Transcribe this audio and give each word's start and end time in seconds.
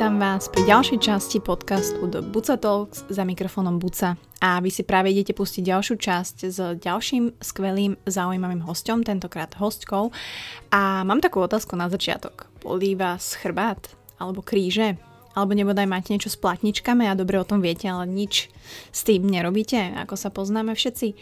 Vítam 0.00 0.16
vás 0.16 0.48
pri 0.48 0.64
ďalšej 0.64 1.12
časti 1.12 1.38
podcastu 1.44 2.08
do 2.08 2.24
Buca 2.24 2.56
Talks 2.56 3.04
za 3.12 3.20
mikrofónom 3.20 3.76
Buca. 3.76 4.16
A 4.40 4.56
vy 4.56 4.72
si 4.72 4.80
práve 4.80 5.12
idete 5.12 5.36
pustiť 5.36 5.60
ďalšiu 5.60 6.00
časť 6.00 6.36
s 6.48 6.56
ďalším 6.80 7.36
skvelým, 7.36 8.00
zaujímavým 8.08 8.64
hostom, 8.64 9.04
tentokrát 9.04 9.52
hostkou. 9.60 10.08
A 10.72 11.04
mám 11.04 11.20
takú 11.20 11.44
otázku 11.44 11.76
na 11.76 11.92
začiatok. 11.92 12.48
Bolí 12.64 12.96
vás 12.96 13.36
chrbát? 13.36 13.92
Alebo 14.16 14.40
kríže? 14.40 14.96
Alebo 15.36 15.52
nebodaj 15.52 15.84
máte 15.84 16.16
niečo 16.16 16.32
s 16.32 16.40
platničkami 16.40 17.04
a 17.04 17.12
dobre 17.12 17.36
o 17.36 17.44
tom 17.44 17.60
viete, 17.60 17.84
ale 17.84 18.08
nič 18.08 18.48
s 18.88 19.04
tým 19.04 19.28
nerobíte, 19.28 20.00
ako 20.00 20.16
sa 20.16 20.32
poznáme 20.32 20.72
všetci? 20.72 21.12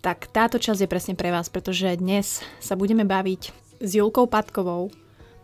Tak 0.00 0.32
táto 0.32 0.56
časť 0.56 0.80
je 0.80 0.88
presne 0.88 1.12
pre 1.12 1.28
vás, 1.28 1.52
pretože 1.52 1.92
dnes 2.00 2.40
sa 2.56 2.72
budeme 2.72 3.04
baviť 3.04 3.52
s 3.84 3.90
Julkou 3.92 4.24
Patkovou, 4.24 4.88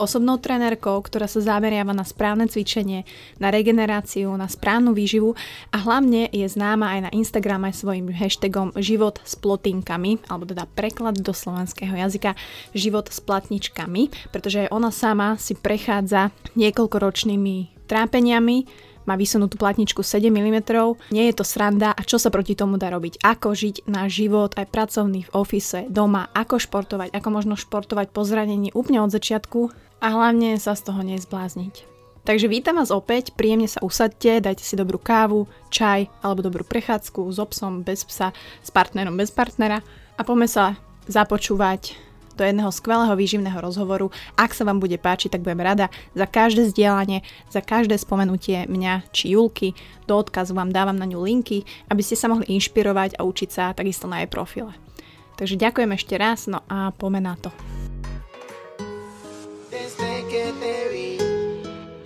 osobnou 0.01 0.41
trenérkou, 0.41 0.97
ktorá 1.05 1.29
sa 1.29 1.45
zameriava 1.45 1.93
na 1.93 2.03
správne 2.03 2.49
cvičenie, 2.49 3.05
na 3.37 3.53
regeneráciu, 3.53 4.33
na 4.41 4.49
správnu 4.49 4.97
výživu 4.97 5.37
a 5.71 5.77
hlavne 5.79 6.33
je 6.33 6.49
známa 6.49 6.97
aj 6.97 7.01
na 7.07 7.11
Instagram 7.13 7.69
aj 7.69 7.85
svojim 7.85 8.09
hashtagom 8.09 8.73
život 8.81 9.21
s 9.23 9.37
plotinkami, 9.37 10.25
alebo 10.33 10.49
teda 10.49 10.65
preklad 10.73 11.21
do 11.21 11.37
slovenského 11.37 11.93
jazyka 11.93 12.33
život 12.73 13.13
s 13.13 13.21
platničkami, 13.21 14.33
pretože 14.33 14.73
ona 14.73 14.89
sama 14.89 15.37
si 15.37 15.53
prechádza 15.53 16.33
niekoľkoročnými 16.57 17.85
trápeniami, 17.85 18.90
má 19.05 19.15
vysunutú 19.17 19.57
platničku 19.57 20.03
7 20.03 20.29
mm, 20.29 20.59
nie 21.15 21.25
je 21.31 21.35
to 21.37 21.45
sranda 21.45 21.93
a 21.93 22.03
čo 22.05 22.21
sa 22.21 22.29
proti 22.29 22.57
tomu 22.57 22.77
dá 22.77 22.93
robiť, 22.93 23.21
ako 23.23 23.53
žiť 23.53 23.77
na 23.89 24.09
život 24.11 24.57
aj 24.57 24.67
pracovný 24.69 25.25
v 25.29 25.33
ofise, 25.37 25.87
doma, 25.89 26.29
ako 26.33 26.61
športovať, 26.61 27.15
ako 27.15 27.29
možno 27.29 27.55
športovať 27.57 28.13
po 28.13 28.25
zranení 28.27 28.71
úplne 28.73 29.01
od 29.05 29.13
začiatku? 29.13 29.71
A 30.01 30.07
hlavne 30.17 30.57
sa 30.57 30.73
z 30.73 30.89
toho 30.89 31.05
nezblázniť. 31.05 31.91
Takže 32.21 32.53
vítam 32.53 32.77
vás 32.77 32.93
opäť, 32.93 33.33
príjemne 33.33 33.69
sa 33.69 33.81
usadte, 33.81 34.45
dajte 34.45 34.61
si 34.61 34.77
dobrú 34.77 35.01
kávu, 35.01 35.49
čaj 35.73 36.09
alebo 36.21 36.45
dobrú 36.45 36.65
prechádzku 36.69 37.25
s 37.33 37.41
obsom, 37.41 37.81
bez 37.81 38.05
psa, 38.05 38.37
s 38.61 38.69
partnerom, 38.69 39.17
bez 39.17 39.33
partnera. 39.33 39.81
A 40.17 40.21
poďme 40.21 40.45
sa 40.45 40.77
započúvať 41.09 42.10
do 42.41 42.49
jedného 42.49 42.73
skvelého 42.73 43.13
výživného 43.13 43.61
rozhovoru. 43.61 44.09
Ak 44.41 44.57
sa 44.57 44.65
vám 44.65 44.81
bude 44.81 44.97
páčiť, 44.97 45.37
tak 45.37 45.45
budem 45.45 45.61
rada 45.61 45.93
za 46.17 46.25
každé 46.25 46.73
zdieľanie, 46.73 47.21
za 47.53 47.61
každé 47.61 48.01
spomenutie 48.01 48.65
mňa 48.65 49.13
či 49.13 49.37
Julky. 49.37 49.77
Do 50.09 50.17
odkazu 50.17 50.57
vám 50.57 50.73
dávam 50.73 50.97
na 50.97 51.05
ňu 51.05 51.21
linky, 51.21 51.69
aby 51.93 52.01
ste 52.01 52.17
sa 52.17 52.33
mohli 52.33 52.49
inšpirovať 52.57 53.21
a 53.21 53.29
učiť 53.29 53.49
sa 53.53 53.77
takisto 53.77 54.09
na 54.09 54.25
jej 54.25 54.33
profile. 54.33 54.73
Takže 55.37 55.61
ďakujem 55.61 55.93
ešte 55.93 56.17
raz, 56.17 56.49
no 56.49 56.65
a 56.73 56.97
poďme 56.97 57.21
na 57.21 57.37
to. 57.37 57.53
que 60.31 60.53
te 60.63 60.77
vi, 60.95 61.19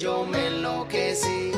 yo 0.00 0.24
me 0.24 0.46
enloquecí, 0.48 1.52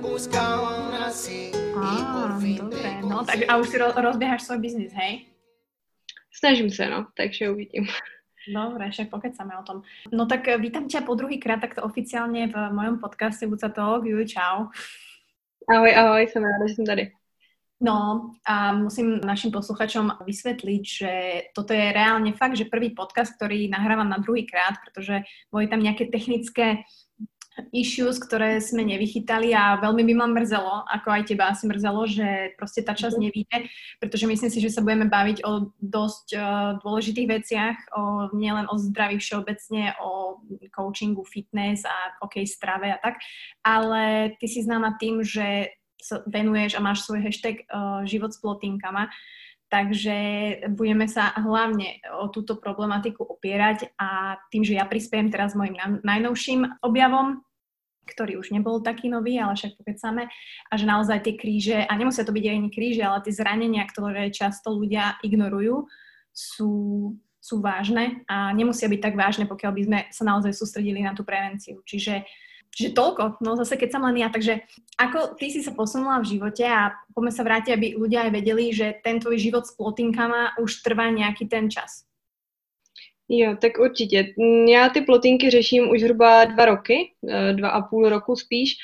buscaba 0.00 0.88
una 0.88 1.12
así 1.12 1.52
ah, 1.76 2.40
dobre, 2.40 3.04
no, 3.04 3.20
tak 3.20 3.44
a 3.44 3.60
už 3.60 3.68
si 3.68 3.76
ro- 3.76 3.92
rozbiehaš 3.92 4.48
svoj 4.48 4.64
biznis, 4.64 4.96
hej? 4.96 5.28
Snažím 6.34 6.70
se, 6.70 6.90
no, 6.90 7.06
takže 7.16 7.50
uvidím. 7.50 7.86
Dobre, 8.54 8.90
však 8.90 9.10
pokecame 9.10 9.58
o 9.58 9.62
tom. 9.62 9.82
No 10.12 10.26
tak 10.26 10.48
eh, 10.48 10.58
vítam 10.58 10.88
ťa 10.88 11.00
po 11.00 11.14
druhý 11.14 11.40
krát 11.40 11.60
takto 11.64 11.80
oficiálne 11.80 12.52
v 12.52 12.56
mojom 12.76 13.00
podcaste 13.00 13.48
Buca 13.48 13.72
Talk. 13.72 14.04
Juj, 14.04 14.36
čau. 14.36 14.68
Ahoj, 15.64 15.92
ahoj, 15.96 16.28
som 16.28 16.44
ráda, 16.44 16.68
že 16.68 16.76
som 16.76 16.84
tady. 16.84 17.08
No 17.80 18.30
a 18.44 18.72
musím 18.76 19.20
našim 19.20 19.52
posluchačom 19.52 20.20
vysvetliť, 20.24 20.82
že 20.84 21.12
toto 21.56 21.72
je 21.72 21.92
reálne 21.92 22.32
fakt, 22.36 22.56
že 22.56 22.68
prvý 22.68 22.92
podcast, 22.92 23.34
ktorý 23.36 23.68
nahrávam 23.72 24.08
na 24.08 24.20
druhý 24.20 24.44
krát, 24.44 24.76
pretože 24.84 25.24
boli 25.48 25.68
tam 25.68 25.80
nejaké 25.80 26.08
technické 26.12 26.84
issues, 27.70 28.18
ktoré 28.18 28.58
sme 28.58 28.82
nevychytali 28.82 29.54
a 29.54 29.78
veľmi 29.78 30.02
by 30.10 30.14
ma 30.18 30.26
mrzelo, 30.30 30.86
ako 30.90 31.08
aj 31.10 31.22
teba 31.30 31.50
asi 31.50 31.70
mrzelo, 31.70 32.02
že 32.10 32.54
proste 32.58 32.82
tá 32.82 32.94
časť 32.94 33.16
mhm. 33.18 33.24
nevíde, 33.24 33.58
pretože 34.02 34.26
myslím 34.26 34.50
si, 34.50 34.58
že 34.58 34.72
sa 34.74 34.82
budeme 34.82 35.06
baviť 35.06 35.46
o 35.46 35.70
dosť 35.78 36.26
uh, 36.34 36.44
dôležitých 36.82 37.28
veciach, 37.30 37.76
o, 37.94 38.02
nielen 38.34 38.66
o 38.66 38.74
zdraví 38.78 39.22
všeobecne, 39.22 39.94
o 40.02 40.42
coachingu, 40.74 41.22
fitness 41.22 41.86
a 41.86 42.18
ok, 42.22 42.42
strave 42.46 42.90
a 42.90 42.98
tak, 42.98 43.22
ale 43.62 44.34
ty 44.38 44.46
si 44.50 44.62
známa 44.62 44.98
tým, 44.98 45.22
že 45.22 45.70
sa 46.04 46.20
venuješ 46.28 46.76
a 46.76 46.84
máš 46.84 47.08
svoj 47.08 47.24
hashtag 47.24 47.64
uh, 47.72 48.04
život 48.04 48.34
s 48.34 48.38
plotinkama. 48.42 49.08
Takže 49.72 50.16
budeme 50.70 51.08
sa 51.10 51.34
hlavne 51.34 51.98
o 52.20 52.30
túto 52.30 52.54
problematiku 52.60 53.26
opierať 53.26 53.90
a 53.98 54.38
tým, 54.52 54.62
že 54.62 54.78
ja 54.78 54.86
prispiem 54.86 55.32
teraz 55.32 55.56
mojim 55.58 55.74
najnovším 56.04 56.84
objavom, 56.84 57.42
ktorý 58.04 58.38
už 58.38 58.52
nebol 58.52 58.84
taký 58.84 59.08
nový, 59.08 59.40
ale 59.40 59.56
však 59.56 59.80
pokecame, 59.80 60.28
a 60.68 60.72
že 60.76 60.84
naozaj 60.84 61.24
tie 61.24 61.34
kríže, 61.34 61.78
a 61.88 61.92
nemusia 61.96 62.22
to 62.22 62.36
byť 62.36 62.44
ani 62.44 62.68
kríže, 62.68 63.02
ale 63.02 63.24
tie 63.24 63.32
zranenia, 63.32 63.82
ktoré 63.88 64.28
často 64.28 64.76
ľudia 64.76 65.16
ignorujú, 65.24 65.88
sú, 66.28 66.72
sú 67.40 67.54
vážne 67.64 68.22
a 68.28 68.52
nemusia 68.52 68.86
byť 68.86 69.00
tak 69.00 69.14
vážne, 69.16 69.48
pokiaľ 69.48 69.72
by 69.72 69.82
sme 69.88 69.98
sa 70.12 70.22
naozaj 70.28 70.52
sústredili 70.52 71.00
na 71.00 71.16
tú 71.16 71.24
prevenciu. 71.24 71.80
Čiže 71.88 72.28
Čiže 72.74 72.90
toľko, 72.90 73.38
no 73.38 73.54
zase 73.54 73.78
keď 73.78 74.02
len 74.02 74.18
ja. 74.18 74.28
Takže 74.28 74.66
ako 74.98 75.38
ty 75.38 75.50
si 75.54 75.62
sa 75.62 75.70
posunula 75.70 76.18
v 76.18 76.36
živote 76.36 76.66
a 76.66 76.90
poďme 77.14 77.32
sa 77.32 77.46
vrátiť, 77.46 77.70
aby 77.70 77.86
ľudia 77.94 78.26
aj 78.26 78.32
vedeli, 78.34 78.74
že 78.74 78.98
ten 79.06 79.22
tvoj 79.22 79.38
život 79.38 79.64
s 79.66 79.78
plotinkama 79.78 80.58
už 80.58 80.82
trvá 80.82 81.10
nějaký 81.10 81.46
ten 81.46 81.70
čas. 81.70 82.02
Jo, 83.28 83.56
tak 83.60 83.72
určitě. 83.78 84.34
Já 84.68 84.88
ty 84.88 85.00
plotinky 85.00 85.50
řeším 85.50 85.90
už 85.90 86.00
zhruba 86.00 86.44
dva 86.44 86.64
roky, 86.64 87.10
eh, 87.28 87.52
dva 87.52 87.68
a 87.68 87.82
půl 87.82 88.08
roku 88.08 88.36
spíš. 88.36 88.76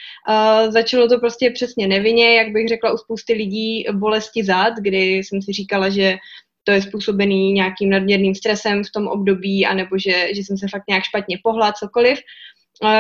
Začalo 0.68 1.08
to 1.08 1.18
prostě 1.18 1.50
přesně 1.50 1.88
nevinně, 1.88 2.34
jak 2.34 2.52
bych 2.52 2.68
řekla 2.68 2.92
u 2.92 2.96
spousty 2.96 3.32
lidí, 3.32 3.84
bolesti 3.92 4.44
zad, 4.44 4.74
kdy 4.80 5.16
jsem 5.16 5.42
si 5.42 5.52
říkala, 5.52 5.88
že 5.88 6.16
to 6.64 6.72
je 6.72 6.82
způsobený 6.82 7.52
nějakým 7.52 7.90
nadměrným 7.90 8.34
stresem 8.34 8.84
v 8.84 8.90
tom 8.90 9.08
období, 9.08 9.66
anebo 9.66 9.98
že, 9.98 10.34
že 10.34 10.40
jsem 10.40 10.58
se 10.58 10.66
fakt 10.70 10.84
nějak 10.88 11.04
špatně 11.04 11.38
pohla, 11.42 11.72
cokoliv. 11.72 12.18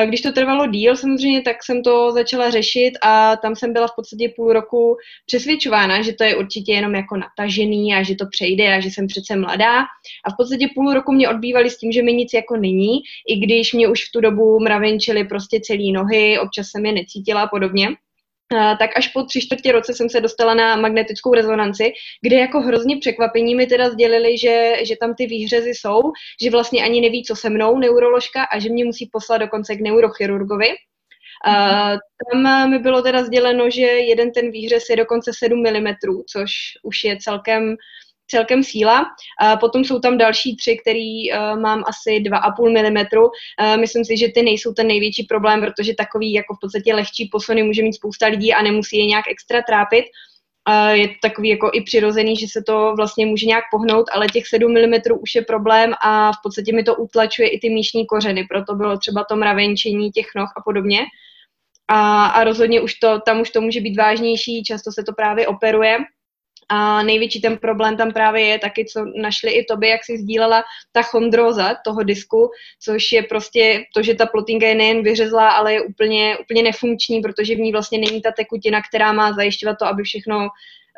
Když 0.06 0.20
to 0.20 0.32
trvalo 0.32 0.66
díl 0.66 0.96
samozřejmě, 0.96 1.42
tak 1.42 1.64
jsem 1.64 1.82
to 1.82 2.12
začala 2.12 2.50
řešit 2.50 2.92
a 3.02 3.36
tam 3.36 3.56
jsem 3.56 3.72
byla 3.72 3.86
v 3.86 3.94
podstatě 3.96 4.32
půl 4.36 4.52
roku 4.52 4.96
přesvědčována, 5.26 6.02
že 6.02 6.12
to 6.12 6.24
je 6.24 6.36
určitě 6.36 6.72
jenom 6.72 6.94
jako 6.94 7.16
natažený 7.16 7.94
a 7.94 8.02
že 8.02 8.14
to 8.14 8.26
přejde 8.26 8.74
a 8.74 8.80
že 8.80 8.88
jsem 8.88 9.06
přece 9.06 9.36
mladá. 9.36 9.80
A 10.24 10.30
v 10.30 10.36
podstatě 10.36 10.68
půl 10.74 10.94
roku 10.94 11.12
mě 11.12 11.28
odbývali 11.28 11.70
s 11.70 11.78
tím, 11.78 11.92
že 11.92 12.02
mi 12.02 12.12
nic 12.12 12.32
jako 12.34 12.56
není, 12.56 12.98
i 13.28 13.36
když 13.36 13.72
mě 13.72 13.88
už 13.88 14.08
v 14.08 14.12
tu 14.12 14.20
dobu 14.20 14.60
mravenčily 14.60 15.24
prostě 15.24 15.60
celý 15.62 15.92
nohy, 15.92 16.38
občas 16.38 16.66
jsem 16.68 16.86
je 16.86 16.92
necítila 16.92 17.42
a 17.42 17.48
podobně 17.48 17.88
tak 18.78 18.90
až 18.96 19.08
po 19.08 19.22
tři 19.22 19.40
čtvrtě 19.40 19.72
roce 19.72 19.94
jsem 19.94 20.08
se 20.08 20.20
dostala 20.20 20.54
na 20.54 20.76
magnetickou 20.76 21.34
rezonanci, 21.34 21.92
kde 22.22 22.36
jako 22.36 22.60
hrozně 22.60 22.96
překvapení 22.96 23.54
mi 23.54 23.66
teda 23.66 23.90
sdělili, 23.90 24.38
že, 24.38 24.72
že 24.82 24.94
tam 25.00 25.14
ty 25.14 25.26
výhřezy 25.26 25.70
jsou, 25.70 26.00
že 26.42 26.50
vlastně 26.50 26.84
ani 26.84 27.00
neví, 27.00 27.24
co 27.24 27.36
se 27.36 27.50
mnou, 27.50 27.78
neuroložka, 27.78 28.44
a 28.44 28.58
že 28.58 28.68
mě 28.68 28.84
musí 28.84 29.08
poslat 29.12 29.38
dokonce 29.38 29.76
k 29.76 29.80
neurochirurgovi. 29.80 30.68
Uh, 31.46 31.98
tam 32.32 32.70
mi 32.70 32.78
bylo 32.78 33.02
teda 33.02 33.24
sděleno, 33.24 33.70
že 33.70 33.82
jeden 33.82 34.32
ten 34.32 34.50
výhřez 34.50 34.88
je 34.90 34.96
dokonce 34.96 35.30
7 35.34 35.58
mm, 35.58 35.94
což 36.32 36.50
už 36.82 37.04
je 37.04 37.16
celkem 37.20 37.76
celkem 38.30 38.62
síla. 38.64 39.06
Potom 39.60 39.84
jsou 39.84 39.98
tam 39.98 40.18
další 40.18 40.56
tři, 40.56 40.78
který 40.82 41.32
uh, 41.32 41.60
mám 41.60 41.84
asi 41.86 42.10
2,5 42.10 42.90
mm. 42.90 42.96
Uh, 42.96 43.76
myslím 43.80 44.04
si, 44.04 44.16
že 44.16 44.28
ty 44.34 44.42
nejsou 44.42 44.72
ten 44.72 44.86
největší 44.86 45.22
problém, 45.22 45.60
protože 45.60 45.94
takový 45.94 46.32
jako 46.32 46.54
v 46.54 46.58
podstatě 46.60 46.94
lehčí 46.94 47.28
posuny 47.32 47.62
může 47.62 47.82
mít 47.82 47.92
spousta 47.92 48.26
lidí 48.26 48.52
a 48.52 48.62
nemusí 48.62 48.98
je 48.98 49.06
nějak 49.06 49.24
extra 49.30 49.62
trápit. 49.62 50.04
Uh, 50.68 50.94
je 50.94 51.08
to 51.08 51.14
takový 51.22 51.48
jako 51.48 51.70
i 51.74 51.80
přirozený, 51.80 52.36
že 52.36 52.46
se 52.48 52.62
to 52.66 52.94
vlastně 52.96 53.26
může 53.26 53.46
nějak 53.46 53.64
pohnout, 53.70 54.06
ale 54.12 54.26
těch 54.26 54.46
7 54.46 54.72
mm 54.72 54.94
už 55.20 55.34
je 55.34 55.42
problém 55.42 55.94
a 56.04 56.32
v 56.32 56.36
podstatě 56.42 56.72
mi 56.72 56.82
to 56.82 56.96
utlačuje 56.96 57.48
i 57.48 57.58
ty 57.58 57.70
míšní 57.70 58.06
kořeny, 58.06 58.46
proto 58.50 58.74
bylo 58.74 58.98
třeba 58.98 59.24
to 59.24 59.36
mravenčení 59.36 60.10
těch 60.10 60.26
noh 60.36 60.52
a 60.56 60.62
podobně. 60.64 61.00
A, 61.88 62.26
a 62.26 62.44
rozhodně 62.44 62.80
už 62.80 62.94
to, 62.94 63.20
tam 63.20 63.40
už 63.40 63.50
to 63.50 63.60
může 63.60 63.80
být 63.80 63.96
vážnější, 63.96 64.62
často 64.62 64.92
se 64.92 65.02
to 65.02 65.12
právě 65.12 65.46
operuje, 65.46 65.98
a 66.70 67.02
největší 67.02 67.40
ten 67.40 67.58
problém 67.58 67.96
tam 67.96 68.12
právě 68.12 68.44
je 68.44 68.58
taky, 68.58 68.84
co 68.84 69.04
našli 69.22 69.50
i 69.50 69.64
tobě, 69.64 69.90
jak 69.90 70.04
si 70.04 70.18
sdílela, 70.18 70.62
ta 70.92 71.02
chondroza 71.02 71.76
toho 71.84 72.02
disku, 72.02 72.50
což 72.82 73.12
je 73.12 73.22
prostě 73.22 73.84
to, 73.94 74.02
že 74.02 74.14
ta 74.14 74.26
plotinka 74.26 74.66
je 74.66 74.74
nejen 74.74 75.02
vyřezlá, 75.02 75.48
ale 75.50 75.72
je 75.72 75.82
úplně, 75.82 76.38
úplně 76.38 76.62
nefunkční, 76.62 77.20
protože 77.20 77.54
v 77.54 77.58
ní 77.58 77.72
vlastně 77.72 77.98
není 77.98 78.22
ta 78.22 78.30
tekutina, 78.30 78.82
která 78.88 79.12
má 79.12 79.32
zajišťovat 79.32 79.76
to, 79.78 79.86
aby 79.86 80.02
všechno 80.02 80.48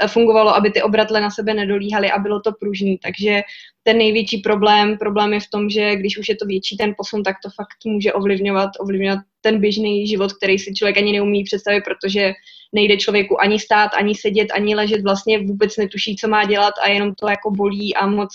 eh, 0.03 0.09
fungovalo, 0.09 0.55
aby 0.57 0.71
ty 0.71 0.83
obratle 0.83 1.21
na 1.21 1.31
sebe 1.31 1.55
nedolíhaly 1.55 2.11
a 2.11 2.19
bylo 2.19 2.41
to 2.41 2.53
pružný. 2.61 2.99
Takže 3.03 3.43
ten 3.83 3.99
největší 3.99 4.39
problém, 4.39 4.99
problém 4.99 5.33
je 5.33 5.41
v 5.41 5.51
tom, 5.51 5.71
že 5.71 5.97
když 5.97 6.19
už 6.19 6.29
je 6.29 6.37
to 6.37 6.47
větší 6.47 6.77
ten 6.77 6.95
posun, 6.97 7.23
tak 7.23 7.37
to 7.43 7.51
fakt 7.51 7.85
může 7.85 8.13
ovlivňovat, 8.13 8.71
ovlivňovat 8.81 9.19
ten 9.41 9.61
běžný 9.61 10.07
život, 10.07 10.33
který 10.33 10.59
si 10.59 10.75
člověk 10.75 10.97
ani 10.99 11.13
neumí 11.13 11.45
představit, 11.45 11.85
protože 11.85 12.33
nejde 12.73 12.97
člověku 12.97 13.41
ani 13.41 13.59
stát, 13.59 13.91
ani 13.95 14.15
sedět, 14.15 14.49
ani 14.55 14.75
ležet, 14.75 15.03
vlastně 15.03 15.39
vůbec 15.39 15.77
netuší, 15.77 16.17
co 16.17 16.29
má 16.29 16.45
dělat 16.45 16.75
a 16.83 16.89
jenom 16.89 17.15
to 17.15 17.29
jako 17.29 17.51
bolí 17.51 17.95
a 17.95 18.07
moc, 18.07 18.31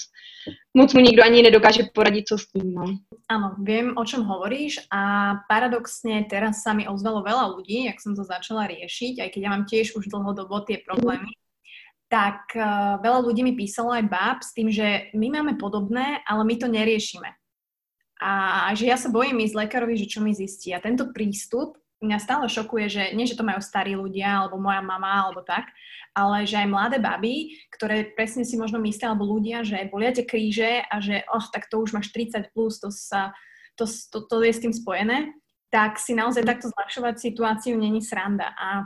moc 0.74 0.94
mu 0.94 1.00
nikdo 1.00 1.24
ani 1.24 1.42
nedokáže 1.42 1.84
poradit, 1.94 2.28
co 2.28 2.38
s 2.38 2.48
tím. 2.48 2.74
No. 2.74 2.84
Áno, 3.28 3.60
viem, 3.60 3.92
o 4.00 4.04
čom 4.08 4.24
hovoríš 4.24 4.88
a 4.88 5.36
paradoxne 5.52 6.24
teraz 6.32 6.64
sa 6.64 6.72
mi 6.72 6.88
ozvalo 6.88 7.20
veľa 7.28 7.60
ľudí, 7.60 7.92
jak 7.92 8.00
som 8.00 8.16
to 8.16 8.24
začala 8.24 8.72
riešiť, 8.72 9.20
aj 9.20 9.30
keď 9.36 9.42
ja 9.44 9.52
mám 9.52 9.68
tiež 9.68 10.00
už 10.00 10.08
dlhodobo 10.08 10.64
tie 10.64 10.80
problémy, 10.80 11.36
tak 12.08 12.56
uh, 12.56 13.04
veľa 13.04 13.20
ľudí 13.28 13.44
mi 13.44 13.52
písalo 13.52 13.92
aj 13.92 14.08
báb 14.08 14.40
s 14.40 14.56
tým, 14.56 14.72
že 14.72 15.12
my 15.12 15.28
máme 15.28 15.60
podobné, 15.60 16.24
ale 16.24 16.48
my 16.48 16.56
to 16.56 16.72
neriešime. 16.72 17.36
A 18.18 18.74
že 18.74 18.90
ja 18.90 18.98
sa 18.98 19.14
bojím 19.14 19.44
ísť 19.46 19.68
lekárovi, 19.68 19.94
že 19.94 20.10
čo 20.10 20.26
mi 20.26 20.34
zistí. 20.34 20.74
A 20.74 20.82
tento 20.82 21.14
prístup 21.14 21.78
mňa 22.02 22.18
stále 22.22 22.46
šokuje, 22.46 22.86
že 22.90 23.04
nie, 23.18 23.26
že 23.26 23.38
to 23.38 23.46
majú 23.46 23.58
starí 23.58 23.98
ľudia, 23.98 24.46
alebo 24.46 24.62
moja 24.62 24.82
mama, 24.86 25.26
alebo 25.26 25.42
tak, 25.42 25.70
ale 26.14 26.46
že 26.46 26.62
aj 26.62 26.70
mladé 26.70 26.98
baby, 27.02 27.58
ktoré 27.74 28.14
presne 28.14 28.46
si 28.46 28.58
možno 28.58 28.78
myslia, 28.82 29.14
alebo 29.14 29.26
ľudia, 29.26 29.66
že 29.66 29.90
bolia 29.90 30.14
tie 30.14 30.26
kríže 30.26 30.86
a 30.86 30.96
že 31.02 31.26
oh, 31.30 31.46
tak 31.50 31.70
to 31.70 31.82
už 31.82 31.98
máš 31.98 32.14
30 32.14 32.54
plus, 32.54 32.78
to, 32.78 32.94
sa, 32.94 33.34
to, 33.74 33.86
to, 33.86 34.30
to 34.30 34.36
je 34.46 34.54
s 34.54 34.62
tým 34.62 34.74
spojené, 34.74 35.34
tak 35.74 35.98
si 35.98 36.14
naozaj 36.14 36.46
takto 36.46 36.70
zľahšovať 36.70 37.16
situáciu 37.18 37.76
není 37.76 38.00
sranda. 38.00 38.54
A 38.54 38.86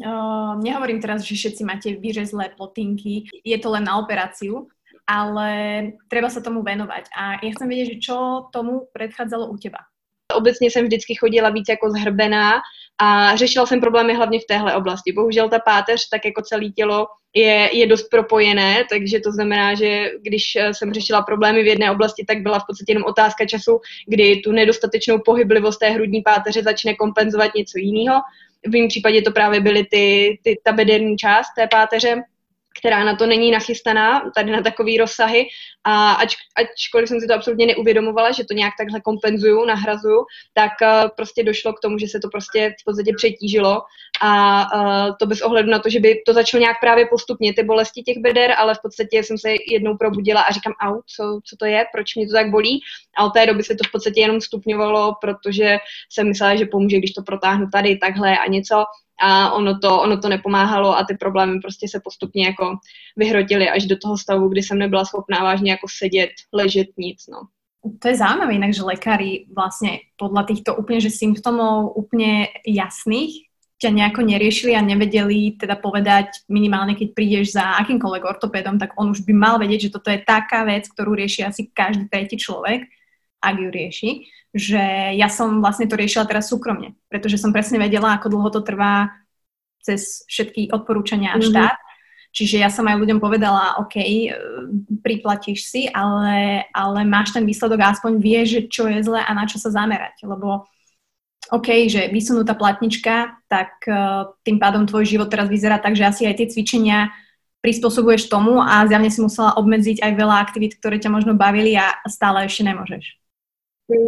uh, 0.00 0.52
nehovorím 0.58 1.00
teraz, 1.00 1.22
že 1.22 1.36
všetci 1.36 1.62
máte 1.64 1.88
vyřezlé 1.96 2.56
plotinky, 2.56 3.28
je 3.44 3.58
to 3.60 3.68
len 3.70 3.84
na 3.84 4.00
operáciu, 4.00 4.68
ale 5.10 5.48
treba 6.06 6.30
sa 6.30 6.38
tomu 6.38 6.62
venovať. 6.62 7.10
A 7.10 7.42
ja 7.42 7.50
chcem 7.50 7.66
vedieť, 7.66 7.88
že 7.98 8.02
čo 8.10 8.46
tomu 8.54 8.86
predchádzalo 8.94 9.50
u 9.50 9.58
teba. 9.58 9.89
Obecně 10.40 10.70
jsem 10.70 10.84
vždycky 10.84 11.14
chodila 11.14 11.50
víc 11.50 11.68
jako 11.68 11.90
zhrbená 11.90 12.52
a 13.02 13.36
řešila 13.36 13.66
jsem 13.66 13.80
problémy 13.80 14.14
hlavně 14.14 14.40
v 14.40 14.44
téhle 14.44 14.74
oblasti. 14.74 15.12
Bohužel 15.12 15.48
ta 15.48 15.58
páteř, 15.58 16.08
tak 16.08 16.24
jako 16.24 16.42
celé 16.42 16.68
tělo, 16.68 17.06
je, 17.34 17.70
je 17.72 17.86
dost 17.86 18.08
propojené, 18.08 18.84
takže 18.90 19.20
to 19.20 19.32
znamená, 19.32 19.74
že 19.74 20.10
když 20.22 20.56
eh, 20.56 20.74
jsem 20.74 20.92
řešila 20.92 21.22
problémy 21.22 21.62
v 21.62 21.66
jedné 21.66 21.90
oblasti, 21.90 22.24
tak 22.28 22.42
byla 22.42 22.58
v 22.58 22.66
podstatě 22.66 22.92
jenom 22.92 23.04
otázka 23.04 23.46
času, 23.46 23.80
kdy 24.06 24.36
tu 24.36 24.52
nedostatečnou 24.52 25.18
pohyblivost 25.24 25.78
té 25.78 25.90
hrudní 25.90 26.22
páteře 26.22 26.62
začne 26.62 26.94
kompenzovat 26.94 27.54
něco 27.54 27.78
jiného. 27.78 28.20
V 28.66 28.72
mém 28.72 28.88
případě 28.88 29.22
to 29.22 29.30
právě 29.30 29.60
byly 29.60 29.84
ty, 29.90 30.38
ty, 30.42 30.60
ta 30.64 30.72
bederní 30.72 31.16
část 31.16 31.48
té 31.56 31.68
páteře, 31.70 32.22
která 32.80 33.04
na 33.04 33.16
to 33.16 33.26
není 33.26 33.50
nachystaná, 33.50 34.30
tady 34.34 34.52
na 34.52 34.62
takový 34.62 34.98
rozsahy. 34.98 35.46
A 35.84 36.12
ač, 36.12 36.34
ačkoliv 36.56 37.08
jsem 37.08 37.20
si 37.20 37.26
to 37.26 37.34
absolutně 37.34 37.66
neuvědomovala, 37.66 38.30
že 38.30 38.44
to 38.44 38.54
nějak 38.54 38.74
takhle 38.78 39.00
kompenzuju, 39.00 39.64
nahrazuju, 39.64 40.24
tak 40.54 40.72
uh, 40.82 41.08
prostě 41.16 41.44
došlo 41.44 41.72
k 41.72 41.80
tomu, 41.80 41.98
že 41.98 42.08
se 42.08 42.20
to 42.20 42.28
prostě 42.28 42.74
v 42.80 42.84
podstatě 42.84 43.12
přetížilo. 43.16 43.82
A 44.20 44.62
uh, 44.74 45.16
to 45.18 45.26
bez 45.26 45.40
ohledu 45.40 45.70
na 45.70 45.78
to, 45.78 45.90
že 45.90 46.00
by 46.00 46.22
to 46.26 46.32
začalo 46.32 46.60
nějak 46.60 46.80
právě 46.80 47.06
postupně, 47.06 47.54
ty 47.54 47.62
bolesti 47.62 48.02
těch 48.02 48.18
beder, 48.18 48.52
ale 48.58 48.74
v 48.74 48.82
podstatě 48.82 49.22
jsem 49.22 49.38
se 49.38 49.48
jednou 49.70 49.96
probudila 49.96 50.40
a 50.40 50.52
říkám, 50.52 50.72
au, 50.82 51.00
co, 51.16 51.40
co 51.44 51.56
to 51.56 51.64
je, 51.64 51.86
proč 51.92 52.16
mě 52.16 52.26
to 52.26 52.32
tak 52.32 52.50
bolí? 52.50 52.80
A 53.16 53.24
od 53.24 53.30
té 53.30 53.46
doby 53.46 53.62
se 53.62 53.74
to 53.74 53.88
v 53.88 53.92
podstatě 53.92 54.20
jenom 54.20 54.40
stupňovalo, 54.40 55.14
protože 55.20 55.78
jsem 56.12 56.28
myslela, 56.28 56.56
že 56.56 56.66
pomůže, 56.66 56.98
když 56.98 57.12
to 57.12 57.22
protáhnu 57.22 57.66
tady 57.72 57.96
takhle 57.96 58.38
a 58.38 58.46
něco 58.46 58.84
a 59.20 59.52
ono 59.52 59.78
to, 59.78 60.00
ono 60.00 60.16
to 60.18 60.28
nepomáhalo 60.28 60.96
a 60.96 61.04
ty 61.04 61.14
problémy 61.14 61.60
prostě 61.60 61.88
se 61.88 62.00
postupně 62.04 62.46
jako 62.46 62.78
vyhrotily 63.16 63.68
až 63.68 63.86
do 63.86 63.96
toho 63.96 64.18
stavu, 64.18 64.48
kdy 64.48 64.62
jsem 64.62 64.78
nebyla 64.78 65.04
schopná 65.04 65.42
vážně 65.42 65.70
jako 65.70 65.86
sedět, 65.98 66.30
ležet, 66.52 66.88
nic, 66.98 67.26
no. 67.28 67.40
To 67.98 68.08
je 68.08 68.16
zaujímavé 68.16 68.60
inak, 68.60 68.76
že 68.76 68.84
lekári 68.84 69.48
vlastne 69.48 70.04
podľa 70.20 70.52
týchto 70.52 70.76
úplne 70.76 71.00
že 71.00 71.08
symptómov 71.08 71.96
úplne 71.96 72.52
jasných 72.60 73.48
ťa 73.80 73.88
nejako 73.88 74.20
neriešili 74.20 74.76
a 74.76 74.84
nevedeli 74.84 75.56
teda 75.56 75.80
povedať 75.80 76.44
minimálne, 76.52 76.92
keď 76.92 77.16
prídeš 77.16 77.56
za 77.56 77.80
akýmkoľvek 77.80 78.28
ortopédom, 78.28 78.76
tak 78.76 78.92
on 79.00 79.16
už 79.16 79.24
by 79.24 79.32
mal 79.32 79.56
vedieť, 79.56 79.88
že 79.88 79.92
toto 79.96 80.12
je 80.12 80.20
taká 80.20 80.68
vec, 80.68 80.84
ktorú 80.92 81.16
rieši 81.16 81.48
asi 81.48 81.72
každý 81.72 82.04
tretí 82.12 82.36
človek, 82.36 82.84
ak 83.40 83.56
ju 83.56 83.68
rieši 83.72 84.10
že 84.50 85.14
ja 85.14 85.30
som 85.30 85.62
vlastne 85.62 85.86
to 85.86 85.94
riešila 85.94 86.26
teraz 86.26 86.50
súkromne, 86.50 86.98
pretože 87.06 87.38
som 87.38 87.54
presne 87.54 87.78
vedela, 87.78 88.18
ako 88.18 88.26
dlho 88.34 88.50
to 88.50 88.60
trvá 88.66 89.14
cez 89.80 90.26
všetky 90.26 90.74
odporúčania 90.74 91.32
a 91.32 91.38
mhm. 91.38 91.44
štát. 91.46 91.78
Mm-hmm. 91.78 91.88
Čiže 92.30 92.62
ja 92.62 92.70
som 92.70 92.86
aj 92.86 92.94
ľuďom 92.94 93.18
povedala, 93.18 93.82
OK, 93.82 93.98
e, 93.98 94.30
priplatíš 95.02 95.66
si, 95.66 95.82
ale, 95.90 96.62
ale 96.70 97.02
máš 97.02 97.34
ten 97.34 97.42
výsledok 97.42 97.82
a 97.82 97.90
aspoň 97.90 98.22
vieš, 98.22 98.46
že 98.54 98.60
čo 98.70 98.86
je 98.86 99.02
zle 99.02 99.18
a 99.18 99.30
na 99.34 99.50
čo 99.50 99.58
sa 99.58 99.74
zamerať. 99.74 100.22
Lebo 100.22 100.62
OK, 101.50 101.90
že 101.90 102.06
vysunutá 102.06 102.54
platnička, 102.54 103.34
tak 103.50 103.82
uh, 103.90 104.30
tým 104.46 104.62
pádom 104.62 104.86
tvoj 104.86 105.02
život 105.02 105.26
teraz 105.26 105.50
vyzerá 105.50 105.82
tak, 105.82 105.98
že 105.98 106.06
asi 106.06 106.22
aj 106.22 106.38
tie 106.38 106.46
cvičenia 106.46 107.10
prispôsobuješ 107.60 108.30
tomu 108.30 108.62
a 108.62 108.86
zjavne 108.86 109.10
si 109.10 109.18
musela 109.18 109.58
obmedziť 109.58 109.98
aj 109.98 110.12
veľa 110.14 110.36
aktivít, 110.40 110.78
ktoré 110.78 111.02
ťa 111.02 111.10
možno 111.10 111.34
bavili 111.34 111.74
a 111.74 111.98
stále 112.06 112.46
ešte 112.46 112.64
nemôžeš. 112.64 113.19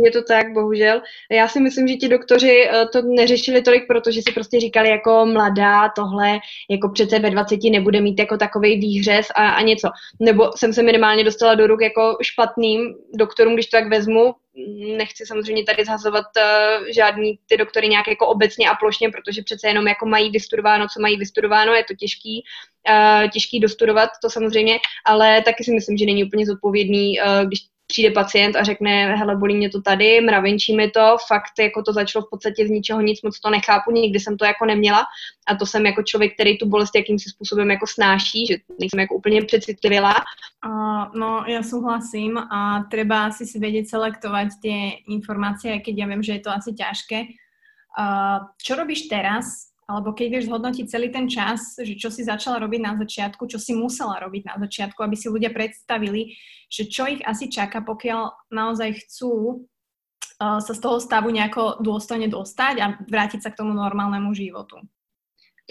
Je 0.05 0.11
to 0.11 0.23
tak, 0.23 0.53
bohužel. 0.53 1.03
Já 1.31 1.49
si 1.49 1.61
myslím, 1.61 1.89
že 1.89 1.95
ti 1.95 2.09
doktoři 2.09 2.69
eh, 2.69 2.87
to 2.87 3.03
neřešili 3.03 3.63
tolik, 3.63 3.87
protože 3.87 4.23
si 4.23 4.33
prostě 4.33 4.61
říkali 4.61 4.89
jako 4.89 5.27
mladá, 5.27 5.89
tohle 5.89 6.39
jako 6.71 6.89
přece 6.89 7.19
ve 7.19 7.31
20 7.31 7.63
nebude 7.71 8.01
mít 8.01 8.19
jako 8.19 8.37
takový 8.37 8.81
výhřez 8.81 9.27
a, 9.35 9.49
a 9.49 9.63
něco. 9.63 9.89
Nebo 10.21 10.51
jsem 10.57 10.73
se 10.73 10.83
minimálně 10.83 11.25
dostala 11.25 11.55
do 11.55 11.67
ruk 11.67 11.83
jako 11.83 12.17
špatným 12.23 12.95
doktorům, 13.15 13.55
když 13.55 13.67
to 13.67 13.77
tak 13.77 13.89
vezmu. 13.89 14.35
Nechci 14.97 15.27
samozřejmě 15.27 15.65
tady 15.65 15.85
zhazovat 15.85 16.25
uh, 16.37 16.87
žádný 16.95 17.39
ty 17.47 17.57
doktory 17.57 17.89
nějak 17.89 18.09
jako 18.09 18.27
obecně 18.27 18.69
a 18.69 18.75
plošně, 18.75 19.11
protože 19.11 19.43
přece 19.43 19.69
jenom 19.69 19.89
jako 19.89 20.07
mají 20.07 20.31
vystudováno, 20.31 20.87
co 20.95 21.01
mají 21.01 21.17
vystudováno, 21.17 21.75
je 21.75 21.85
to 21.85 21.95
těžký, 21.95 22.45
uh, 22.89 23.31
těžký 23.31 23.61
dostudovat, 23.61 24.11
to 24.23 24.31
samozřejmě, 24.31 24.79
ale 25.07 25.43
taky 25.43 25.65
si 25.65 25.73
myslím, 25.73 25.97
že 25.97 26.07
není 26.07 26.25
úplně 26.25 26.47
zodpovědný, 26.47 27.21
uh, 27.21 27.47
když 27.47 27.72
přijde 27.93 28.11
pacient 28.11 28.57
a 28.57 28.65
řekne, 28.65 29.17
hele, 29.17 29.37
bolí 29.37 29.55
mě 29.57 29.69
to 29.69 29.83
tady, 29.85 30.21
mravenčí 30.21 30.73
mi 30.77 30.89
to, 30.89 31.17
fakt 31.29 31.53
jako 31.61 31.83
to 31.83 31.93
začalo 31.93 32.25
v 32.25 32.31
podstatě 32.31 32.67
z 32.67 32.71
ničeho 32.71 33.01
nic, 33.01 33.23
moc 33.23 33.37
to 33.41 33.51
nechápu, 33.51 33.93
nikdy 33.93 34.21
jsem 34.21 34.37
to 34.37 34.45
jako 34.45 34.65
neměla 34.65 35.05
a 35.49 35.55
to 35.55 35.67
jsem 35.67 35.87
jako 35.87 36.03
člověk, 36.03 36.35
který 36.35 36.59
tu 36.59 36.69
bolest 36.69 36.97
jakýmsi 36.97 37.31
způsobem 37.31 37.71
jako 37.71 37.87
snáší, 37.87 38.47
že 38.47 38.57
nejsem 38.81 39.01
jako 39.01 39.15
úplně 39.15 39.45
přecitlivělá. 39.45 40.15
Uh, 40.63 41.11
no, 41.19 41.43
ja 41.51 41.59
súhlasím 41.67 42.39
a 42.39 42.87
treba 42.87 43.27
asi 43.27 43.43
si 43.43 43.59
vedieť 43.59 43.91
selektovať 43.91 44.49
tie 44.63 44.79
informácie, 45.11 45.75
aj 45.75 45.83
keď 45.83 45.95
ja 45.99 46.07
viem, 46.07 46.23
že 46.23 46.39
je 46.39 46.43
to 46.47 46.55
asi 46.55 46.71
ťažké. 46.71 47.19
Uh, 47.99 48.47
čo 48.63 48.79
robíš 48.79 49.11
teraz, 49.11 49.72
alebo 49.87 50.15
keď 50.15 50.27
vieš 50.31 50.47
zhodnotiť 50.47 50.87
celý 50.87 51.09
ten 51.11 51.27
čas, 51.27 51.75
že 51.77 51.99
čo 51.99 52.09
si 52.09 52.23
začala 52.23 52.63
robiť 52.63 52.81
na 52.81 52.93
začiatku, 52.95 53.43
čo 53.51 53.59
si 53.59 53.75
musela 53.75 54.23
robiť 54.23 54.43
na 54.47 54.55
začiatku, 54.63 54.99
aby 55.03 55.17
si 55.19 55.27
ľudia 55.27 55.51
predstavili, 55.51 56.39
že 56.71 56.87
čo 56.87 57.11
ich 57.11 57.21
asi 57.27 57.51
čaká, 57.51 57.83
pokiaľ 57.83 58.51
naozaj 58.55 59.03
chcú 59.05 59.33
uh, 60.39 60.59
sa 60.63 60.73
z 60.73 60.81
toho 60.81 61.03
stavu 61.03 61.35
nejako 61.35 61.83
dôstojne 61.83 62.31
dostať 62.31 62.75
a 62.79 62.87
vrátiť 63.05 63.43
sa 63.43 63.51
k 63.51 63.59
tomu 63.59 63.75
normálnemu 63.75 64.31
životu. 64.33 64.79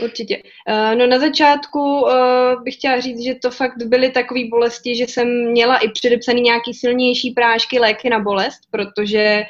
Určitě. 0.01 0.37
Uh, 0.37 0.95
no 0.95 1.07
na 1.07 1.19
začátku 1.19 2.01
uh, 2.01 2.63
bych 2.63 2.75
chtěla 2.75 2.99
říct, 2.99 3.23
že 3.23 3.35
to 3.35 3.51
fakt 3.51 3.83
byly 3.85 4.11
takové 4.11 4.39
bolesti, 4.49 4.95
že 4.95 5.03
jsem 5.03 5.51
měla 5.51 5.77
i 5.77 5.89
předepsaný 5.89 6.41
nějaký 6.41 6.73
silnější 6.73 7.31
prášky, 7.31 7.79
léky 7.79 8.09
na 8.09 8.19
bolest, 8.19 8.59
protože 8.71 9.43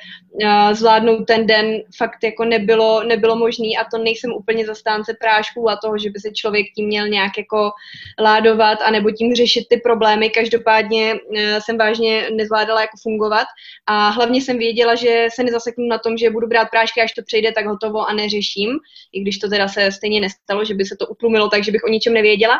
uh, 0.43 0.73
zvládnout 0.73 1.25
ten 1.25 1.47
den 1.47 1.81
fakt 1.97 2.23
jako 2.23 2.45
nebylo, 2.45 3.03
nebylo 3.03 3.35
možný 3.35 3.77
a 3.77 3.83
to 3.83 3.97
nejsem 3.97 4.33
úplně 4.33 4.65
zastánce 4.65 5.15
prášků 5.19 5.69
a 5.69 5.75
toho, 5.83 5.97
že 5.97 6.09
by 6.09 6.19
se 6.19 6.31
člověk 6.31 6.65
tím 6.75 6.87
měl 6.87 7.07
nějak 7.07 7.37
jako 7.37 7.71
ládovat 8.19 8.81
a 8.81 8.91
nebo 8.91 9.11
tím 9.11 9.35
řešit 9.35 9.63
ty 9.69 9.77
problémy. 9.77 10.29
Každopádně 10.29 11.15
jsem 11.59 11.77
vážně 11.77 12.29
nezvládala 12.35 12.81
jako 12.81 12.97
fungovat 13.03 13.47
a 13.87 14.09
hlavně 14.09 14.41
jsem 14.41 14.57
věděla, 14.57 14.95
že 14.95 15.27
se 15.33 15.43
nezaseknu 15.43 15.87
na 15.87 15.97
tom, 15.97 16.17
že 16.17 16.29
budu 16.29 16.47
brát 16.47 16.69
prášky, 16.71 17.01
až 17.01 17.13
to 17.13 17.21
přejde, 17.25 17.51
tak 17.51 17.65
hotovo 17.65 18.09
a 18.09 18.13
neřeším, 18.13 18.79
i 19.13 19.21
když 19.21 19.39
to 19.39 19.49
teda 19.49 19.67
se 19.67 19.91
stejně 19.91 20.21
nestalo, 20.21 20.40
že 20.63 20.73
by 20.73 20.85
se 20.85 20.95
to 20.99 21.07
utlumilo 21.07 21.49
tak, 21.49 21.63
že 21.63 21.71
bych 21.71 21.83
o 21.83 21.89
ničem 21.89 22.13
nevěděla. 22.13 22.59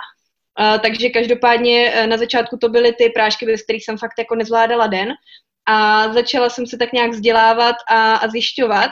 Takže 0.81 1.09
každopádně 1.09 1.93
uh, 1.95 2.07
na 2.07 2.17
začátku 2.17 2.57
to 2.57 2.69
byly 2.69 2.93
ty 2.93 3.09
prášky, 3.09 3.45
ve 3.45 3.57
kterých 3.57 3.85
jsem 3.85 3.97
fakt 3.97 4.19
jako 4.19 4.35
nezvládala 4.35 4.87
den 4.87 5.13
a 5.65 6.07
začala 6.13 6.49
jsem 6.49 6.67
se 6.67 6.77
tak 6.77 6.93
nějak 6.93 7.11
vzdělávat 7.11 7.75
a, 7.89 8.15
a 8.15 8.27
zjišťovat, 8.27 8.91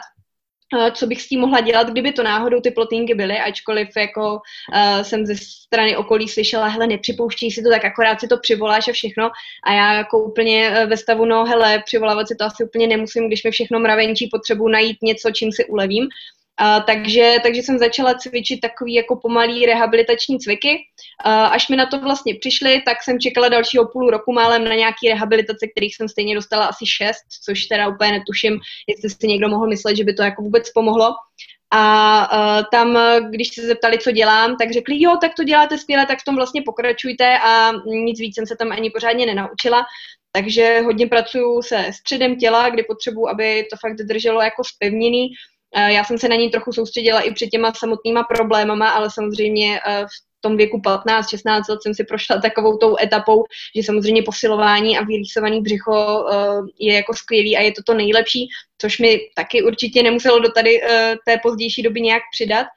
uh, 0.76 0.90
co 0.90 1.08
bych 1.08 1.22
s 1.22 1.28
tím 1.28 1.40
mohla 1.40 1.62
dělat, 1.62 1.90
kdyby 1.90 2.12
to 2.12 2.24
náhodou 2.24 2.62
ty 2.62 2.72
plotínky 2.72 3.16
byly, 3.16 3.38
ačkoliv 3.40 3.88
jako 3.98 4.34
uh, 4.34 5.02
jsem 5.02 5.26
ze 5.26 5.36
strany 5.36 5.98
okolí 5.98 6.28
slyšela, 6.28 6.68
hele, 6.68 6.88
nepřipouštěj 6.88 7.52
si 7.52 7.64
to, 7.64 7.70
tak 7.70 7.86
akorát 7.86 8.20
si 8.20 8.28
to 8.28 8.38
přivoláš 8.38 8.88
a 8.88 8.92
všechno. 8.92 9.30
A 9.64 9.74
já 9.74 9.94
jako 9.94 10.20
úplně 10.24 10.86
ve 10.86 10.98
stavu, 10.98 11.26
no 11.26 11.46
hele, 11.46 11.84
přivolávat 11.86 12.28
si 12.28 12.36
to 12.36 12.46
asi 12.46 12.64
úplně 12.64 12.88
nemusím, 12.88 13.28
když 13.28 13.44
mi 13.44 13.52
všechno 13.52 13.80
mravenčí, 13.80 14.30
potřebuji 14.32 14.68
najít 14.68 14.98
něco, 15.02 15.32
čím 15.32 15.52
si 15.52 15.66
ulevím. 15.66 16.04
Uh, 16.04 16.10
takže, 16.86 17.36
takže 17.44 17.62
jsem 17.62 17.78
začala 17.78 18.14
cvičit 18.14 18.62
takový 18.62 18.94
jako 18.94 19.16
pomalý 19.16 19.66
rehabilitační 19.66 20.40
cviky. 20.40 20.78
Uh, 21.26 21.32
až 21.32 21.70
mi 21.70 21.76
na 21.76 21.86
to 21.86 22.00
vlastně 22.00 22.36
přišly, 22.40 22.82
tak 22.86 23.04
jsem 23.04 23.20
čekala 23.20 23.50
dalšího 23.50 23.88
půl 23.88 24.10
roku 24.10 24.32
málem 24.32 24.64
na 24.64 24.76
nějaký 24.76 25.10
rehabilitace, 25.10 25.68
kterých 25.68 25.96
jsem 25.96 26.10
stejně 26.10 26.36
dostala 26.36 26.66
asi 26.66 26.86
šest, 26.86 27.24
což 27.46 27.66
teda 27.66 27.88
úplně 27.88 28.12
netuším, 28.12 28.60
jestli 28.88 29.10
si 29.10 29.28
někdo 29.28 29.48
mohl 29.48 29.68
myslet, 29.68 29.96
že 29.96 30.04
by 30.04 30.14
to 30.14 30.24
jako 30.24 30.42
vůbec 30.42 30.72
pomohlo. 30.72 31.10
A 31.72 31.82
uh, 32.34 32.66
tam, 32.72 33.00
když 33.30 33.48
se 33.48 33.62
zeptali, 33.62 33.98
co 33.98 34.12
dělám, 34.12 34.58
tak 34.58 34.72
řekli, 34.74 35.02
jo, 35.02 35.18
tak 35.22 35.32
to 35.38 35.44
děláte 35.44 35.78
skvěle, 35.78 36.06
tak 36.06 36.20
v 36.20 36.26
tom 36.26 36.36
vlastně 36.36 36.62
pokračujte 36.66 37.40
a 37.40 37.72
nic 37.86 38.20
víc 38.20 38.36
jsem 38.36 38.46
se 38.46 38.56
tam 38.56 38.72
ani 38.72 38.90
pořádně 38.90 39.26
nenaučila. 39.26 39.86
Takže 40.32 40.82
hodně 40.82 41.08
pracuju 41.08 41.62
se 41.62 41.86
středem 41.94 42.36
těla, 42.36 42.70
kdy 42.70 42.84
potřebuji, 42.84 43.28
aby 43.30 43.68
to 43.72 43.78
fakt 43.78 43.96
drželo 43.96 44.42
jako 44.42 44.64
spevněný. 44.64 45.28
Já 45.76 46.04
jsem 46.04 46.18
se 46.18 46.28
na 46.28 46.36
ní 46.36 46.50
trochu 46.50 46.72
soustředila 46.74 47.22
i 47.22 47.34
před 47.34 47.48
těma 47.48 47.74
samotnýma 47.74 48.24
problémama, 48.24 48.90
ale 48.90 49.10
samozřejmě 49.12 49.80
v 50.40 50.42
tom 50.42 50.58
věku 50.58 50.78
15-16 50.78 51.62
let 51.70 51.80
jsem 51.84 51.94
si 51.94 52.04
prošla 52.04 52.42
takovou 52.42 52.78
tou 52.78 52.96
etapou, 53.02 53.44
že 53.76 53.84
samozřejmě 53.84 54.24
posilování 54.24 54.98
a 54.98 55.04
vylísovaný 55.04 55.62
břicho 55.62 56.24
uh, 56.24 56.68
je 56.80 56.94
jako 56.94 57.14
skvělý 57.14 57.58
a 57.58 57.62
je 57.62 57.72
to 57.72 57.82
to 57.86 57.94
nejlepší, 57.94 58.48
což 58.82 59.00
mi 59.00 59.20
taky 59.36 59.64
určitě 59.64 60.04
nemuselo 60.04 60.40
do 60.40 60.52
tady 60.52 60.82
té 61.26 61.38
pozdější 61.44 61.82
doby 61.82 62.02
nějak 62.02 62.24
přidat. 62.34 62.68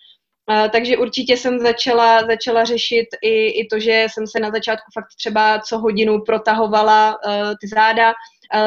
Takže 0.72 0.96
určitě 0.96 1.36
jsem 1.36 1.58
začala, 1.58 2.22
začala 2.26 2.64
řešit 2.64 3.06
i, 3.22 3.46
i 3.46 3.66
to, 3.66 3.78
že 3.78 4.06
jsem 4.12 4.26
se 4.26 4.40
na 4.40 4.50
začátku 4.50 4.90
fakt 4.94 5.08
třeba 5.18 5.58
co 5.58 5.78
hodinu 5.78 6.20
protahovala 6.20 7.18
ty 7.60 7.68
záda, 7.68 8.12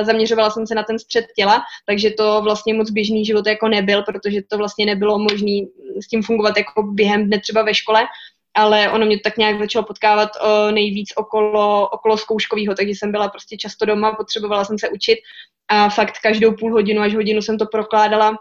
zaměřovala 0.04 0.50
jsem 0.50 0.68
se 0.68 0.76
na 0.76 0.84
ten 0.84 1.00
střed 1.00 1.26
těla, 1.36 1.64
takže 1.86 2.12
to 2.12 2.42
vlastně 2.42 2.74
moc 2.74 2.92
běžný 2.92 3.26
život 3.26 3.48
jako 3.48 3.68
nebyl, 3.68 4.04
protože 4.04 4.42
to 4.50 4.58
vlastně 4.58 4.86
nebylo 4.86 5.20
možné 5.20 5.62
s 6.04 6.08
tím 6.08 6.24
fungovat 6.24 6.58
jako 6.58 6.84
během 6.84 7.26
dne 7.26 7.40
třeba 7.40 7.62
ve 7.62 7.74
škole 7.74 8.08
ale 8.56 8.92
ono 8.92 9.06
mě 9.06 9.20
tak 9.20 9.38
nějak 9.38 9.60
začalo 9.60 9.86
potkávat 9.86 10.30
o, 10.42 10.72
nejvíc 10.72 11.10
okolo, 11.16 11.90
okolo 11.90 12.18
zkouškového, 12.18 12.76
takže 12.76 12.92
jsem 12.92 13.12
byla 13.12 13.30
prostě 13.30 13.58
často 13.58 13.86
doma, 13.86 14.16
potřebovala 14.16 14.66
jsem 14.66 14.80
se 14.80 14.90
učit 14.90 15.20
a 15.68 15.90
fakt 15.90 16.20
každou 16.24 16.52
půl 16.52 16.72
hodinu 16.72 17.02
až 17.02 17.16
hodinu 17.16 17.42
jsem 17.42 17.58
to 17.58 17.66
prokládala 17.66 18.38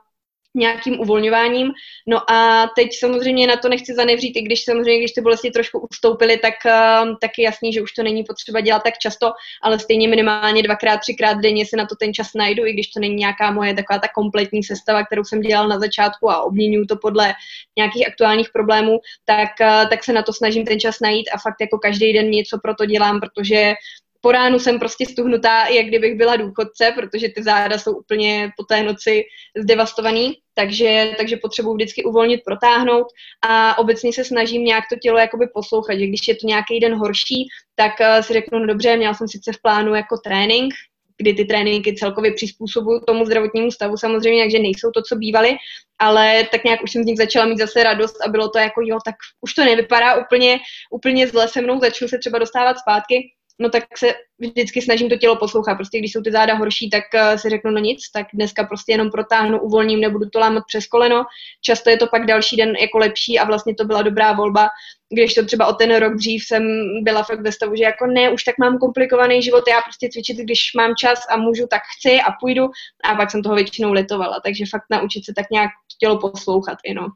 nějakým 0.54 1.00
uvolňováním. 1.00 1.72
No 2.06 2.30
a 2.30 2.66
teď 2.76 2.98
samozřejmě 2.98 3.46
na 3.46 3.56
to 3.56 3.68
nechci 3.68 3.94
zanevřít, 3.94 4.36
i 4.36 4.42
když 4.42 4.64
samozřejmě, 4.64 4.98
když 4.98 5.12
ty 5.12 5.20
bolesti 5.20 5.50
trošku 5.50 5.86
ustoupily, 5.90 6.36
tak 6.36 6.54
uh, 6.66 7.16
taky 7.20 7.42
jasný, 7.42 7.72
že 7.72 7.82
už 7.82 7.92
to 7.92 8.02
není 8.02 8.24
potřeba 8.24 8.60
dělat 8.60 8.82
tak 8.82 8.98
často, 8.98 9.32
ale 9.62 9.78
stejně 9.78 10.08
minimálně 10.08 10.62
dvakrát, 10.62 11.00
třikrát 11.00 11.34
denně 11.34 11.66
si 11.66 11.76
na 11.76 11.86
to 11.86 11.94
ten 11.96 12.14
čas 12.14 12.30
najdu, 12.34 12.66
i 12.66 12.72
když 12.72 12.88
to 12.88 13.00
není 13.00 13.14
nějaká 13.14 13.50
moje 13.50 13.74
taková 13.74 13.98
ta 13.98 14.08
kompletní 14.14 14.62
sestava, 14.62 15.04
kterou 15.04 15.24
jsem 15.24 15.40
dělala 15.40 15.68
na 15.68 15.78
začátku 15.78 16.30
a 16.30 16.42
obměňuju 16.42 16.86
to 16.86 16.96
podle 16.96 17.34
nějakých 17.76 18.08
aktuálních 18.08 18.50
problémů, 18.52 18.98
tak, 19.24 19.50
uh, 19.60 19.88
tak 19.88 20.04
se 20.04 20.12
na 20.12 20.22
to 20.22 20.32
snažím 20.32 20.64
ten 20.64 20.80
čas 20.80 21.00
najít 21.00 21.28
a 21.34 21.38
fakt 21.38 21.60
jako 21.60 21.78
každý 21.78 22.12
den 22.12 22.30
něco 22.30 22.58
pro 22.62 22.74
to 22.74 22.86
dělám, 22.86 23.20
protože 23.20 23.74
po 24.24 24.32
ránu 24.32 24.58
jsem 24.58 24.78
prostě 24.78 25.06
stuhnutá, 25.06 25.66
jak 25.66 25.86
kdybych 25.86 26.14
byla 26.14 26.36
důchodce, 26.36 26.92
protože 26.94 27.28
ty 27.28 27.42
záda 27.42 27.78
jsou 27.78 27.92
úplně 27.92 28.50
po 28.56 28.64
té 28.64 28.82
noci 28.82 29.22
zdevastovaný, 29.56 30.34
takže, 30.54 31.14
takže 31.18 31.36
potřebuji 31.36 31.74
vždycky 31.74 32.04
uvolnit, 32.04 32.40
protáhnout 32.44 33.06
a 33.48 33.78
obecně 33.78 34.12
se 34.12 34.24
snažím 34.24 34.64
nějak 34.64 34.84
to 34.92 34.96
tělo 35.02 35.18
jakoby 35.18 35.46
poslouchat, 35.54 35.94
že 35.98 36.06
když 36.06 36.28
je 36.28 36.34
to 36.34 36.46
nějaký 36.46 36.80
den 36.80 36.94
horší, 36.94 37.48
tak 37.74 37.92
uh, 38.00 38.22
si 38.22 38.32
řeknu, 38.32 38.58
no 38.58 38.66
dobře, 38.66 38.96
měla 38.96 39.14
jsem 39.14 39.28
sice 39.28 39.52
v 39.52 39.62
plánu 39.62 39.94
jako 39.94 40.16
trénink, 40.24 40.74
kdy 41.16 41.34
ty 41.34 41.44
tréninky 41.44 41.94
celkově 41.94 42.32
přizpůsobují 42.32 43.00
tomu 43.06 43.24
zdravotnímu 43.24 43.70
stavu 43.70 43.96
samozřejmě, 43.96 44.44
takže 44.44 44.58
nejsou 44.58 44.90
to, 44.90 45.02
co 45.02 45.16
bývaly, 45.16 45.56
ale 45.98 46.48
tak 46.50 46.64
nějak 46.64 46.82
už 46.82 46.92
jsem 46.92 47.02
z 47.02 47.06
nich 47.06 47.18
začala 47.18 47.46
mít 47.46 47.58
zase 47.58 47.82
radost 47.82 48.16
a 48.26 48.30
bylo 48.30 48.48
to 48.48 48.58
jako, 48.58 48.80
jo, 48.84 48.98
tak 49.04 49.14
už 49.40 49.54
to 49.54 49.64
nevypadá 49.64 50.14
úplně, 50.14 50.58
úplně 50.90 51.28
zle 51.28 51.48
se 51.48 51.60
mnou, 51.60 51.80
začnu 51.80 52.08
se 52.08 52.18
třeba 52.18 52.38
dostávat 52.38 52.78
zpátky, 52.78 53.30
no 53.58 53.70
tak 53.70 53.84
se 53.98 54.14
vždycky 54.38 54.82
snažím 54.82 55.08
to 55.08 55.16
tělo 55.16 55.36
poslouchat. 55.36 55.74
Prostě 55.74 55.98
když 55.98 56.12
jsou 56.12 56.22
ty 56.22 56.32
záda 56.32 56.54
horší, 56.54 56.90
tak 56.90 57.04
uh, 57.14 57.36
si 57.36 57.50
řeknu 57.50 57.70
no 57.70 57.80
nic, 57.80 58.10
tak 58.10 58.26
dneska 58.34 58.64
prostě 58.64 58.92
jenom 58.92 59.10
protáhnu, 59.10 59.60
uvolním, 59.60 60.00
nebudu 60.00 60.30
to 60.30 60.38
lámat 60.38 60.64
přes 60.66 60.86
koleno. 60.86 61.24
Často 61.62 61.90
je 61.90 61.96
to 61.96 62.06
pak 62.06 62.26
další 62.26 62.56
den 62.56 62.76
jako 62.76 62.98
lepší 62.98 63.38
a 63.38 63.44
vlastně 63.44 63.74
to 63.74 63.84
byla 63.84 64.02
dobrá 64.02 64.32
volba, 64.32 64.68
když 65.12 65.34
to 65.34 65.46
třeba 65.46 65.66
o 65.66 65.72
ten 65.72 65.96
rok 65.96 66.14
dřív 66.14 66.44
jsem 66.44 66.62
byla 67.02 67.22
fakt 67.22 67.40
ve 67.40 67.52
stavu, 67.52 67.76
že 67.76 67.84
jako 67.84 68.06
ne, 68.06 68.30
už 68.30 68.44
tak 68.44 68.54
mám 68.58 68.78
komplikovaný 68.78 69.42
život, 69.42 69.64
já 69.68 69.80
prostě 69.80 70.08
cvičit, 70.12 70.36
když 70.36 70.60
mám 70.76 70.94
čas 70.94 71.18
a 71.30 71.36
můžu, 71.36 71.66
tak 71.66 71.82
chci 71.98 72.20
a 72.20 72.32
půjdu 72.40 72.64
a 73.04 73.14
pak 73.14 73.30
jsem 73.30 73.42
toho 73.42 73.54
většinou 73.54 73.92
litovala, 73.92 74.40
takže 74.44 74.64
fakt 74.70 74.84
naučit 74.90 75.24
se 75.24 75.32
tak 75.36 75.46
nějak 75.50 75.70
tělo 76.00 76.18
poslouchat, 76.18 76.78
jenom. 76.84 77.06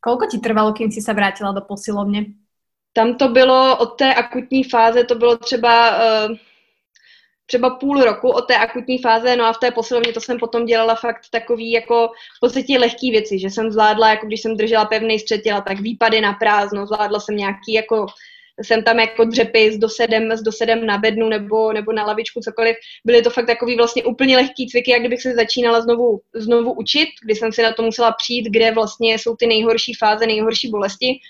Kolko 0.00 0.26
ti 0.26 0.38
trvalo, 0.38 0.72
kým 0.72 0.92
si 0.92 1.00
se 1.00 1.14
vrátila 1.14 1.52
do 1.52 1.60
posilovně? 1.60 2.26
Tam 2.98 3.14
to 3.14 3.28
bylo 3.28 3.76
od 3.76 3.86
té 3.86 4.14
akutní 4.14 4.64
fáze, 4.64 5.04
to 5.04 5.14
bylo 5.14 5.36
třeba 5.36 5.96
uh, 5.96 6.36
třeba 7.46 7.70
půl 7.70 8.04
roku 8.04 8.28
od 8.28 8.40
té 8.40 8.56
akutní 8.56 8.98
fáze, 8.98 9.36
no 9.36 9.44
a 9.44 9.52
v 9.52 9.58
té 9.58 9.70
posilovně 9.70 10.12
to 10.12 10.20
jsem 10.20 10.38
potom 10.38 10.64
dělala 10.64 10.94
fakt 10.94 11.20
takový 11.32 11.72
jako 11.72 12.08
v 12.36 12.40
podstatě 12.40 12.78
lehký 12.78 13.10
věci, 13.10 13.38
že 13.38 13.50
jsem 13.50 13.70
zvládla, 13.70 14.10
jako 14.10 14.26
když 14.26 14.40
jsem 14.40 14.56
držela 14.56 14.84
pevný 14.84 15.18
střed 15.18 15.42
těla, 15.42 15.60
tak 15.60 15.80
výpady 15.80 16.20
na 16.20 16.32
prázdno, 16.32 16.86
zvládla 16.86 17.20
jsem 17.20 17.36
nějaký 17.36 17.72
jako 17.72 18.06
jsem 18.62 18.82
tam 18.82 18.98
jako 18.98 19.24
dřepy 19.24 19.72
s 19.72 19.78
dosedem, 19.78 20.32
s 20.32 20.42
dosedem 20.42 20.86
na 20.86 20.98
bednu 20.98 21.28
nebo, 21.28 21.72
nebo 21.72 21.92
na 21.92 22.04
lavičku, 22.04 22.40
cokoliv. 22.40 22.76
Byly 23.04 23.22
to 23.22 23.30
fakt 23.30 23.46
takový 23.46 23.76
vlastně 23.76 24.04
úplně 24.04 24.36
lehký 24.36 24.68
cviky, 24.68 24.90
jak 24.90 25.00
kdybych 25.00 25.22
se 25.22 25.34
začínala 25.34 25.80
znovu, 25.80 26.20
znovu 26.34 26.72
učit, 26.72 27.08
kdy 27.24 27.34
jsem 27.34 27.52
si 27.52 27.62
na 27.62 27.72
to 27.72 27.82
musela 27.82 28.12
přijít, 28.12 28.46
kde 28.50 28.72
vlastně 28.72 29.14
jsou 29.14 29.36
ty 29.36 29.46
nejhorší 29.46 29.94
fáze, 29.94 30.26
nejhorší 30.26 30.70
bolesti 30.70 31.20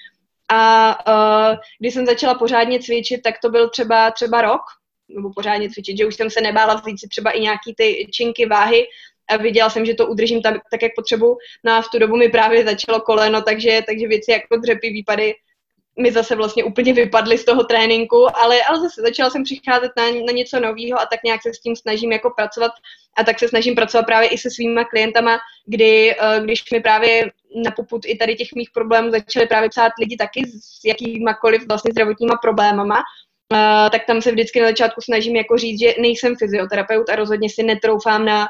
a 0.53 0.99
uh, 1.09 1.57
když 1.79 1.95
jsem 1.95 2.07
začala 2.07 2.35
pořádně 2.35 2.81
cvičit, 2.81 3.23
tak 3.23 3.35
to 3.43 3.51
byl 3.51 3.69
třeba, 3.69 4.11
třeba 4.11 4.43
rok, 4.43 4.63
nebo 5.09 5.31
pořádně 5.33 5.71
cvičit, 5.71 5.99
že 5.99 6.07
už 6.07 6.15
jsem 6.15 6.31
se 6.31 6.41
nebála 6.41 6.75
vzít 6.75 7.01
si 7.01 7.09
třeba 7.09 7.31
i 7.31 7.41
nějaký 7.41 7.75
ty 7.77 8.07
činky, 8.13 8.47
váhy 8.47 8.87
a 9.31 9.37
viděla 9.37 9.71
jsem, 9.71 9.87
že 9.87 9.95
to 9.95 10.07
udržím 10.07 10.43
tak, 10.43 10.55
tak 10.71 10.83
jak 10.83 10.93
potřebuji. 10.97 11.37
No 11.65 11.73
a 11.73 11.83
v 11.83 11.89
tu 11.89 11.99
dobu 11.99 12.17
mi 12.17 12.29
právě 12.29 12.65
začalo 12.65 13.01
koleno, 13.01 13.43
takže, 13.43 13.83
takže 13.87 14.09
věci 14.09 14.31
jako 14.31 14.57
dřepy, 14.57 14.91
výpady 14.91 15.35
mi 16.01 16.13
zase 16.13 16.37
vlastně 16.37 16.65
úplně 16.65 16.93
vypadly 16.93 17.39
z 17.39 17.45
toho 17.45 17.65
tréninku, 17.65 18.37
ale, 18.37 18.63
ale 18.63 18.81
zase 18.81 19.03
začala 19.03 19.31
jsem 19.31 19.45
přicházet 19.45 19.93
na, 19.97 20.05
na 20.05 20.33
něco 20.33 20.61
nového 20.61 21.01
a 21.01 21.07
tak 21.07 21.21
nějak 21.25 21.43
se 21.43 21.55
s 21.55 21.61
tím 21.61 21.77
snažím 21.77 22.13
jako 22.13 22.31
pracovat 22.31 22.73
a 23.19 23.25
tak 23.25 23.39
se 23.39 23.49
snažím 23.49 23.75
pracovat 23.75 24.07
právě 24.07 24.29
i 24.29 24.39
se 24.39 24.51
svýma 24.51 24.85
klientama, 24.85 25.39
kdy, 25.67 26.11
eh, 26.11 26.41
když 26.41 26.71
mi 26.71 26.81
právě 26.81 27.33
na 27.65 27.71
poput 27.71 28.03
i 28.07 28.17
tady 28.17 28.35
těch 28.35 28.49
mých 28.57 28.71
problémů 28.75 29.11
začaly 29.11 29.47
právě 29.47 29.69
psát 29.69 29.93
lidi 30.01 30.17
taky 30.17 30.43
s 30.47 30.85
jakýmakoliv 30.85 31.63
vlastně 31.69 31.93
zdravotníma 31.93 32.37
problémama, 32.43 33.03
Uh, 33.53 33.91
tak 33.91 34.05
tam 34.07 34.23
se 34.23 34.33
vždycky 34.33 34.61
na 34.61 34.67
začátku 34.67 35.01
snažím 35.01 35.37
jako 35.37 35.59
říct, 35.59 35.81
že 35.81 35.95
nejsem 36.01 36.37
fyzioterapeut 36.37 37.09
a 37.09 37.17
rozhodně 37.17 37.51
si 37.51 37.63
netroufám 37.63 38.25
na, 38.25 38.47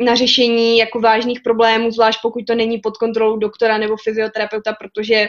na 0.00 0.14
řešení 0.14 0.78
jako 0.78 1.00
vážných 1.00 1.40
problémů, 1.40 1.90
zvlášť 1.90 2.18
pokud 2.22 2.46
to 2.46 2.54
není 2.54 2.78
pod 2.78 2.96
kontrolou 2.96 3.36
doktora 3.36 3.78
nebo 3.78 3.96
fyzioterapeuta, 3.96 4.72
protože 4.72 5.26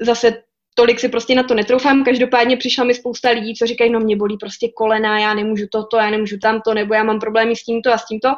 zase 0.00 0.42
tolik 0.74 1.00
si 1.00 1.08
prostě 1.08 1.34
na 1.34 1.42
to 1.42 1.54
netroufám. 1.54 2.04
Každopádně 2.04 2.56
přišla 2.56 2.84
mi 2.84 2.94
spousta 2.94 3.30
lidí, 3.30 3.54
co 3.54 3.66
říkají, 3.66 3.90
no 3.90 4.00
mě 4.00 4.16
bolí 4.16 4.36
prostě 4.36 4.68
kolena, 4.74 5.18
já 5.18 5.34
nemůžu 5.34 5.66
toto, 5.70 5.96
já 5.96 6.10
nemůžu 6.10 6.38
tamto, 6.38 6.74
nebo 6.74 6.94
já 6.94 7.02
mám 7.02 7.20
problémy 7.20 7.56
s 7.56 7.64
tímto 7.64 7.92
a 7.92 7.98
s 7.98 8.06
tímto. 8.06 8.28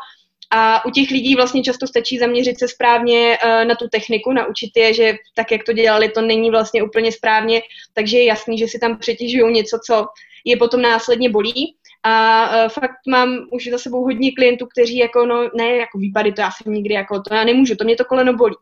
A 0.50 0.84
u 0.84 0.90
těch 0.90 1.10
lidí 1.10 1.34
vlastně 1.34 1.62
často 1.62 1.86
stačí 1.86 2.18
zaměřit 2.18 2.58
se 2.58 2.68
správně 2.68 3.38
uh, 3.44 3.64
na 3.64 3.74
tu 3.74 3.88
techniku, 3.88 4.32
naučit 4.32 4.70
je, 4.76 4.94
že 4.94 5.14
tak, 5.34 5.52
jak 5.52 5.64
to 5.64 5.72
dělali, 5.72 6.08
to 6.08 6.20
není 6.20 6.50
vlastně 6.50 6.82
úplně 6.82 7.12
správně, 7.12 7.62
takže 7.94 8.18
je 8.18 8.24
jasný, 8.24 8.58
že 8.58 8.68
si 8.68 8.78
tam 8.78 8.98
přetěžují 8.98 9.52
něco, 9.52 9.78
co 9.86 10.06
je 10.44 10.56
potom 10.56 10.82
následně 10.82 11.30
bolí. 11.30 11.76
A 12.02 12.48
uh, 12.48 12.68
fakt 12.68 12.96
mám 13.08 13.46
už 13.52 13.68
za 13.70 13.78
sebou 13.78 14.02
hodně 14.02 14.32
klientů, 14.32 14.66
kteří 14.66 14.96
jako, 14.96 15.26
no 15.26 15.50
ne, 15.54 15.76
jako 15.76 15.98
výpady, 15.98 16.32
to 16.32 16.40
já 16.40 16.50
jsem 16.50 16.72
nikdy, 16.72 16.94
jako 16.94 17.22
to 17.22 17.34
já 17.34 17.44
nemůžu, 17.44 17.76
to 17.76 17.84
mě 17.84 17.96
to 17.96 18.04
koleno 18.04 18.32
bolí. 18.32 18.56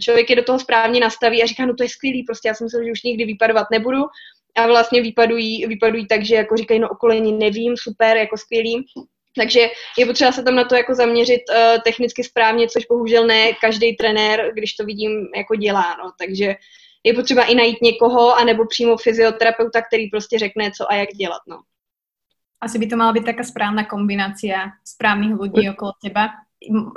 Člověk 0.00 0.30
je 0.30 0.36
do 0.36 0.42
toho 0.44 0.58
správně 0.58 1.00
nastaví 1.00 1.42
a 1.42 1.46
říká, 1.46 1.66
no 1.66 1.74
to 1.74 1.82
je 1.82 1.88
skvělý, 1.88 2.22
prostě 2.22 2.48
já 2.48 2.54
jsem 2.54 2.64
myslel, 2.64 2.84
že 2.84 2.92
už 2.92 3.02
nikdy 3.02 3.24
vypadovat 3.24 3.66
nebudu. 3.72 4.02
A 4.56 4.66
vlastně 4.66 5.02
vypadují, 5.02 5.66
vypadují 5.66 6.06
tak, 6.06 6.24
že 6.24 6.34
jako 6.34 6.56
říkají, 6.56 6.80
no 6.80 6.88
o 6.88 6.96
koleni 6.96 7.32
nevím, 7.32 7.74
super, 7.76 8.16
jako 8.16 8.36
skvělý. 8.36 8.86
Takže 9.36 9.68
je 9.98 10.06
potřeba 10.06 10.32
se 10.32 10.42
tam 10.42 10.54
na 10.54 10.64
to 10.64 10.74
jako 10.74 10.94
zaměřit 10.94 11.40
uh, 11.48 11.82
technicky 11.84 12.24
správně, 12.24 12.68
což 12.68 12.86
bohužel 12.86 13.26
ne 13.26 13.52
každý 13.52 13.96
trenér, 13.96 14.50
když 14.54 14.74
to 14.74 14.84
vidím, 14.84 15.26
jako 15.36 15.56
dělá. 15.56 15.96
No. 16.04 16.12
Takže 16.18 16.54
je 17.04 17.14
potřeba 17.14 17.44
i 17.44 17.54
najít 17.54 17.82
někoho, 17.82 18.36
anebo 18.36 18.66
přímo 18.66 18.96
fyzioterapeuta, 18.96 19.82
který 19.82 20.10
prostě 20.10 20.38
řekne, 20.38 20.70
co 20.76 20.92
a 20.92 20.94
jak 20.94 21.08
dělat. 21.08 21.40
No. 21.48 21.56
Asi 22.60 22.76
by 22.76 22.86
to 22.86 23.00
mala 23.00 23.16
byť 23.16 23.24
taká 23.24 23.42
správna 23.42 23.88
kombinácia 23.88 24.76
správnych 24.84 25.32
ľudí 25.32 25.64
okolo 25.72 25.96
teba. 25.96 26.44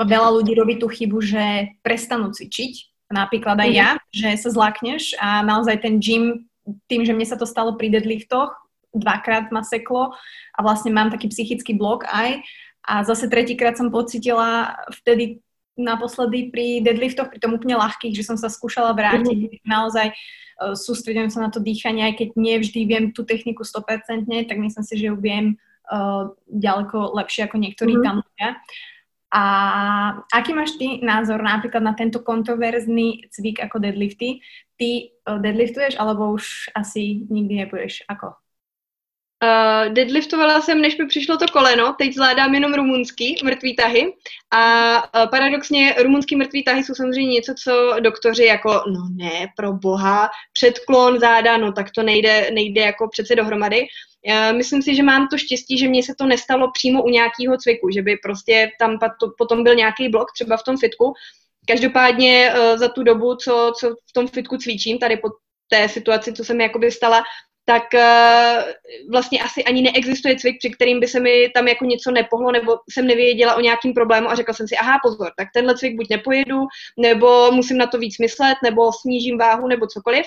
Veľa 0.04 0.30
ľudí 0.36 0.54
robí 0.60 0.76
tú 0.76 0.92
chybu, 0.92 1.24
že 1.24 1.80
prestanú 1.80 2.36
cvičiť, 2.36 3.08
napríklad 3.16 3.56
aj 3.64 3.72
ja, 3.72 3.90
že 4.12 4.36
sa 4.36 4.52
zlakneš 4.52 5.16
a 5.24 5.40
naozaj 5.40 5.80
ten 5.80 6.04
gym, 6.04 6.52
tým, 6.92 7.08
že 7.08 7.16
mne 7.16 7.24
sa 7.24 7.40
to 7.40 7.48
stalo 7.48 7.80
pri 7.80 7.88
deadliftoch, 7.96 8.52
dvakrát 8.92 9.56
ma 9.56 9.64
seklo 9.64 10.14
a 10.54 10.60
vlastne 10.60 10.92
mám 10.92 11.16
taký 11.16 11.32
psychický 11.32 11.80
blok 11.80 12.04
aj. 12.12 12.44
A 12.84 13.08
zase 13.08 13.32
tretíkrát 13.32 13.80
som 13.80 13.88
pocitila 13.88 14.76
vtedy 14.92 15.40
naposledy 15.80 16.52
pri 16.52 16.84
deadliftoch, 16.84 17.32
pri 17.32 17.40
tom 17.40 17.56
úplne 17.56 17.80
ľahkých, 17.80 18.14
že 18.14 18.28
som 18.28 18.36
sa 18.36 18.52
skúšala 18.52 18.92
vrátiť. 18.92 19.64
Mm-hmm. 19.64 19.66
Naozaj 19.66 20.12
uh, 20.62 20.76
sústredím 20.78 21.32
sa 21.32 21.46
na 21.46 21.50
to 21.50 21.64
dýchanie, 21.64 22.06
aj 22.06 22.16
keď 22.20 22.30
nie 22.38 22.56
vždy 22.60 22.80
viem 22.86 23.06
tú 23.16 23.26
techniku 23.26 23.66
100%, 23.66 24.28
tak 24.28 24.58
myslím 24.60 24.84
si, 24.86 24.94
že 25.00 25.06
ju 25.10 25.16
viem 25.18 25.58
uh, 25.90 26.30
ďaleko 26.52 27.16
lepšie 27.18 27.48
ako 27.48 27.58
niektorí 27.58 27.94
mm-hmm. 27.98 28.06
tam 28.06 28.16
ľudia. 28.22 28.50
A 29.34 29.44
aký 30.30 30.54
máš 30.54 30.78
ty 30.78 31.02
názor 31.02 31.42
napríklad 31.42 31.82
na 31.82 31.98
tento 31.98 32.22
kontroverzný 32.22 33.26
cvik 33.34 33.66
ako 33.66 33.82
deadlifty? 33.82 34.46
Ty 34.78 34.90
eh, 35.10 35.40
deadliftuješ, 35.42 35.98
alebo 35.98 36.38
už 36.38 36.70
asi 36.78 37.26
nikdy 37.34 37.66
nebudeš? 37.66 38.06
Ako? 38.06 38.38
Uh, 39.44 39.94
deadliftovala 39.94 40.62
jsem, 40.62 40.82
než 40.82 40.98
mi 40.98 41.08
přišlo 41.08 41.38
to 41.38 41.46
koleno, 41.48 41.96
teď 41.98 42.14
zvládám 42.14 42.54
jenom 42.54 42.74
rumunský 42.74 43.36
mrtvý 43.44 43.76
tahy 43.76 44.14
a 44.52 44.94
uh, 44.96 45.30
paradoxně 45.30 45.96
rumunský 46.04 46.36
mrtvý 46.36 46.64
tahy 46.64 46.84
jsou 46.84 46.96
samozřejmě 46.96 47.34
něco, 47.34 47.54
co 47.64 47.96
doktoři 48.00 48.46
jako, 48.46 48.70
no 48.70 49.00
ne, 49.16 49.48
pro 49.58 49.74
boha, 49.74 50.30
předklon 50.54 51.20
záda, 51.20 51.58
no 51.58 51.72
tak 51.72 51.92
to 51.96 52.04
nejde, 52.04 52.52
nejde 52.54 52.82
jako 52.82 53.10
přece 53.12 53.36
dohromady. 53.36 53.82
Uh, 53.82 54.58
myslím 54.58 54.82
si, 54.82 54.96
že 54.96 55.04
mám 55.04 55.28
to 55.28 55.38
štěstí, 55.38 55.78
že 55.78 55.88
mně 55.88 56.04
se 56.04 56.14
to 56.20 56.26
nestalo 56.26 56.72
přímo 56.72 57.04
u 57.04 57.10
nějakého 57.10 57.58
cviku, 57.58 57.90
že 57.94 58.02
by 58.02 58.18
prostě 58.24 58.70
tam 58.80 58.98
potom 59.38 59.64
byl 59.64 59.76
nějaký 59.76 60.10
blok, 60.10 60.28
třeba 60.34 60.58
v 60.58 60.64
tom 60.64 60.78
fitku. 60.78 61.14
Každopádně 61.68 62.54
uh, 62.54 62.78
za 62.78 62.88
tu 62.88 63.04
dobu, 63.04 63.36
co, 63.36 63.74
co 63.80 63.90
v 63.90 64.14
tom 64.14 64.28
fitku 64.28 64.58
cvičím, 64.58 65.00
tady 65.00 65.18
po 65.18 65.30
té 65.68 65.90
situaci, 65.90 66.34
co 66.34 66.46
se 66.46 66.54
mi 66.54 66.64
jakoby 66.64 66.92
stala, 66.92 67.24
tak 67.66 67.84
uh, 67.94 68.64
vlastně 69.12 69.42
asi 69.42 69.64
ani 69.64 69.82
neexistuje 69.82 70.36
cvik, 70.36 70.56
při 70.60 70.70
kterým 70.70 71.00
by 71.00 71.08
se 71.08 71.20
mi 71.20 71.50
tam 71.50 71.68
jako 71.68 71.86
něco 71.86 72.12
nepohlo, 72.12 72.52
nebo 72.52 72.78
jsem 72.90 73.08
nevěděla 73.08 73.56
o 73.56 73.62
nějakým 73.62 73.94
problému 73.94 74.30
a 74.30 74.36
řekla 74.36 74.54
jsem 74.54 74.68
si, 74.68 74.76
aha, 74.76 75.00
pozor, 75.04 75.32
tak 75.38 75.48
tenhle 75.54 75.78
cvik 75.78 75.96
buď 75.96 76.10
nepojedu, 76.10 76.60
nebo 76.98 77.52
musím 77.52 77.78
na 77.78 77.88
to 77.88 77.98
víc 77.98 78.20
myslet, 78.20 78.58
nebo 78.64 78.92
snížím 78.94 79.38
váhu, 79.38 79.68
nebo 79.68 79.88
cokoliv. 79.88 80.26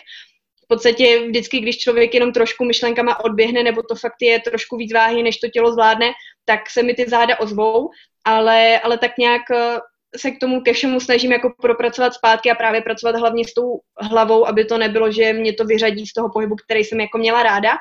V 0.64 0.68
podstatě 0.68 1.20
vždycky, 1.28 1.60
když 1.60 1.78
člověk 1.78 2.14
jenom 2.14 2.32
trošku 2.32 2.64
myšlenkama 2.64 3.24
odběhne, 3.24 3.62
nebo 3.62 3.82
to 3.82 3.94
fakt 3.94 4.22
je 4.22 4.40
trošku 4.40 4.76
víc 4.76 4.92
váhy, 4.92 5.22
než 5.22 5.36
to 5.36 5.48
tělo 5.48 5.72
zvládne, 5.72 6.12
tak 6.44 6.70
se 6.70 6.82
mi 6.82 6.94
ty 6.94 7.08
záda 7.08 7.40
ozvou, 7.40 7.90
ale, 8.24 8.80
ale 8.80 8.98
tak 8.98 9.18
nějak 9.18 9.42
eh, 9.50 9.78
se 10.16 10.30
k 10.30 10.38
tomu 10.38 10.60
ke 10.60 10.72
všemu 10.72 11.00
snažím 11.00 11.32
jako 11.32 11.54
propracovat 11.62 12.14
zpátky 12.14 12.50
a 12.50 12.54
právě 12.54 12.80
pracovat 12.80 13.16
hlavně 13.16 13.44
s 13.44 13.54
tou 13.54 13.80
hlavou, 14.00 14.46
aby 14.46 14.64
to 14.64 14.78
nebylo, 14.78 15.12
že 15.12 15.32
mě 15.32 15.52
to 15.52 15.64
vyřadí 15.64 16.06
z 16.06 16.12
toho 16.12 16.28
pohybu, 16.32 16.56
který 16.64 16.84
jsem 16.84 17.00
jako 17.00 17.18
měla 17.18 17.42
ráda. 17.42 17.72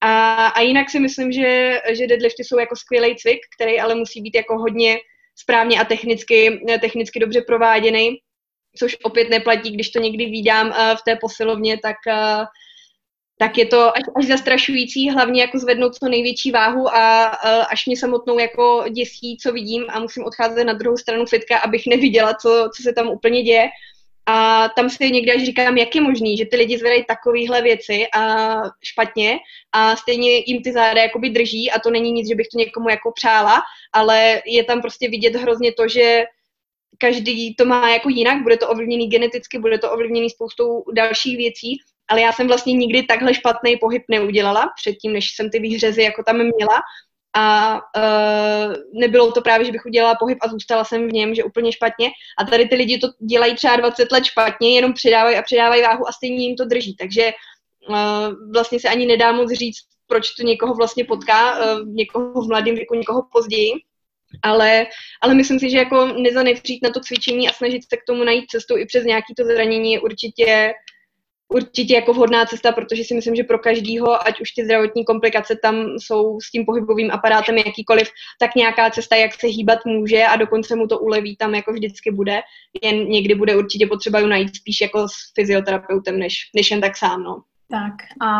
A, 0.00 0.46
a 0.46 0.60
jinak 0.60 0.90
si 0.90 1.00
myslím, 1.00 1.32
že, 1.32 1.80
že 1.92 2.06
deadlifty 2.06 2.44
jsou 2.44 2.58
jako 2.58 2.76
skvělý 2.76 3.16
cvik, 3.16 3.38
který 3.56 3.80
ale 3.80 3.94
musí 3.94 4.22
být 4.22 4.34
jako 4.34 4.58
hodně 4.58 4.98
správně 5.36 5.80
a 5.80 5.84
technicky, 5.84 6.60
technicky 6.80 7.20
dobře 7.20 7.40
prováděný, 7.46 8.16
což 8.78 8.96
opět 9.02 9.30
neplatí, 9.30 9.70
když 9.70 9.90
to 9.90 10.00
někdy 10.00 10.26
vídám 10.26 10.66
uh, 10.66 10.74
v 10.74 11.02
té 11.04 11.16
posilovně, 11.16 11.78
tak 11.82 11.96
uh, 12.06 12.44
tak 13.40 13.58
je 13.58 13.66
to 13.66 13.96
až, 13.96 14.02
až 14.16 14.26
zastrašující, 14.26 15.10
hlavně 15.10 15.40
jako 15.40 15.58
zvednout 15.58 15.94
co 15.94 16.08
největší 16.08 16.50
váhu 16.50 16.88
a, 16.88 17.24
až 17.72 17.86
mě 17.86 17.96
samotnou 17.96 18.38
jako 18.38 18.84
děsí, 18.90 19.36
co 19.40 19.52
vidím 19.52 19.84
a 19.88 20.00
musím 20.00 20.24
odcházet 20.24 20.64
na 20.64 20.72
druhou 20.72 20.96
stranu 20.96 21.26
fitka, 21.26 21.58
abych 21.58 21.86
neviděla, 21.86 22.34
co, 22.34 22.68
co 22.76 22.82
se 22.82 22.92
tam 22.92 23.08
úplně 23.08 23.42
děje. 23.42 23.68
A 24.26 24.68
tam 24.68 24.90
si 24.90 25.10
někdy 25.10 25.32
až 25.32 25.44
říkám, 25.44 25.76
jak 25.76 25.94
je 25.94 26.00
možný, 26.00 26.36
že 26.36 26.44
ty 26.44 26.56
lidi 26.56 26.78
zvedají 26.78 27.04
takovéhle 27.04 27.62
věci 27.62 28.06
a 28.14 28.54
špatně 28.84 29.38
a 29.72 29.96
stejně 29.96 30.30
jim 30.46 30.62
ty 30.62 30.72
záda 30.72 31.02
jakoby 31.02 31.30
drží 31.30 31.70
a 31.70 31.78
to 31.78 31.90
není 31.90 32.12
nic, 32.12 32.28
že 32.28 32.34
bych 32.34 32.48
to 32.52 32.58
někomu 32.58 32.88
jako 32.88 33.12
přála, 33.12 33.62
ale 33.92 34.42
je 34.46 34.64
tam 34.64 34.80
prostě 34.80 35.08
vidět 35.08 35.36
hrozně 35.36 35.72
to, 35.72 35.88
že 35.88 36.24
každý 36.98 37.54
to 37.54 37.64
má 37.64 37.90
jako 37.90 38.08
jinak, 38.08 38.42
bude 38.42 38.56
to 38.56 38.68
ovlivněný 38.68 39.08
geneticky, 39.08 39.58
bude 39.58 39.78
to 39.78 39.92
ovlivněný 39.92 40.30
spoustou 40.30 40.84
dalších 40.92 41.36
věcí 41.36 41.78
ale 42.10 42.20
já 42.20 42.32
jsem 42.32 42.46
vlastně 42.46 42.72
nikdy 42.72 43.02
takhle 43.02 43.34
špatný 43.34 43.76
pohyb 43.76 44.02
neudělala 44.10 44.70
předtím, 44.82 45.12
než 45.12 45.34
jsem 45.34 45.50
ty 45.50 45.58
výhřezy 45.58 46.02
jako 46.02 46.22
tam 46.22 46.36
měla 46.36 46.82
a 47.36 47.74
uh, 47.74 48.74
nebylo 49.00 49.32
to 49.32 49.40
právě, 49.40 49.66
že 49.66 49.72
bych 49.72 49.86
udělala 49.86 50.14
pohyb 50.14 50.38
a 50.42 50.48
zůstala 50.48 50.84
jsem 50.84 51.08
v 51.08 51.12
něm, 51.12 51.34
že 51.34 51.44
úplně 51.44 51.72
špatně. 51.72 52.10
A 52.38 52.44
tady 52.44 52.68
ty 52.68 52.74
lidi 52.74 52.98
to 52.98 53.08
dělají 53.18 53.54
třeba 53.54 53.76
20 53.76 54.12
let 54.12 54.24
špatně, 54.24 54.74
jenom 54.74 54.92
přidávají 54.92 55.36
a 55.36 55.42
přidávají 55.42 55.82
váhu 55.82 56.08
a 56.08 56.12
stejně 56.12 56.46
jim 56.46 56.56
to 56.56 56.64
drží. 56.64 56.96
Takže 56.96 57.32
uh, 57.88 58.52
vlastně 58.54 58.80
se 58.80 58.88
ani 58.88 59.06
nedá 59.06 59.32
moc 59.32 59.52
říct, 59.52 59.80
proč 60.06 60.30
to 60.30 60.42
někoho 60.42 60.74
vlastně 60.74 61.04
potká, 61.04 61.58
uh, 61.58 61.88
někoho 61.88 62.42
v 62.42 62.48
mladém 62.48 62.74
věku, 62.74 62.94
někoho 62.94 63.22
později. 63.32 63.72
Ale, 64.42 64.86
ale 65.22 65.34
myslím 65.34 65.58
si, 65.58 65.70
že 65.70 65.78
jako 65.78 66.06
nezanevřít 66.06 66.82
na 66.82 66.90
to 66.90 67.00
cvičení 67.00 67.48
a 67.48 67.52
snažit 67.52 67.82
se 67.88 67.96
k 67.96 68.04
tomu 68.06 68.24
najít 68.24 68.50
cestu 68.50 68.76
i 68.76 68.86
přes 68.86 69.04
nějaký 69.04 69.34
to 69.34 69.44
zranění 69.44 69.92
je 69.92 70.00
určitě 70.00 70.72
určitě 71.50 71.94
jako 71.94 72.12
vhodná 72.12 72.46
cesta, 72.46 72.72
protože 72.72 73.04
si 73.04 73.14
myslím, 73.14 73.34
že 73.34 73.44
pro 73.44 73.58
každýho, 73.58 74.26
ať 74.26 74.40
už 74.40 74.50
ty 74.50 74.64
zdravotní 74.64 75.04
komplikace 75.04 75.56
tam 75.62 75.74
jsou 75.98 76.40
s 76.40 76.50
tím 76.50 76.64
pohybovým 76.66 77.10
aparátem 77.10 77.56
jakýkoliv, 77.56 78.08
tak 78.40 78.54
nějaká 78.54 78.90
cesta, 78.90 79.16
jak 79.16 79.34
se 79.34 79.46
hýbat 79.46 79.78
může 79.86 80.24
a 80.24 80.36
dokonce 80.36 80.76
mu 80.76 80.86
to 80.86 80.98
uleví, 80.98 81.36
tam 81.36 81.54
jako 81.54 81.72
vždycky 81.72 82.10
bude. 82.10 82.40
Jen 82.82 83.08
někdy 83.08 83.34
bude 83.34 83.56
určitě 83.56 83.86
potřeba 83.86 84.18
ju 84.18 84.26
najít 84.26 84.56
spíš 84.56 84.80
jako 84.80 85.08
s 85.08 85.14
fyzioterapeutem, 85.34 86.18
než, 86.18 86.50
než 86.56 86.70
jen 86.70 86.80
tak 86.80 86.96
sám. 86.96 87.22
No. 87.22 87.42
Tak 87.70 87.94
a 88.18 88.30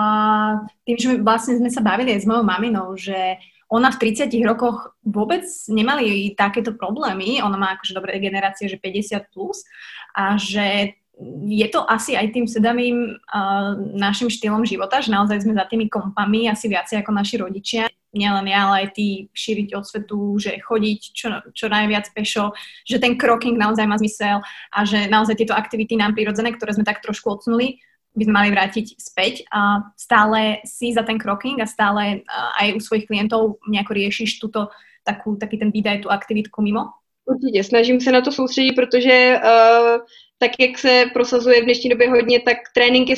tým, 0.82 0.98
že 0.98 1.22
vlastne 1.22 1.54
sme 1.62 1.70
sa 1.70 1.78
bavili 1.78 2.18
s 2.18 2.26
mojou 2.26 2.42
maminou, 2.42 2.98
že 2.98 3.38
ona 3.70 3.94
v 3.94 4.10
30 4.10 4.26
rokoch 4.42 4.98
vôbec 5.06 5.46
nemali 5.70 6.34
takéto 6.34 6.74
problémy, 6.74 7.38
ona 7.38 7.54
má 7.54 7.78
akože 7.78 7.94
dobré 7.94 8.18
generácie, 8.18 8.66
že 8.66 8.82
50 8.82 9.30
plus 9.30 9.62
a 10.18 10.34
že 10.34 10.98
je 11.44 11.68
to 11.68 11.84
asi 11.84 12.16
aj 12.16 12.32
tým 12.32 12.48
sedavým 12.48 13.12
uh, 13.12 13.76
našim 13.92 14.32
štýlom 14.32 14.64
života, 14.64 15.04
že 15.04 15.12
naozaj 15.12 15.44
sme 15.44 15.52
za 15.52 15.68
tými 15.68 15.92
kompami 15.92 16.48
asi 16.48 16.72
viacej 16.72 17.04
ako 17.04 17.12
naši 17.12 17.36
rodičia. 17.44 17.82
Nielen 18.10 18.48
ja, 18.50 18.66
ale 18.66 18.88
aj 18.88 18.88
tí 18.96 19.28
šíriť 19.30 19.76
osvetu, 19.76 20.34
že 20.40 20.58
chodiť 20.58 21.00
čo, 21.14 21.28
čo 21.54 21.66
najviac 21.70 22.10
pešo, 22.10 22.56
že 22.82 22.98
ten 22.98 23.14
kroking 23.14 23.54
naozaj 23.54 23.86
má 23.86 24.00
zmysel 24.00 24.42
a 24.72 24.78
že 24.82 25.06
naozaj 25.06 25.38
tieto 25.38 25.54
aktivity 25.54 25.94
nám 25.94 26.16
prirodzené, 26.16 26.50
ktoré 26.56 26.74
sme 26.74 26.88
tak 26.88 27.04
trošku 27.04 27.30
odsunuli, 27.30 27.78
by 28.16 28.22
sme 28.26 28.34
mali 28.34 28.48
vrátiť 28.50 28.98
späť. 28.98 29.46
A 29.54 29.92
stále 29.94 30.58
si 30.66 30.90
za 30.90 31.06
ten 31.06 31.22
kroking 31.22 31.62
a 31.62 31.70
stále 31.70 32.26
aj 32.58 32.74
u 32.74 32.80
svojich 32.82 33.06
klientov 33.06 33.62
nejako 33.68 33.92
riešiš 33.94 34.42
túto 34.42 34.74
takú, 35.06 35.38
taký 35.38 35.60
ten 35.60 35.70
výdaj, 35.70 36.02
tú 36.02 36.08
aktivitku 36.10 36.62
mimo? 36.62 36.96
Určitě, 37.24 37.64
snažím 37.64 38.00
se 38.00 38.12
na 38.12 38.20
to 38.20 38.32
soustředit, 38.32 38.72
protože 38.72 39.40
uh, 39.44 40.00
tak 40.42 40.50
jak 40.58 40.78
se 40.78 41.04
prosazuje 41.12 41.60
v 41.60 41.64
dnešní 41.64 41.90
době 41.90 42.10
hodně, 42.10 42.40
tak 42.40 42.56
trénink 42.74 43.08
je 43.08 43.16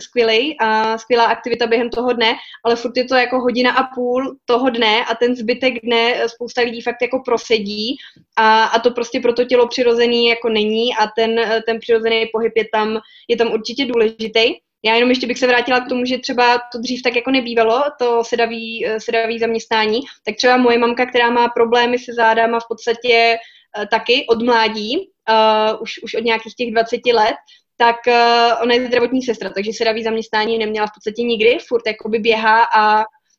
skvělý, 0.00 0.56
a 0.60 0.98
skvělá 0.98 1.24
aktivita 1.24 1.66
během 1.66 1.90
toho 1.90 2.12
dne, 2.12 2.34
ale 2.64 2.76
furt 2.76 2.96
je 2.96 3.04
to 3.04 3.14
jako 3.14 3.40
hodina 3.40 3.72
a 3.72 3.94
půl 3.94 4.36
toho 4.44 4.70
dne 4.70 5.04
a 5.04 5.14
ten 5.14 5.36
zbytek 5.36 5.74
dne 5.84 6.28
spousta 6.28 6.60
lidí 6.60 6.80
fakt 6.80 7.02
jako 7.02 7.22
prosedí 7.24 7.96
a, 8.36 8.64
a 8.64 8.78
to 8.78 8.90
prostě 8.90 9.20
pro 9.20 9.32
to 9.32 9.44
tělo 9.44 9.68
přirozený 9.68 10.28
jako 10.28 10.48
není 10.48 10.94
a 10.94 11.06
ten, 11.16 11.40
ten 11.66 11.78
přirozený 11.80 12.26
pohyb 12.32 12.52
je 12.56 12.64
tam, 12.72 12.98
je 13.28 13.36
tam 13.36 13.52
určitě 13.52 13.86
důležitý. 13.86 14.54
Já 14.84 14.94
jenom 14.94 15.10
ještě 15.10 15.26
bych 15.26 15.38
se 15.38 15.46
vrátila 15.46 15.80
k 15.80 15.88
tomu, 15.88 16.04
že 16.04 16.18
třeba 16.18 16.58
to 16.72 16.78
dřív 16.78 17.02
tak 17.02 17.16
jako 17.16 17.30
nebývalo, 17.30 17.82
to 17.98 18.24
sedavý, 18.24 18.86
sedavý 18.98 19.38
zaměstnání, 19.38 20.00
tak 20.24 20.36
třeba 20.36 20.56
moje 20.56 20.78
mamka, 20.78 21.06
která 21.06 21.30
má 21.30 21.48
problémy 21.48 21.98
se 21.98 22.12
zádama 22.12 22.60
v 22.60 22.68
podstatě 22.68 23.08
eh, 23.14 23.38
taky 23.86 24.26
od 24.28 24.42
mládí, 24.42 24.98
uh, 24.98 25.82
už, 25.82 26.02
už 26.02 26.14
od 26.14 26.24
nějakých 26.24 26.54
těch 26.54 26.70
20 26.70 27.00
let, 27.12 27.36
tak 27.76 27.96
uh, 28.06 28.62
ona 28.62 28.74
je 28.74 28.86
zdravotní 28.86 29.22
sestra, 29.22 29.50
takže 29.50 29.72
sedavý 29.72 30.02
zaměstnání 30.02 30.58
neměla 30.58 30.86
v 30.86 30.94
podstatě 30.94 31.22
nikdy, 31.22 31.58
furt 31.68 31.86
jakoby 31.86 32.18
běhá 32.18 32.64
a 32.64 32.98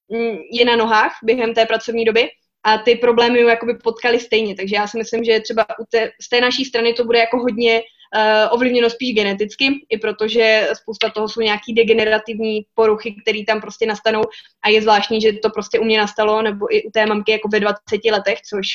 mm, 0.09 0.37
je 0.51 0.65
na 0.65 0.75
nohách 0.75 1.11
během 1.23 1.53
té 1.53 1.65
pracovní 1.65 2.05
doby 2.05 2.29
a 2.63 2.77
ty 2.77 2.95
problémy 2.95 3.39
ju 3.39 3.47
jakoby 3.47 3.73
potkaly 3.73 4.19
stejně, 4.19 4.55
takže 4.55 4.75
já 4.75 4.87
si 4.87 4.97
myslím, 4.97 5.23
že 5.23 5.39
třeba 5.39 5.65
u 5.79 5.83
té, 5.91 6.11
z 6.21 6.29
té 6.29 6.41
naší 6.41 6.65
strany 6.65 6.93
to 6.93 7.03
bude 7.03 7.19
jako 7.19 7.37
hodně 7.37 7.81
uh, 7.81 8.53
ovlivněno 8.53 8.89
spíš 8.89 9.15
geneticky, 9.15 9.65
i 9.89 9.97
protože 9.97 10.69
spousta 10.73 11.09
toho 11.09 11.29
jsou 11.29 11.41
nějaký 11.41 11.73
degenerativní 11.73 12.61
poruchy, 12.73 13.15
které 13.21 13.39
tam 13.47 13.61
prostě 13.61 13.85
nastanou 13.85 14.21
a 14.63 14.69
je 14.69 14.81
zvláštní, 14.81 15.21
že 15.21 15.33
to 15.33 15.49
prostě 15.49 15.79
u 15.79 15.83
mě 15.83 15.97
nastalo, 15.97 16.41
nebo 16.41 16.75
i 16.75 16.83
u 16.83 16.91
té 16.91 17.05
mamky 17.05 17.31
jako 17.31 17.47
ve 17.47 17.59
20 17.59 17.79
letech, 18.11 18.41
což 18.41 18.67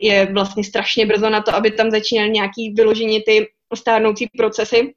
je 0.00 0.28
vlastně 0.32 0.64
strašně 0.64 1.06
brzo 1.06 1.30
na 1.30 1.42
to, 1.42 1.54
aby 1.54 1.70
tam 1.70 1.90
začínaly 1.90 2.30
nějaký 2.30 2.72
vyložení 2.76 3.22
ty 3.22 3.46
stárnoucí 3.74 4.28
procesy. 4.38 4.94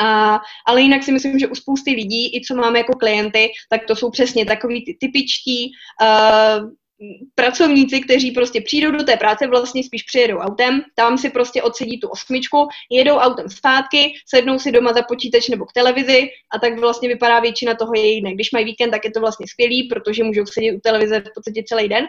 A, 0.00 0.40
ale 0.66 0.80
jinak 0.80 1.02
si 1.02 1.12
myslím, 1.12 1.38
že 1.38 1.48
u 1.48 1.54
spousty 1.54 1.90
lidí, 1.90 2.36
i 2.36 2.40
co 2.40 2.54
máme 2.54 2.78
jako 2.78 2.92
klienty, 2.92 3.52
tak 3.70 3.86
to 3.86 3.96
jsou 3.96 4.10
přesně 4.10 4.44
takový 4.44 4.84
ty 4.84 4.96
typičtí 5.00 5.70
uh, 6.02 6.70
pracovníci, 7.34 8.00
kteří 8.00 8.30
prostě 8.30 8.60
přijdou 8.60 8.90
do 8.90 9.04
té 9.04 9.16
práce, 9.16 9.46
vlastně 9.46 9.84
spíš 9.84 10.02
přijedou 10.02 10.38
autem, 10.38 10.82
tam 10.94 11.18
si 11.18 11.30
prostě 11.30 11.62
odsedí 11.62 12.00
tu 12.00 12.08
osmičku, 12.08 12.68
jedou 12.90 13.16
autem 13.16 13.48
zpátky, 13.48 14.12
sednou 14.26 14.58
si 14.58 14.72
doma 14.72 14.92
za 14.92 15.02
počítač 15.02 15.48
nebo 15.48 15.64
k 15.64 15.72
televizi 15.72 16.28
a 16.54 16.58
tak 16.58 16.78
vlastně 16.78 17.08
vypadá 17.08 17.40
většina 17.40 17.74
toho 17.74 17.92
je 17.94 18.12
jiné. 18.12 18.34
Když 18.34 18.52
mají 18.52 18.64
víkend, 18.64 18.90
tak 18.90 19.04
je 19.04 19.10
to 19.10 19.20
vlastně 19.20 19.46
skvělý, 19.48 19.88
protože 19.88 20.24
můžou 20.24 20.46
sedět 20.46 20.76
u 20.76 20.80
televize 20.80 21.20
v 21.20 21.34
podstatě 21.34 21.62
celý 21.66 21.88
den 21.88 22.06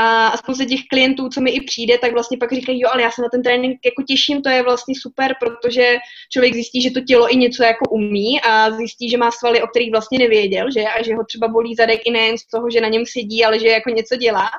a 0.00 0.36
spousta 0.36 0.64
těch 0.64 0.80
klientů, 0.90 1.28
co 1.28 1.40
mi 1.40 1.50
i 1.50 1.60
přijde, 1.60 1.98
tak 1.98 2.12
vlastně 2.12 2.38
pak 2.38 2.52
říkají, 2.52 2.80
jo, 2.80 2.88
ale 2.92 3.02
já 3.02 3.10
se 3.10 3.22
na 3.22 3.28
ten 3.28 3.42
trénink 3.42 3.78
jako 3.84 4.02
těším, 4.02 4.42
to 4.42 4.48
je 4.48 4.62
vlastně 4.62 4.94
super, 5.00 5.34
protože 5.40 5.96
člověk 6.32 6.54
zjistí, 6.54 6.82
že 6.82 6.90
to 6.90 7.00
tělo 7.00 7.32
i 7.32 7.36
něco 7.36 7.62
jako 7.62 7.90
umí 7.90 8.40
a 8.40 8.70
zjistí, 8.70 9.10
že 9.10 9.16
má 9.16 9.30
svaly, 9.30 9.62
o 9.62 9.66
kterých 9.66 9.90
vlastně 9.90 10.18
nevěděl, 10.18 10.70
že 10.70 10.84
a 10.84 11.02
že 11.02 11.14
ho 11.14 11.24
třeba 11.24 11.48
bolí 11.48 11.74
zadek 11.74 12.00
i 12.04 12.10
nejen 12.10 12.38
z 12.38 12.46
toho, 12.46 12.70
že 12.70 12.80
na 12.80 12.88
něm 12.88 13.04
sedí, 13.06 13.44
ale 13.44 13.58
že 13.58 13.68
jako 13.68 13.90
něco 13.90 14.16
dělá. 14.16 14.50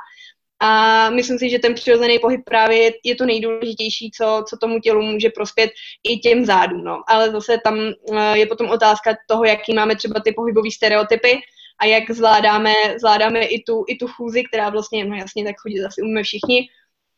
A 0.61 1.09
myslím 1.09 1.39
si, 1.39 1.49
že 1.49 1.59
ten 1.59 1.73
přirozený 1.73 2.19
pohyb 2.19 2.41
právě 2.45 2.91
je, 3.03 3.15
to 3.15 3.25
nejdůležitější, 3.25 4.11
co, 4.11 4.43
co 4.49 4.57
tomu 4.57 4.79
tělu 4.79 5.01
může 5.01 5.29
prospět 5.29 5.69
i 6.09 6.17
těm 6.17 6.45
zádům. 6.45 6.83
No. 6.83 7.01
Ale 7.07 7.31
zase 7.31 7.57
tam 7.63 7.79
uh, 7.79 8.33
je 8.33 8.45
potom 8.45 8.69
otázka 8.69 9.15
toho, 9.27 9.45
jaký 9.45 9.73
máme 9.73 9.95
třeba 9.95 10.19
ty 10.19 10.31
pohybové 10.31 10.71
stereotypy 10.71 11.39
a 11.81 11.85
jak 11.85 12.11
zvládáme, 12.11 12.73
zvládáme 12.99 13.45
i 13.45 13.63
tu, 13.63 13.85
i 13.87 13.95
tu 13.95 14.07
chůzi, 14.07 14.43
která 14.43 14.69
vlastně, 14.69 15.05
no 15.05 15.15
jasně, 15.15 15.43
tak 15.43 15.55
chodit 15.59 15.81
zase 15.81 16.01
umíme 16.01 16.23
všichni, 16.23 16.69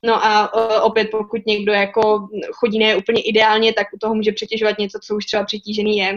No 0.06 0.26
a 0.26 0.54
uh, 0.54 0.86
opět, 0.86 1.12
pokud 1.12 1.46
někdo 1.46 1.74
jako 1.74 2.28
chodí 2.52 2.80
ne 2.80 2.96
úplně 2.96 3.22
ideálně, 3.22 3.74
tak 3.74 3.88
u 3.94 3.98
toho 3.98 4.16
může 4.16 4.32
přetěžovat 4.32 4.78
něco, 4.80 5.00
co 5.04 5.16
už 5.16 5.26
třeba 5.26 5.44
přetížený 5.44 5.98
je. 5.98 6.16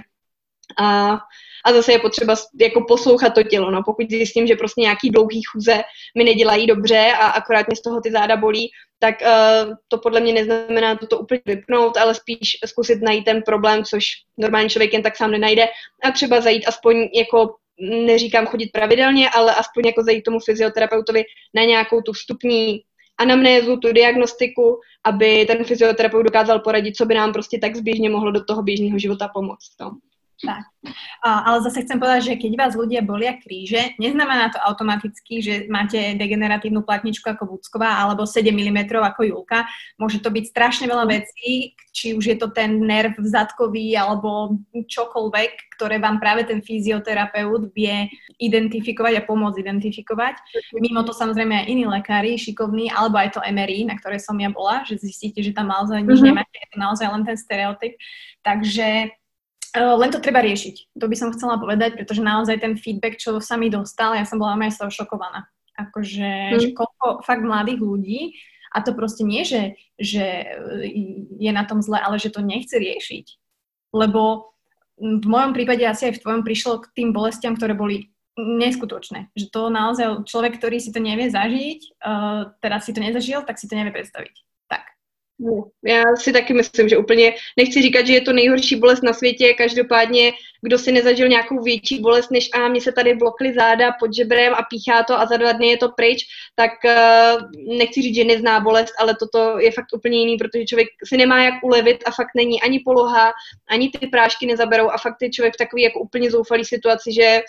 A, 0.78 1.18
a 1.64 1.72
zase 1.72 1.92
je 1.92 1.98
potřeba 1.98 2.34
jako 2.60 2.84
poslouchat 2.88 3.34
to 3.34 3.42
tělo. 3.42 3.70
No. 3.70 3.82
Pokud 3.84 4.10
zjistím, 4.10 4.46
že 4.46 4.56
prostě 4.56 4.80
nějaký 4.80 5.10
dlouhý 5.10 5.42
chůze 5.42 5.82
mi 6.18 6.24
nedělají 6.24 6.66
dobře 6.66 7.12
a 7.20 7.26
akorát 7.26 7.66
mě 7.66 7.76
z 7.76 7.82
toho 7.82 8.00
ty 8.00 8.10
záda 8.10 8.36
bolí, 8.36 8.70
tak 8.98 9.14
uh, 9.20 9.74
to 9.88 9.98
podle 9.98 10.20
mě 10.20 10.32
neznamená 10.32 10.96
to 10.96 11.18
úplně 11.18 11.40
vypnout, 11.46 11.96
ale 11.96 12.14
spíš 12.14 12.56
zkusit 12.66 13.02
najít 13.02 13.24
ten 13.24 13.42
problém, 13.42 13.84
což 13.84 14.04
normální 14.38 14.68
člověk 14.68 14.92
jen 14.92 15.02
tak 15.02 15.16
sám 15.16 15.30
nenajde 15.30 15.68
a 16.04 16.10
třeba 16.10 16.40
zajít 16.40 16.68
aspoň 16.68 17.08
jako 17.14 17.54
neříkám 17.80 18.46
chodit 18.46 18.72
pravidelně, 18.72 19.30
ale 19.30 19.54
aspoň 19.54 19.86
jako 19.86 20.02
zajít 20.02 20.24
tomu 20.24 20.38
fyzioterapeutovi 20.40 21.24
na 21.54 21.64
nějakou 21.64 22.00
tu 22.00 22.12
vstupní 22.12 22.80
anamnézu, 23.18 23.76
tu 23.76 23.92
diagnostiku, 23.92 24.80
aby 25.04 25.46
ten 25.46 25.64
fyzioterapeut 25.64 26.24
dokázal 26.24 26.60
poradit, 26.60 26.96
co 26.96 27.06
by 27.06 27.14
nám 27.14 27.32
prostě 27.32 27.58
tak 27.58 27.76
zběžně 27.76 28.10
mohlo 28.10 28.30
do 28.30 28.44
toho 28.44 28.62
běžného 28.62 28.98
života 28.98 29.28
pomoct. 29.28 29.70
No. 29.80 29.98
Tak. 30.44 30.64
Ale 31.24 31.64
zase 31.64 31.80
chcem 31.88 31.96
povedať, 31.96 32.22
že 32.28 32.34
keď 32.36 32.52
vás 32.60 32.72
ľudia 32.76 33.00
bolia 33.00 33.40
kríže, 33.40 33.96
neznamená 33.96 34.52
to 34.52 34.60
automaticky, 34.60 35.40
že 35.40 35.54
máte 35.72 36.12
degeneratívnu 36.20 36.84
platničku 36.84 37.24
ako 37.24 37.56
Vúcková 37.56 38.04
alebo 38.04 38.28
7 38.28 38.44
mm 38.52 38.92
ako 38.92 39.24
Julka. 39.24 39.64
Môže 39.96 40.20
to 40.20 40.28
byť 40.28 40.44
strašne 40.52 40.84
veľa 40.84 41.08
vecí, 41.08 41.72
či 41.96 42.12
už 42.12 42.24
je 42.28 42.36
to 42.36 42.52
ten 42.52 42.84
nerv 42.84 43.16
zadkový 43.24 43.96
alebo 43.96 44.60
čokoľvek, 44.76 45.52
ktoré 45.80 45.96
vám 45.96 46.20
práve 46.20 46.44
ten 46.44 46.60
fyzioterapeut 46.60 47.72
vie 47.72 48.12
identifikovať 48.36 49.24
a 49.24 49.26
pomôcť 49.26 49.64
identifikovať. 49.64 50.36
Mimo 50.76 51.00
to 51.08 51.16
samozrejme 51.16 51.64
aj 51.64 51.66
iní 51.72 51.88
lekári, 51.88 52.36
šikovní, 52.36 52.92
alebo 52.92 53.16
aj 53.16 53.38
to 53.38 53.40
MRI, 53.40 53.88
na 53.88 53.96
ktoré 53.96 54.20
som 54.20 54.36
ja 54.36 54.52
bola, 54.52 54.84
že 54.84 55.00
zistíte, 55.00 55.40
že 55.40 55.56
tam 55.56 55.72
naozaj 55.72 56.04
nič 56.04 56.20
mm-hmm. 56.20 56.28
nemáte, 56.28 56.56
je 56.60 56.68
to 56.68 56.78
naozaj 56.78 57.08
len 57.08 57.22
ten 57.24 57.38
stereotyp. 57.40 57.96
Takže 58.44 59.08
len 59.74 60.10
to 60.14 60.22
treba 60.22 60.38
riešiť. 60.38 60.94
To 60.98 61.06
by 61.10 61.16
som 61.18 61.34
chcela 61.34 61.58
povedať, 61.58 61.98
pretože 61.98 62.22
naozaj 62.22 62.62
ten 62.62 62.78
feedback, 62.78 63.18
čo 63.18 63.42
sa 63.42 63.58
mi 63.58 63.66
dostal, 63.66 64.14
ja 64.14 64.22
som 64.22 64.38
bola 64.38 64.54
aj 64.54 64.74
z 64.74 64.78
toho 64.86 64.90
šokovaná. 65.02 65.50
Akože, 65.74 66.54
mm. 66.54 66.60
že 66.62 66.68
koľko 66.70 67.26
fakt 67.26 67.42
mladých 67.42 67.82
ľudí, 67.82 68.20
a 68.74 68.82
to 68.82 68.90
proste 68.94 69.22
nie, 69.22 69.46
že, 69.46 69.78
že 69.98 70.50
je 71.38 71.50
na 71.54 71.62
tom 71.62 71.78
zle, 71.78 71.98
ale 71.98 72.18
že 72.18 72.34
to 72.34 72.42
nechce 72.42 72.74
riešiť. 72.74 73.26
Lebo 73.94 74.50
v 74.98 75.26
mojom 75.26 75.54
prípade 75.54 75.82
asi 75.86 76.10
aj 76.10 76.18
v 76.18 76.22
tvojom 76.22 76.42
prišlo 76.42 76.82
k 76.82 76.90
tým 76.94 77.08
bolestiam, 77.14 77.54
ktoré 77.54 77.74
boli 77.78 78.14
neskutočné. 78.34 79.30
Že 79.38 79.46
to 79.54 79.62
naozaj 79.70 80.06
človek, 80.26 80.58
ktorý 80.58 80.82
si 80.82 80.90
to 80.90 80.98
nevie 80.98 81.30
zažiť, 81.30 82.02
uh, 82.02 82.50
teraz 82.58 82.86
si 82.86 82.94
to 82.94 82.98
nezažil, 82.98 83.46
tak 83.46 83.62
si 83.62 83.70
to 83.70 83.78
nevie 83.78 83.94
predstaviť. 83.94 84.34
No, 85.38 85.64
já 85.84 86.02
si 86.16 86.32
taky 86.32 86.54
myslím, 86.54 86.88
že 86.88 86.98
úplně 86.98 87.34
nechci 87.56 87.82
říkat, 87.82 88.06
že 88.06 88.12
je 88.12 88.20
to 88.20 88.32
nejhorší 88.32 88.76
bolest 88.76 89.02
na 89.02 89.12
světě, 89.12 89.54
každopádně 89.54 90.32
kdo 90.62 90.78
si 90.78 90.92
nezažil 90.92 91.28
nějakou 91.28 91.62
větší 91.62 92.00
bolest, 92.00 92.30
než 92.30 92.48
a 92.54 92.68
mě 92.68 92.80
se 92.80 92.92
tady 92.92 93.14
blokly 93.14 93.54
záda 93.54 93.92
pod 94.00 94.14
žebrem 94.14 94.54
a 94.54 94.62
píchá 94.70 95.02
to 95.02 95.20
a 95.20 95.26
za 95.26 95.36
dva 95.36 95.52
dny 95.52 95.68
je 95.68 95.76
to 95.76 95.88
pryč, 95.88 96.24
tak 96.54 96.70
uh, 96.84 97.76
nechci 97.78 98.02
říct, 98.02 98.14
že 98.14 98.24
nezná 98.24 98.60
bolest, 98.60 98.92
ale 98.98 99.16
toto 99.20 99.58
je 99.58 99.72
fakt 99.72 99.94
úplně 99.94 100.18
jiný, 100.18 100.36
protože 100.36 100.64
člověk 100.64 100.88
si 101.04 101.16
nemá 101.16 101.44
jak 101.44 101.54
ulevit 101.64 102.02
a 102.06 102.10
fakt 102.10 102.30
není 102.36 102.62
ani 102.62 102.80
poloha, 102.84 103.32
ani 103.68 103.90
ty 103.90 104.06
prášky 104.06 104.46
nezaberou 104.46 104.90
a 104.90 104.98
fakt 104.98 105.22
je 105.22 105.30
člověk 105.30 105.54
v 105.54 105.58
takový 105.58 105.82
jako 105.82 106.00
úplně 106.00 106.30
zoufalý 106.30 106.64
situaci, 106.64 107.12
že 107.12 107.40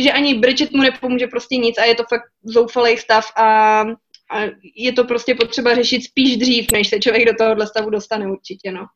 že 0.00 0.12
ani 0.12 0.34
brečet 0.34 0.72
mu 0.72 0.82
nepomůže 0.82 1.26
prostě 1.26 1.56
nic 1.56 1.78
a 1.78 1.84
je 1.84 1.94
to 1.94 2.04
fakt 2.08 2.24
zoufalý 2.44 2.96
stav 2.96 3.24
a 3.36 3.84
a 4.30 4.40
je 4.74 4.92
to 4.92 5.04
prostě 5.04 5.34
potřeba 5.34 5.74
řešit 5.74 6.04
spíš 6.04 6.36
dřív, 6.36 6.72
než 6.72 6.88
se 6.88 6.98
člověk 6.98 7.24
do 7.24 7.34
tohohle 7.38 7.66
stavu 7.66 7.90
dostane 7.90 8.26
určitě, 8.26 8.72
no. 8.72 8.86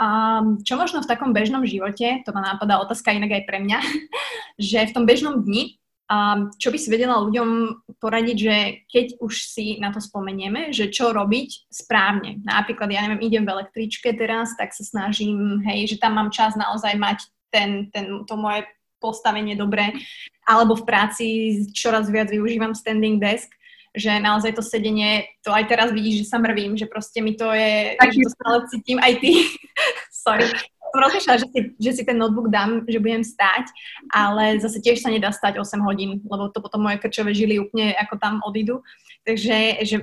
A 0.00 0.40
čo 0.64 0.80
možno 0.80 1.02
v 1.02 1.10
takom 1.10 1.36
bežnom 1.36 1.66
živote, 1.68 2.24
to 2.24 2.32
ma 2.32 2.40
napadá 2.40 2.80
otázka 2.80 3.12
inak 3.12 3.30
aj 3.30 3.44
pre 3.44 3.58
mňa, 3.60 3.78
že 4.58 4.88
v 4.88 4.94
tom 4.94 5.04
bežnom 5.04 5.44
dni, 5.44 5.76
a 6.12 6.48
čo 6.60 6.68
by 6.68 6.78
si 6.80 6.92
vedela 6.92 7.24
ľuďom 7.24 7.48
poradiť, 7.96 8.36
že 8.36 8.56
keď 8.84 9.06
už 9.16 9.32
si 9.48 9.80
na 9.80 9.96
to 9.96 10.00
spomenieme, 10.00 10.68
že 10.68 10.92
čo 10.92 11.08
robiť 11.08 11.72
správne. 11.72 12.44
Napríklad, 12.44 12.92
ja 12.92 13.00
neviem, 13.08 13.24
idem 13.24 13.44
v 13.48 13.52
električke 13.56 14.12
teraz, 14.12 14.52
tak 14.60 14.76
sa 14.76 14.84
snažím, 14.84 15.64
hej, 15.64 15.96
že 15.96 15.96
tam 15.96 16.20
mám 16.20 16.28
čas 16.28 16.52
naozaj 16.52 17.00
mať 17.00 17.18
ten, 17.48 17.88
ten, 17.88 18.28
to 18.28 18.34
moje 18.36 18.68
postavenie 19.00 19.56
dobré, 19.56 19.96
alebo 20.44 20.76
v 20.76 20.84
práci 20.84 21.26
čoraz 21.72 22.12
viac 22.12 22.28
využívam 22.28 22.76
standing 22.76 23.16
desk, 23.16 23.48
že 23.96 24.20
naozaj 24.20 24.56
to 24.56 24.62
sedenie, 24.64 25.28
to 25.44 25.52
aj 25.52 25.68
teraz 25.68 25.88
vidíš, 25.92 26.24
že 26.24 26.30
sa 26.32 26.38
mrvím, 26.40 26.76
že 26.76 26.88
proste 26.88 27.20
mi 27.20 27.36
to 27.36 27.52
je, 27.52 27.96
tak, 28.00 28.12
že 28.12 28.24
to 28.24 28.30
stále 28.32 28.56
cítim, 28.72 28.98
aj 28.98 29.12
ty, 29.20 29.30
sorry, 30.24 30.48
som 30.92 31.00
rozmýšľala, 31.00 31.40
že 31.40 31.48
si, 31.48 31.60
že 31.80 31.90
si 31.96 32.02
ten 32.04 32.20
notebook 32.20 32.52
dám, 32.52 32.84
že 32.84 33.00
budem 33.00 33.24
stáť, 33.24 33.64
ale 34.12 34.60
zase 34.60 34.84
tiež 34.84 35.00
sa 35.00 35.08
nedá 35.08 35.32
stať 35.32 35.56
8 35.56 35.80
hodín, 35.80 36.20
lebo 36.20 36.52
to 36.52 36.60
potom 36.60 36.84
moje 36.84 37.00
krčové 37.00 37.32
žily 37.32 37.56
úplne 37.56 37.96
ako 37.96 38.20
tam 38.20 38.44
odídu. 38.44 38.84
Takže 39.22 39.86
že 39.86 39.96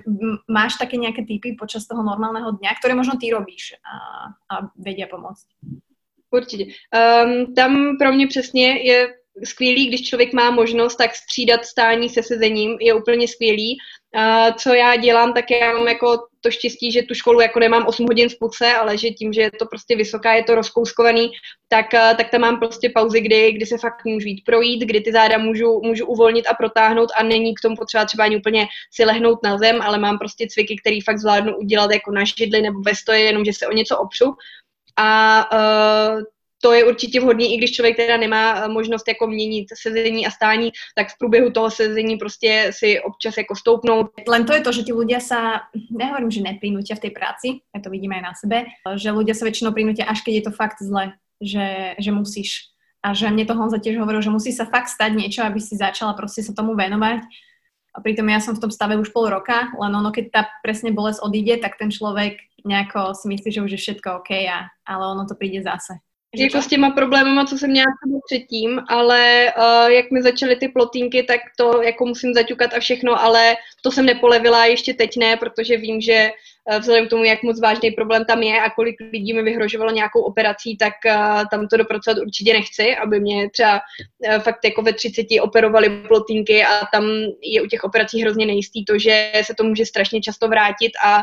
máš 0.48 0.80
také 0.80 0.96
nejaké 0.98 1.28
typy 1.28 1.54
počas 1.54 1.86
toho 1.86 2.02
normálneho 2.02 2.56
dňa, 2.58 2.72
ktoré 2.80 2.96
možno 2.98 3.20
ty 3.20 3.30
robíš 3.30 3.78
a, 3.86 3.96
a 4.50 4.54
vedia 4.80 5.06
pomôcť. 5.06 5.46
Určitě. 6.32 6.66
Um, 6.94 7.54
tam 7.58 7.98
pro 7.98 8.14
mě 8.14 8.28
přesně 8.28 8.68
je 8.86 9.14
skvělý, 9.44 9.88
když 9.88 10.10
člověk 10.10 10.34
má 10.34 10.52
možnost 10.52 10.96
tak 10.96 11.16
střídat 11.16 11.66
stání 11.66 12.10
se 12.10 12.24
sezením, 12.24 12.78
je 12.82 12.94
úplně 12.94 13.28
skvělý. 13.28 13.78
Uh, 14.16 14.56
co 14.56 14.74
já 14.74 14.96
dělám, 14.96 15.34
tak 15.34 15.52
já 15.52 15.74
mám 15.74 15.88
jako 15.88 16.18
to 16.42 16.52
štěstí, 16.52 16.92
že 16.92 17.04
tu 17.04 17.14
školu 17.14 17.42
jako 17.42 17.60
nemám 17.60 17.88
8 17.88 18.06
hodin 18.06 18.30
v 18.30 18.36
puse, 18.40 18.74
ale 18.74 18.98
že 18.98 19.10
tím, 19.10 19.34
že 19.34 19.42
je 19.42 19.52
to 19.52 19.66
prostě 19.66 19.96
vysoká, 19.96 20.34
je 20.34 20.44
to 20.44 20.56
rozkouskovaný, 20.56 21.32
tak, 21.68 21.86
uh, 21.94 22.18
tak 22.18 22.30
tam 22.30 22.42
mám 22.42 22.60
prostě 22.60 22.90
pauzy, 22.90 23.22
kdy, 23.22 23.52
kdy 23.52 23.66
se 23.66 23.78
fakt 23.78 24.06
můžu 24.06 24.28
jít 24.28 24.44
projít, 24.46 24.82
kdy 24.82 25.02
ty 25.02 25.12
záda 25.12 25.38
můžu, 25.38 25.82
můžu 25.84 26.06
uvolnit 26.06 26.48
a 26.48 26.54
protáhnout 26.54 27.10
a 27.16 27.24
není 27.24 27.56
k 27.56 27.62
tomu 27.62 27.76
potřeba 27.76 28.06
třeba 28.06 28.24
ani 28.24 28.38
úplně 28.38 28.68
si 28.94 29.06
lehnout 29.06 29.40
na 29.44 29.58
zem, 29.58 29.82
ale 29.82 29.98
mám 29.98 30.18
prostě 30.18 30.48
cviky, 30.50 30.76
které 30.82 30.98
fakt 31.06 31.20
zvládnu 31.20 31.58
udělat 31.58 31.92
jako 31.92 32.12
na 32.12 32.24
židli 32.24 32.62
nebo 32.62 32.82
ve 32.82 32.96
stoje, 32.96 33.20
jenom 33.20 33.46
že 33.46 33.54
se 33.54 33.68
o 33.68 33.72
něco 33.72 33.98
opřu. 33.98 34.34
A 34.98 35.50
uh, 35.54 36.24
to 36.62 36.74
je 36.74 36.84
určitě 36.84 37.20
vhodný, 37.20 37.54
i 37.54 37.58
když 37.58 37.72
člověk 37.72 37.96
teda 37.96 38.18
nemá 38.18 38.54
eh, 38.54 38.68
možnost 38.68 39.08
jako 39.08 39.28
měnit 39.28 39.68
sezení 39.82 40.28
a 40.28 40.32
stání, 40.32 40.72
tak 40.96 41.08
v 41.10 41.18
průběhu 41.18 41.52
toho 41.52 41.72
sezení 41.72 42.18
prostě 42.18 42.70
si 42.72 43.00
občas 43.00 43.38
jako 43.38 43.56
stoupnout. 43.56 44.12
Len 44.28 44.46
to 44.46 44.54
je 44.54 44.62
to, 44.62 44.72
že 44.72 44.84
ti 44.84 44.94
ľudia 44.94 45.20
sa, 45.20 45.72
nehovorím, 45.92 46.32
že 46.32 46.42
neprinútia 46.42 46.96
v 46.96 47.04
tej 47.08 47.12
práci, 47.16 47.48
ja 47.76 47.80
to 47.82 47.90
vidím 47.90 48.12
aj 48.12 48.22
na 48.22 48.34
sebe, 48.36 48.58
že 48.96 49.10
ľudia 49.12 49.34
sa 49.36 49.48
väčšinou 49.48 49.72
prinútia, 49.72 50.08
až 50.08 50.22
keď 50.22 50.34
je 50.36 50.44
to 50.50 50.54
fakt 50.54 50.80
zle, 50.84 51.16
že, 51.40 51.96
že 52.00 52.12
musíš. 52.12 52.72
A 53.00 53.16
že 53.16 53.32
mne 53.32 53.48
to 53.48 53.56
Honza 53.56 53.80
tiež 53.80 53.96
hovoril, 53.96 54.20
že 54.20 54.34
musí 54.34 54.52
sa 54.52 54.68
fakt 54.68 54.92
stať 54.92 55.16
niečo, 55.16 55.40
aby 55.48 55.64
si 55.64 55.80
začala 55.80 56.12
proste 56.12 56.44
sa 56.44 56.52
tomu 56.52 56.76
venovať. 56.76 57.24
A 57.96 57.98
pritom 58.04 58.28
ja 58.28 58.44
som 58.44 58.54
v 58.54 58.62
tom 58.68 58.72
stave 58.72 59.00
už 59.00 59.16
pol 59.16 59.32
roka, 59.32 59.72
len 59.80 59.92
ono, 59.96 60.12
keď 60.12 60.26
tá 60.30 60.42
presne 60.62 60.92
bolesť 60.92 61.24
odíde, 61.24 61.64
tak 61.64 61.80
ten 61.80 61.90
človek 61.90 62.38
nejako 62.68 63.16
si 63.16 63.26
myslí, 63.32 63.50
že 63.56 63.64
už 63.64 63.72
je 63.72 63.80
všetko 63.80 64.20
OK, 64.20 64.32
a, 64.52 64.68
ale 64.84 65.04
ono 65.16 65.24
to 65.24 65.40
príde 65.40 65.64
zase. 65.64 66.04
Jako 66.36 66.62
s 66.62 66.68
těma 66.68 66.90
problémama, 66.90 67.46
co 67.46 67.58
jsem 67.58 67.70
měla 67.70 67.86
předtím, 68.26 68.80
ale 68.88 69.54
uh, 69.58 69.92
jak 69.92 70.12
mi 70.12 70.22
začaly 70.22 70.56
ty 70.56 70.68
plotínky, 70.68 71.24
tak 71.24 71.40
to 71.58 71.82
jako 71.82 72.06
musím 72.06 72.34
zaťukat 72.34 72.74
a 72.74 72.80
všechno, 72.80 73.22
ale 73.22 73.56
to 73.82 73.92
jsem 73.92 74.06
nepolevila, 74.06 74.66
ještě 74.66 74.94
teď 74.94 75.18
ne, 75.18 75.38
protože 75.38 75.78
vím, 75.78 76.02
že 76.02 76.30
uh, 76.72 76.80
vzhledem 76.80 77.08
k 77.08 77.10
tomu, 77.10 77.24
jak 77.24 77.44
moc 77.44 77.62
vážný 77.62 77.92
problém 77.92 78.26
tam 78.26 78.44
je 78.44 78.62
a 78.62 78.70
kolik 78.70 78.96
lidí 79.12 79.34
mi 79.34 79.44
vyhrožovalo 79.44 79.92
nějakou 79.92 80.22
operací, 80.22 80.78
tak 80.78 80.94
uh, 81.06 81.44
tam 81.52 81.68
to 81.68 81.78
dopracovat 81.78 82.18
určitě 82.18 82.54
nechci, 82.54 82.96
aby 82.96 83.20
mě 83.20 83.50
třeba 83.50 83.82
uh, 84.28 84.40
fakt 84.40 84.66
jako 84.66 84.82
ve 84.82 84.94
30 84.94 85.26
operovali 85.42 85.90
plotínky 86.08 86.64
a 86.64 86.86
tam 86.92 87.04
je 87.42 87.62
u 87.62 87.66
těch 87.66 87.84
operací 87.84 88.22
hrozně 88.22 88.46
nejistý 88.46 88.86
to, 88.86 89.00
že 89.00 89.32
se 89.42 89.54
to 89.54 89.64
může 89.64 89.86
strašně 89.86 90.22
často 90.22 90.48
vrátit 90.48 90.92
a 91.06 91.22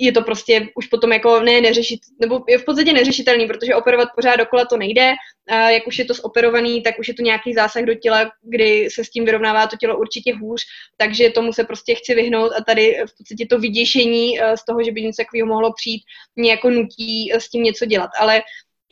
je 0.00 0.12
to 0.12 0.22
prostě 0.22 0.68
už 0.74 0.86
potom 0.86 1.12
jako 1.12 1.40
ne 1.40 1.60
neřešit, 1.60 2.00
nebo 2.20 2.44
je 2.48 2.58
v 2.58 2.64
podstatě 2.64 2.92
neřešitelný, 2.92 3.46
protože 3.46 3.74
operovat 3.74 4.08
pořád 4.16 4.36
dokola 4.36 4.64
to 4.64 4.76
nejde. 4.76 5.12
A 5.48 5.70
jak 5.70 5.86
už 5.86 5.98
je 5.98 6.04
to 6.04 6.14
zoperovaný, 6.14 6.82
tak 6.82 6.98
už 6.98 7.08
je 7.08 7.14
to 7.14 7.22
nějaký 7.22 7.54
zásah 7.54 7.84
do 7.84 7.94
těla, 7.94 8.30
kdy 8.42 8.88
se 8.90 9.04
s 9.04 9.10
tím 9.10 9.24
vyrovnává 9.24 9.66
to 9.66 9.76
tělo 9.76 9.98
určitě 9.98 10.34
hůř, 10.34 10.62
takže 10.96 11.30
tomu 11.30 11.52
se 11.52 11.64
prostě 11.64 11.94
chci 11.94 12.14
vyhnout 12.14 12.52
a 12.52 12.64
tady 12.64 12.96
v 13.06 13.16
podstatě 13.18 13.46
to 13.46 13.58
vyděšení 13.58 14.40
eh, 14.40 14.56
z 14.56 14.64
toho, 14.64 14.82
že 14.84 14.92
by 14.92 15.02
něco 15.02 15.22
takového 15.22 15.48
mohlo 15.48 15.72
přijít, 15.72 16.02
mě 16.36 16.50
jako 16.50 16.70
nutí 16.70 17.32
eh, 17.32 17.40
s 17.40 17.48
tím 17.48 17.62
něco 17.62 17.84
dělat. 17.84 18.10
Ale 18.20 18.42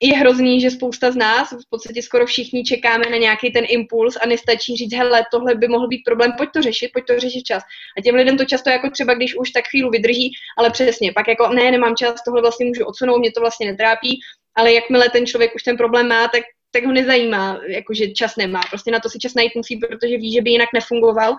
je 0.00 0.16
hrozný, 0.16 0.60
že 0.60 0.70
spousta 0.70 1.10
z 1.10 1.16
nás, 1.16 1.52
v 1.52 1.70
podstatě 1.70 2.02
skoro 2.02 2.26
všichni 2.26 2.64
čekáme 2.64 3.04
na 3.10 3.16
nějaký 3.16 3.50
ten 3.52 3.64
impuls 3.68 4.16
a 4.16 4.26
nestačí 4.26 4.76
říct, 4.76 4.94
hele, 4.94 5.24
tohle 5.32 5.54
by 5.54 5.68
mohl 5.68 5.88
být 5.88 6.02
problém, 6.04 6.32
pojď 6.36 6.50
to 6.54 6.62
řešit, 6.62 6.90
pojď 6.92 7.04
to 7.06 7.20
řešit 7.20 7.42
čas. 7.42 7.62
A 7.98 8.02
těm 8.02 8.14
lidem 8.14 8.36
to 8.36 8.44
často 8.44 8.70
jako 8.70 8.90
třeba, 8.90 9.14
když 9.14 9.36
už 9.36 9.50
tak 9.50 9.64
chvíli 9.68 9.90
vydrží, 9.90 10.30
ale 10.58 10.70
přesně, 10.70 11.12
pak 11.12 11.28
jako 11.28 11.48
ne, 11.48 11.70
nemám 11.70 11.96
čas, 11.96 12.22
tohle 12.24 12.40
vlastně 12.40 12.66
můžu 12.66 12.84
odsunout, 12.84 13.18
mě 13.18 13.32
to 13.32 13.40
vlastně 13.40 13.70
netrápí, 13.70 14.20
ale 14.54 14.72
jakmile 14.72 15.08
ten 15.10 15.26
člověk 15.26 15.54
už 15.54 15.62
ten 15.62 15.76
problém 15.76 16.08
má, 16.08 16.28
tak, 16.28 16.42
tak 16.70 16.84
ho 16.84 16.92
nezajímá, 16.92 17.60
jakože 17.68 18.10
čas 18.10 18.36
nemá. 18.36 18.60
Prostě 18.70 18.90
na 18.90 19.00
to 19.00 19.08
si 19.08 19.18
čas 19.18 19.34
najít 19.34 19.54
musí, 19.56 19.76
protože 19.76 20.16
ví, 20.16 20.32
že 20.32 20.42
by 20.42 20.50
jinak 20.50 20.68
nefungoval. 20.74 21.36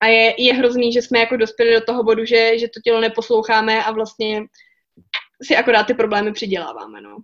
A 0.00 0.06
je, 0.06 0.34
je 0.42 0.54
hrozný, 0.54 0.92
že 0.92 1.02
jsme 1.02 1.18
jako 1.18 1.36
dospěli 1.36 1.74
do 1.74 1.80
toho 1.80 2.02
bodu, 2.02 2.24
že, 2.24 2.58
že 2.58 2.68
to 2.68 2.80
tělo 2.84 3.00
neposloucháme 3.00 3.84
a 3.84 3.92
vlastně 3.92 4.42
si 5.42 5.56
akorát 5.56 5.86
ty 5.86 5.94
problémy 5.94 6.32
přiděláváme. 6.32 7.00
No. 7.00 7.16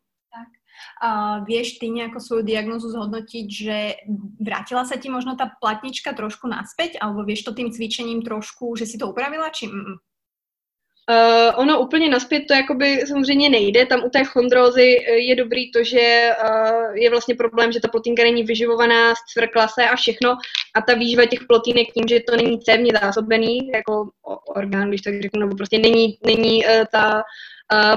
Uh, 1.03 1.43
vieš 1.43 1.83
ty 1.83 1.91
nejakú 1.91 2.23
svoju 2.23 2.47
diagnozu 2.47 2.95
zhodnotiť, 2.95 3.47
že 3.51 3.99
vrátila 4.39 4.87
sa 4.87 4.95
ti 4.95 5.11
možno 5.11 5.35
tá 5.35 5.51
platnička 5.51 6.15
trošku 6.15 6.47
naspäť, 6.47 7.03
alebo 7.03 7.27
vieš 7.27 7.43
to 7.43 7.51
tým 7.51 7.75
cvičením 7.75 8.23
trošku, 8.23 8.79
že 8.79 8.87
si 8.87 9.03
to 9.03 9.11
upravila, 9.11 9.51
či... 9.51 9.67
Uh, 11.11 11.51
ono 11.59 11.81
úplně 11.81 12.11
naspět 12.11 12.45
to 12.49 12.55
jakoby 12.55 13.01
samozřejmě 13.07 13.51
nejde. 13.51 13.87
Tam 13.87 14.05
u 14.05 14.11
té 14.11 14.25
chondrózy 14.25 14.97
eh, 14.99 15.19
je 15.19 15.37
dobrý 15.37 15.73
to, 15.73 15.85
že 15.85 16.31
uh, 16.45 16.95
je 16.95 17.11
vlastně 17.11 17.35
problém, 17.35 17.73
že 17.73 17.81
ta 17.81 17.89
plotínka 17.89 18.23
není 18.23 18.43
vyživovaná, 18.43 19.15
zcvrkla 19.15 19.69
se 19.69 19.89
a 19.89 19.97
všechno. 19.97 20.31
A 20.75 20.83
ta 20.87 20.95
výživa 20.95 21.27
těch 21.27 21.41
plotínek 21.49 21.93
tím, 21.93 22.05
že 22.09 22.21
to 22.21 22.37
není 22.37 22.61
cévně 22.61 22.93
zásobený, 23.03 23.69
jako 23.75 24.09
orgán, 24.55 24.89
když 24.89 25.01
tak 25.01 25.23
řeknu, 25.23 25.41
nebo 25.41 25.57
prostě 25.57 25.79
není, 25.79 26.19
není 26.27 26.67
uh, 26.67 26.85
ta 26.93 27.23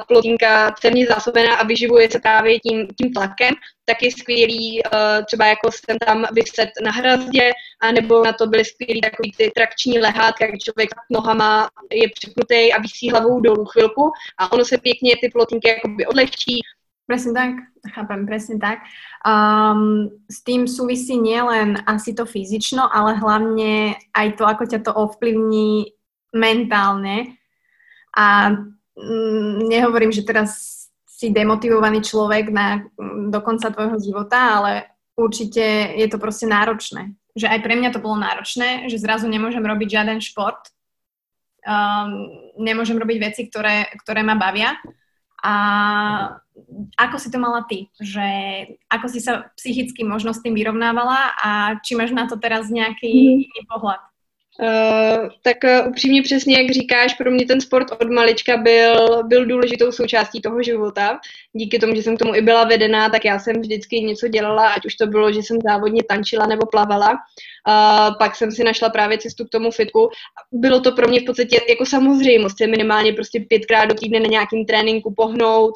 plotínka 0.08 0.72
cevně 0.72 1.08
zásobená 1.08 1.56
a 1.56 1.66
vyživuje 1.66 2.12
se 2.12 2.20
právě 2.20 2.60
tím, 2.60 2.88
tím 2.88 3.14
tlakem, 3.14 3.54
tak 3.86 4.04
je 4.04 4.12
skvělý 4.12 4.82
třeba 5.26 5.46
jako 5.46 5.72
jsem 5.72 5.98
tam 6.06 6.26
vyset 6.32 6.70
na 6.84 6.92
hrazdě, 6.92 7.52
anebo 7.82 8.24
na 8.24 8.34
to 8.34 8.48
byly 8.48 8.66
skvělý 8.66 9.02
takový 9.02 9.32
ty 9.38 9.52
trakční 9.56 10.00
lehátka, 10.00 10.48
kdy 10.48 10.58
člověk 10.58 10.90
nohama 11.12 11.70
je 11.92 12.08
připnutý 12.14 12.74
a 12.74 12.82
vysí 12.82 13.10
hlavou 13.10 13.40
dolů 13.40 13.66
chvilku 13.66 14.12
a 14.40 14.52
ono 14.52 14.66
se 14.66 14.78
pěkně 14.78 15.16
ty 15.22 15.30
plotínky 15.30 15.68
jakoby 15.70 16.06
odlehčí. 16.06 16.62
Presne 17.06 17.38
tak, 17.38 17.54
chápem, 17.94 18.26
presne 18.26 18.58
tak. 18.58 18.82
Um, 19.22 20.10
s 20.26 20.42
tým 20.42 20.66
súvisí 20.66 21.22
nielen 21.22 21.78
asi 21.86 22.18
to 22.18 22.26
fyzično, 22.26 22.90
ale 22.90 23.14
hlavne 23.22 23.94
aj 24.10 24.28
to, 24.34 24.50
ako 24.50 24.66
ťa 24.66 24.80
to 24.82 24.90
ovplyvní 24.90 25.94
mentálne. 26.34 27.38
A 28.18 28.58
nehovorím, 29.67 30.12
že 30.12 30.23
teraz 30.23 30.86
si 31.05 31.31
demotivovaný 31.31 32.03
človek 32.03 32.51
na, 32.51 32.84
mm, 32.84 33.31
do 33.31 33.39
konca 33.39 33.71
tvojho 33.71 33.99
života, 34.03 34.60
ale 34.60 34.91
určite 35.15 35.95
je 35.95 36.08
to 36.12 36.19
proste 36.19 36.47
náročné. 36.47 37.15
Že 37.36 37.51
aj 37.51 37.60
pre 37.63 37.73
mňa 37.79 37.89
to 37.95 38.03
bolo 38.03 38.19
náročné, 38.19 38.91
že 38.91 38.99
zrazu 38.99 39.27
nemôžem 39.27 39.63
robiť 39.63 39.88
žiaden 39.99 40.19
šport, 40.19 40.60
um, 41.63 42.31
nemôžem 42.60 42.95
robiť 42.99 43.17
veci, 43.19 43.41
ktoré, 43.47 43.91
ktoré 44.03 44.23
ma 44.23 44.36
bavia. 44.36 44.75
A 45.45 45.53
ako 46.95 47.15
si 47.19 47.27
to 47.29 47.38
mala 47.38 47.67
ty? 47.67 47.91
Že 47.99 48.27
ako 48.88 49.08
si 49.12 49.19
sa 49.19 49.51
psychicky 49.60 50.01
možno 50.08 50.31
s 50.31 50.41
tým 50.41 50.55
vyrovnávala 50.55 51.36
a 51.38 51.49
či 51.84 51.93
máš 51.93 52.15
na 52.15 52.25
to 52.25 52.39
teraz 52.39 52.71
nejaký 52.71 53.12
mm. 53.12 53.39
iný 53.45 53.62
pohľad? 53.67 54.01
Uh, 54.60 55.30
tak 55.41 55.58
uh, 55.63 55.89
upřímně 55.89 56.22
přesně, 56.22 56.58
jak 56.58 56.72
říkáš, 56.72 57.13
pro 57.13 57.32
mě 57.32 57.46
ten 57.46 57.62
sport 57.62 57.91
od 57.91 58.10
malička 58.10 58.58
byl, 58.58 59.24
byl 59.24 59.46
důležitou 59.46 59.91
součástí 59.91 60.41
toho 60.41 60.63
života. 60.63 61.20
Díky 61.54 61.80
tomu, 61.80 61.96
že 61.96 62.04
jsem 62.04 62.15
k 62.15 62.20
tomu 62.20 62.36
i 62.36 62.41
byla 62.41 62.63
vedená, 62.63 63.10
tak 63.10 63.26
já 63.26 63.39
jsem 63.39 63.62
vždycky 63.62 64.02
něco 64.02 64.28
dělala, 64.28 64.68
ať 64.70 64.86
už 64.86 64.96
to 64.96 65.08
bylo, 65.08 65.32
že 65.32 65.44
jsem 65.44 65.58
závodně 65.62 66.04
tančila 66.04 66.48
nebo 66.48 66.65
plavala. 66.65 67.12
Uh, 67.12 68.18
pak 68.20 68.36
jsem 68.36 68.52
si 68.52 68.63
našla 68.63 68.89
právě 68.89 69.18
cestu 69.18 69.46
k 69.46 69.50
tomu 69.50 69.72
fitku. 69.72 70.10
Bylo 70.52 70.80
to 70.80 70.91
pro 70.91 71.08
mě 71.08 71.20
v 71.20 71.26
podstatě 71.26 71.60
jako 71.70 71.86
samozřejmost, 71.86 72.60
minimálně 72.60 73.13
prostě 73.13 73.39
pětkrát 73.39 73.89
do 73.89 73.96
týdne 73.96 74.20
na 74.20 74.28
nějakým 74.28 74.65
tréninku 74.65 75.13
pohnout, 75.13 75.74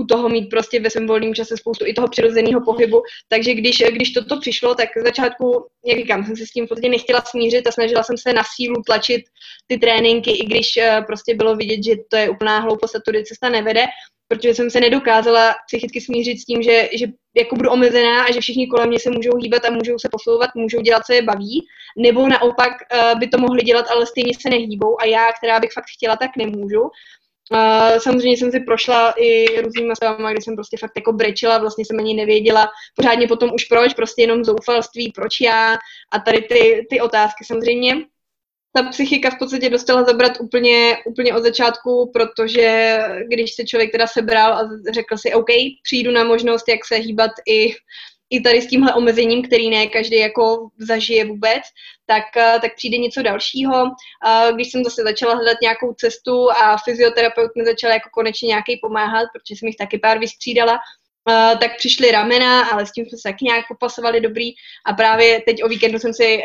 u 0.00 0.04
toho 0.04 0.28
mít 0.28 0.48
prostě 0.48 0.80
ve 0.80 0.90
svém 0.90 1.06
volném 1.06 1.34
čase 1.34 1.56
spoustu 1.56 1.86
i 1.86 1.94
toho 1.94 2.08
přirozeného 2.08 2.60
pohybu. 2.64 3.02
Takže 3.28 3.54
když, 3.54 3.76
když 3.90 4.12
toto 4.12 4.40
přišlo, 4.40 4.74
tak 4.74 4.88
z 4.96 5.02
začátku, 5.02 5.66
jak 5.86 5.98
říkám, 5.98 6.24
jsem 6.24 6.36
se 6.36 6.46
s 6.46 6.50
tím 6.50 6.66
v 6.66 6.68
podstatě 6.68 6.88
nechtěla 6.88 7.20
smířit 7.20 7.66
a 7.66 7.72
snažila 7.72 8.02
jsem 8.02 8.18
se 8.18 8.32
na 8.32 8.42
sílu 8.56 8.82
tlačit 8.86 9.22
ty 9.66 9.78
tréninky, 9.78 10.30
i 10.30 10.46
když 10.46 10.66
uh, 10.76 11.04
prostě 11.04 11.34
bylo 11.34 11.56
vidět, 11.56 11.84
že 11.84 11.94
to 12.10 12.16
je 12.16 12.30
úplná 12.30 12.58
hloupost 12.58 12.96
a 12.96 13.00
tudy 13.06 13.24
cesta 13.24 13.48
nevede, 13.48 13.84
protože 14.28 14.54
jsem 14.54 14.70
se 14.70 14.80
nedokázala 14.80 15.54
psychicky 15.66 16.00
smířit 16.00 16.40
s 16.40 16.44
tím, 16.44 16.62
že, 16.62 16.88
že 16.98 17.06
jako 17.36 17.56
budu 17.56 17.70
omezená 17.70 18.22
a 18.24 18.32
že 18.32 18.40
všichni 18.40 18.66
kolem 18.66 18.88
mě 18.88 18.98
se 18.98 19.10
můžou 19.10 19.36
hýbat 19.36 19.64
a 19.64 19.70
můžou 19.70 19.98
se 19.98 20.08
posouvat, 20.12 20.50
můžou 20.54 20.80
dělat, 20.80 21.02
co 21.06 21.12
je 21.12 21.22
baví, 21.22 21.66
nebo 21.98 22.28
naopak 22.28 22.72
uh, 22.72 23.18
by 23.18 23.28
to 23.28 23.38
mohli 23.38 23.62
dělat, 23.62 23.86
ale 23.90 24.06
stejně 24.06 24.32
se 24.40 24.50
nehýbou 24.50 25.00
a 25.00 25.04
já, 25.04 25.32
která 25.32 25.60
bych 25.60 25.72
fakt 25.72 25.90
chtěla, 25.96 26.16
tak 26.16 26.30
nemůžu. 26.36 26.90
Uh, 27.52 27.98
samozřejmě 27.98 28.36
jsem 28.36 28.50
si 28.50 28.60
prošla 28.60 29.14
i 29.16 29.60
různýma 29.60 29.94
stavama, 29.94 30.32
kdy 30.32 30.42
jsem 30.42 30.54
prostě 30.54 30.76
fakt 30.76 30.92
jako 30.96 31.12
brečela, 31.12 31.58
vlastně 31.58 31.84
jsem 31.84 31.98
ani 31.98 32.14
nevěděla 32.14 32.68
pořádně 32.96 33.28
potom 33.28 33.50
už 33.54 33.64
proč, 33.64 33.94
prostě 33.94 34.22
jenom 34.22 34.44
zoufalství, 34.44 35.12
proč 35.12 35.40
já 35.40 35.78
a 36.12 36.18
tady 36.24 36.42
ty, 36.42 36.86
ty 36.90 37.00
otázky 37.00 37.44
samozřejmě. 37.44 37.94
Ta 38.72 38.82
psychika 38.82 39.30
v 39.30 39.38
podstatě 39.38 39.70
dostala 39.70 40.04
zabrat 40.04 40.32
úplně, 40.40 40.96
úplně 41.06 41.34
od 41.34 41.42
začátku, 41.42 42.10
protože 42.14 42.98
když 43.28 43.54
se 43.54 43.64
člověk 43.64 43.92
teda 43.92 44.06
sebral 44.06 44.52
a 44.52 44.68
řekl 44.94 45.16
si, 45.16 45.34
OK, 45.34 45.48
přijdu 45.82 46.10
na 46.10 46.24
možnost, 46.24 46.68
jak 46.68 46.84
se 46.84 46.96
hýbat 46.96 47.30
i 47.48 47.74
i 48.30 48.40
tady 48.40 48.62
s 48.62 48.66
tímhle 48.66 48.94
omezením, 48.94 49.42
který 49.42 49.70
ne 49.70 49.86
každý 49.86 50.16
jako 50.16 50.68
zažije 50.78 51.24
vůbec, 51.24 51.62
tak, 52.06 52.36
eh, 52.36 52.58
tak 52.60 52.76
přijde 52.76 52.98
něco 52.98 53.22
dalšího. 53.22 53.84
Když 54.54 54.70
jsem 54.70 54.84
zase 54.84 55.02
začala 55.02 55.34
hledat 55.34 55.56
nějakou 55.62 55.94
cestu 55.94 56.50
a 56.50 56.76
fyzioterapeut 56.84 57.50
mi 57.56 57.64
začal 57.64 57.90
jako 57.90 58.08
konečně 58.12 58.46
nějaký 58.46 58.78
pomáhat, 58.82 59.26
protože 59.32 59.58
jsem 59.58 59.66
jich 59.66 59.76
taky 59.76 59.98
pár 59.98 60.18
vystřídala, 60.18 60.78
Uh, 61.28 61.58
tak 61.58 61.76
přišly 61.76 62.10
ramena, 62.10 62.70
ale 62.70 62.86
s 62.86 62.92
tím 62.92 63.04
jsme 63.04 63.18
se 63.18 63.22
taky 63.22 63.44
nějak 63.44 63.64
popasovali 63.68 64.20
dobrý 64.20 64.50
a 64.86 64.92
právě 64.92 65.40
teď 65.40 65.64
o 65.64 65.68
víkendu 65.68 65.98
jsem 65.98 66.14
si 66.14 66.42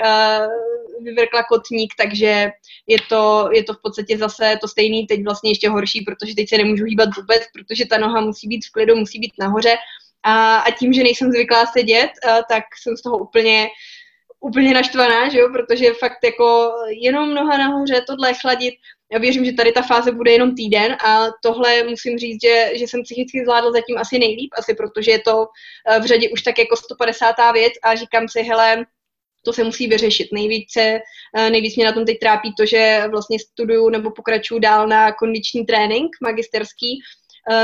vyvrkla 1.01 1.43
kotník, 1.43 1.93
takže 1.97 2.51
je 2.87 2.97
to, 3.09 3.49
je 3.53 3.63
to 3.63 3.73
v 3.73 3.81
podstatě 3.81 4.17
zase 4.17 4.57
to 4.61 4.67
stejný, 4.67 5.07
teď 5.07 5.23
vlastně 5.23 5.51
ještě 5.51 5.69
horší, 5.69 6.01
protože 6.01 6.35
teď 6.35 6.49
se 6.49 6.57
nemůžu 6.57 6.83
hýbat 6.85 7.09
vůbec, 7.17 7.43
protože 7.53 7.85
ta 7.85 7.97
noha 7.97 8.21
musí 8.21 8.47
být 8.47 8.65
v 8.65 8.71
klidu, 8.71 8.95
musí 8.95 9.19
být 9.19 9.33
nahoře 9.39 9.75
a, 10.25 10.57
a 10.57 10.71
tím, 10.71 10.93
že 10.93 11.03
nejsem 11.03 11.31
zvyklá 11.31 11.65
sedět, 11.65 12.09
tak 12.49 12.63
jsem 12.83 12.97
z 12.97 13.01
toho 13.01 13.17
úplně 13.17 13.67
úplně 14.39 14.73
naštvaná, 14.73 15.29
že 15.29 15.39
jo, 15.39 15.49
protože 15.53 15.93
fakt 15.93 16.17
jako 16.23 16.71
jenom 17.01 17.33
noha 17.33 17.57
nahoře, 17.57 18.01
tohle 18.07 18.33
chladit, 18.33 18.73
já 19.11 19.19
věřím, 19.19 19.45
že 19.45 19.53
tady 19.53 19.71
ta 19.71 19.81
fáze 19.81 20.11
bude 20.11 20.31
jenom 20.31 20.55
týden 20.55 20.97
a 21.05 21.27
tohle 21.43 21.83
musím 21.83 22.17
říct, 22.17 22.41
že, 22.41 22.71
že 22.75 22.87
jsem 22.87 23.03
psychicky 23.03 23.43
zvládla 23.43 23.71
zatím 23.71 23.97
asi 23.97 24.19
nejlíp, 24.19 24.49
asi 24.57 24.73
protože 24.73 25.11
je 25.11 25.19
to 25.19 25.47
v 26.01 26.05
řadě 26.05 26.29
už 26.29 26.41
tak 26.41 26.59
jako 26.59 26.75
150. 26.75 27.35
věc 27.53 27.73
a 27.83 27.95
říkám 27.95 28.27
si, 28.29 28.41
hele, 28.41 28.85
to 29.45 29.53
se 29.53 29.63
musí 29.63 29.87
vyřešit. 29.87 30.27
Nejvíce, 30.33 30.99
nejvíc 31.35 31.75
mě 31.75 31.85
na 31.85 31.91
tom 31.91 32.05
teď 32.05 32.19
trápí 32.19 32.53
to, 32.57 32.65
že 32.65 33.03
vlastně 33.11 33.39
studuju 33.39 33.89
nebo 33.89 34.11
pokračuju 34.11 34.59
dál 34.59 34.87
na 34.87 35.11
kondiční 35.11 35.65
trénink 35.65 36.11
magisterský, 36.21 36.99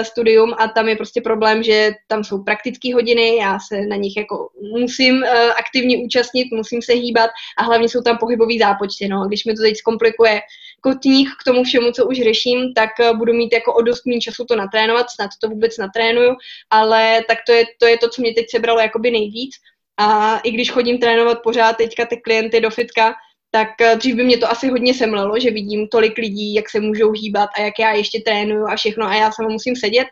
studium 0.04 0.54
a 0.58 0.68
tam 0.68 0.90
je 0.90 0.96
prostě 0.96 1.22
problém, 1.22 1.64
že 1.64 1.92
tam 2.08 2.24
jsou 2.24 2.44
praktické 2.44 2.94
hodiny, 2.94 3.36
já 3.36 3.60
se 3.60 3.82
na 3.82 3.96
nich 3.96 4.18
jako 4.18 4.50
musím 4.80 5.16
uh, 5.16 5.52
aktivně 5.60 5.98
účastnit, 5.98 6.48
musím 6.52 6.82
se 6.82 6.94
hýbat 6.94 7.30
a 7.58 7.64
hlavně 7.64 7.90
jsou 7.90 8.02
tam 8.02 8.18
pohybový 8.18 8.60
zápočty. 8.60 9.08
No. 9.08 9.28
Když 9.28 9.46
mi 9.46 9.54
to 9.54 9.62
teď 9.62 9.78
zkomplikuje 9.78 10.42
kotník 10.82 11.30
k 11.30 11.44
tomu 11.44 11.64
všemu, 11.64 11.92
co 11.92 12.06
už 12.06 12.18
řeším, 12.18 12.74
tak 12.74 12.90
uh, 13.00 13.18
budu 13.18 13.34
mít 13.34 13.54
jako 13.54 13.74
o 13.74 13.82
dost 13.82 14.06
méně 14.06 14.22
času 14.22 14.46
to 14.46 14.56
natrénovat, 14.56 15.10
snad 15.10 15.30
to 15.42 15.50
vůbec 15.50 15.78
natrénuju, 15.78 16.36
ale 16.70 17.22
tak 17.28 17.38
to 17.48 17.52
je 17.52 17.64
to, 17.80 17.86
je 17.86 17.98
to 17.98 18.10
co 18.10 18.22
mě 18.22 18.34
teď 18.34 18.46
sebralo 18.50 18.80
jakoby 18.80 19.12
nejvíc. 19.12 19.56
A 19.98 20.40
i 20.40 20.52
když 20.52 20.72
chodím 20.72 20.98
trénovat 20.98 21.44
pořád 21.44 21.78
teďka 21.78 22.06
ty 22.06 22.18
klienty 22.18 22.62
do 22.62 22.70
fitka, 22.70 23.14
tak 23.52 23.82
eh, 23.82 23.96
dřív 23.96 24.16
by 24.16 24.24
mě 24.24 24.38
to 24.38 24.52
asi 24.52 24.68
hodně 24.68 24.94
semlelo, 24.94 25.40
že 25.40 25.52
vidím 25.52 25.88
tolik 25.88 26.18
lidí, 26.18 26.54
jak 26.54 26.70
se 26.70 26.80
můžou 26.80 27.12
hýbat 27.12 27.50
a 27.58 27.62
jak 27.62 27.80
já 27.80 27.92
ještě 27.92 28.22
trénuju 28.26 28.66
a 28.68 28.76
všechno 28.76 29.06
a 29.06 29.16
já 29.16 29.32
sama 29.32 29.50
musím 29.50 29.76
sedět. 29.76 30.08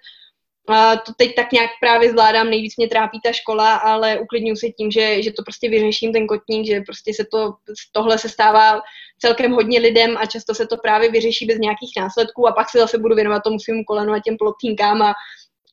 A 0.69 0.95
to 0.95 1.11
teď 1.17 1.35
tak 1.35 1.51
nějak 1.51 1.69
právě 1.81 2.09
zvládám, 2.09 2.49
nejvíc 2.49 2.77
mě 2.77 2.87
trápí 2.87 3.19
ta 3.23 3.31
škola, 3.31 3.75
ale 3.75 4.19
uklidňuji 4.19 4.55
se 4.55 4.67
tím, 4.67 4.91
že, 4.91 5.23
že 5.23 5.31
to 5.31 5.43
prostě 5.43 5.69
vyřeším 5.69 6.13
ten 6.13 6.27
kotník, 6.27 6.67
že 6.67 6.81
prostě 6.81 7.13
se 7.13 7.25
to, 7.31 7.53
tohle 7.91 8.17
se 8.17 8.29
stává 8.29 8.81
celkem 9.19 9.51
hodně 9.51 9.79
lidem 9.79 10.17
a 10.17 10.25
často 10.25 10.55
se 10.55 10.67
to 10.67 10.77
právě 10.77 11.11
vyřeší 11.11 11.45
bez 11.45 11.57
nějakých 11.57 11.91
následků 11.97 12.47
a 12.47 12.51
pak 12.51 12.69
se 12.69 12.77
zase 12.77 12.97
budu 12.97 13.15
věnovat 13.15 13.43
tomu 13.43 13.59
svým 13.59 13.83
kolenu 13.83 14.13
a 14.13 14.19
těm 14.19 14.37
plotínkám 14.37 15.01
a, 15.01 15.13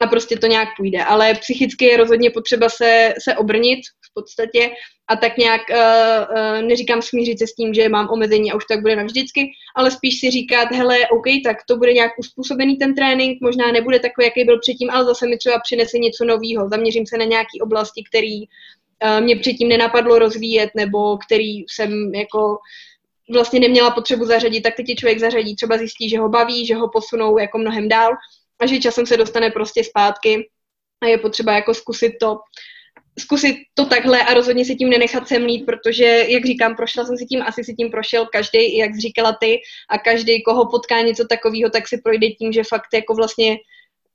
a 0.00 0.06
prostě 0.06 0.36
to 0.36 0.46
nějak 0.46 0.68
půjde. 0.76 1.04
Ale 1.04 1.34
psychicky 1.34 1.84
je 1.84 1.96
rozhodně 1.96 2.30
potřeba 2.30 2.68
se, 2.68 3.14
se 3.24 3.36
obrnit, 3.36 3.80
podstatě. 4.16 4.70
A 5.08 5.16
tak 5.16 5.36
nějak 5.36 5.62
uh, 5.70 5.76
uh, 5.76 6.62
neříkám 6.68 7.02
smířit 7.02 7.38
se 7.38 7.46
s 7.46 7.54
tím, 7.54 7.74
že 7.74 7.88
mám 7.88 8.08
omezení 8.10 8.52
a 8.52 8.56
už 8.56 8.64
tak 8.64 8.80
bude 8.80 8.96
navždycky, 8.96 9.40
ale 9.76 9.90
spíš 9.90 10.20
si 10.20 10.30
říkat, 10.30 10.68
hele, 10.72 10.96
OK, 11.08 11.26
tak 11.44 11.56
to 11.68 11.76
bude 11.76 11.92
nějak 11.92 12.12
uspůsobený 12.18 12.76
ten 12.76 12.94
trénink, 12.94 13.38
možná 13.40 13.72
nebude 13.72 13.98
takový, 14.00 14.24
jaký 14.24 14.44
byl 14.44 14.58
předtím, 14.58 14.90
ale 14.90 15.04
zase 15.04 15.26
mi 15.26 15.36
třeba 15.36 15.58
přinese 15.64 15.98
něco 15.98 16.24
nového, 16.24 16.68
zaměřím 16.68 17.06
se 17.06 17.16
na 17.18 17.24
nějaké 17.24 17.56
oblasti, 17.62 18.02
které 18.08 18.36
uh, 18.40 19.20
mě 19.20 19.36
předtím 19.36 19.68
nenapadlo 19.68 20.18
rozvíjet, 20.18 20.70
nebo 20.76 21.18
který 21.18 21.64
jsem 21.68 22.14
jako 22.14 22.58
vlastně 23.32 23.60
neměla 23.60 23.90
potřebu 23.90 24.24
zařadit, 24.24 24.60
tak 24.60 24.76
teď 24.76 24.86
člověk 24.98 25.18
zařadí, 25.18 25.56
třeba 25.56 25.78
zjistí, 25.78 26.08
že 26.08 26.18
ho 26.18 26.28
baví, 26.28 26.66
že 26.66 26.74
ho 26.74 26.88
posunou 26.88 27.38
jako 27.38 27.58
mnohem 27.58 27.88
dál 27.88 28.12
a 28.60 28.66
že 28.66 28.78
časem 28.78 29.06
se 29.06 29.16
dostane 29.16 29.50
prostě 29.50 29.84
zpátky 29.84 30.48
a 31.02 31.06
je 31.06 31.18
potřeba 31.18 31.52
jako 31.52 31.74
zkusit 31.74 32.12
to, 32.20 32.38
zkusit 33.18 33.56
to 33.74 33.86
takhle 33.86 34.22
a 34.22 34.34
rozhodně 34.34 34.64
se 34.64 34.74
tím 34.74 34.90
nenechat 34.90 35.28
semlít, 35.28 35.66
protože, 35.66 36.04
jak 36.28 36.46
říkám, 36.46 36.76
prošla 36.76 37.04
jsem 37.04 37.16
si 37.16 37.26
tím, 37.26 37.42
asi 37.42 37.64
si 37.64 37.74
tím 37.74 37.90
prošel 37.90 38.26
každý, 38.26 38.76
jak 38.76 38.98
říkala 38.98 39.36
ty, 39.40 39.58
a 39.90 39.98
každý, 39.98 40.42
koho 40.42 40.70
potká 40.70 41.00
něco 41.00 41.26
takového, 41.26 41.70
tak 41.70 41.88
si 41.88 42.00
projde 42.04 42.28
tím, 42.28 42.52
že 42.52 42.64
fakt 42.64 42.88
jako 42.94 43.14
vlastně 43.14 43.56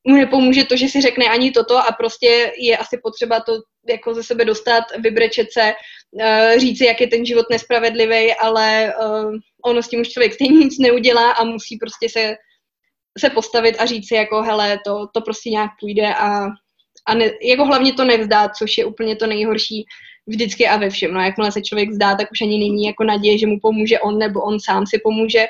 mu 0.08 0.16
nepomůže 0.16 0.64
to, 0.64 0.76
že 0.76 0.88
si 0.88 1.02
řekne 1.02 1.26
ani 1.26 1.52
toto 1.52 1.78
a 1.78 1.92
prostě 1.92 2.52
je 2.58 2.78
asi 2.78 2.98
potřeba 3.04 3.40
to 3.40 3.54
jako 3.90 4.14
ze 4.14 4.24
sebe 4.24 4.46
dostat, 4.46 4.84
vybrečet 5.00 5.52
se, 5.52 5.74
uh, 6.12 6.60
říci, 6.60 6.86
jak 6.86 7.02
je 7.02 7.08
ten 7.08 7.26
život 7.26 7.46
nespravedlivý, 7.52 8.34
ale 8.34 8.94
uh, 9.02 9.36
ono 9.66 9.84
s 9.84 9.88
tím 9.88 10.02
už 10.02 10.10
člověk 10.10 10.34
stejně 10.34 10.58
nic 10.58 10.80
neudělá 10.80 11.32
a 11.32 11.44
musí 11.44 11.78
prostě 11.78 12.10
se, 12.10 12.36
se 13.18 13.30
postavit 13.30 13.76
a 13.80 13.86
říct 13.86 14.08
si 14.08 14.16
jako 14.16 14.42
hele, 14.42 14.80
to, 14.86 15.08
to 15.14 15.22
prostě 15.22 15.50
nějak 15.50 15.72
půjde 15.80 16.16
a, 16.16 16.46
a 17.08 17.14
ne, 17.14 17.32
jako 17.42 17.66
hlavně 17.66 17.94
to 17.94 18.06
nevzdát, 18.06 18.56
což 18.56 18.78
je 18.78 18.86
úplně 18.86 19.16
to 19.16 19.28
nejhorší 19.28 19.86
vždycky 20.28 20.68
a 20.68 20.78
ve 20.78 20.90
všem. 20.90 21.14
No, 21.14 21.22
jakmile 21.22 21.52
se 21.52 21.62
člověk 21.62 21.90
vzdá, 21.90 22.16
tak 22.16 22.32
už 22.32 22.42
ani 22.42 22.60
není 22.60 22.86
jako 22.86 23.04
naděje, 23.04 23.38
že 23.38 23.48
mu 23.48 23.60
pomůže 23.60 24.00
on 24.00 24.18
nebo 24.18 24.42
on 24.42 24.60
sám 24.60 24.88
si 24.88 25.00
pomůže, 25.04 25.46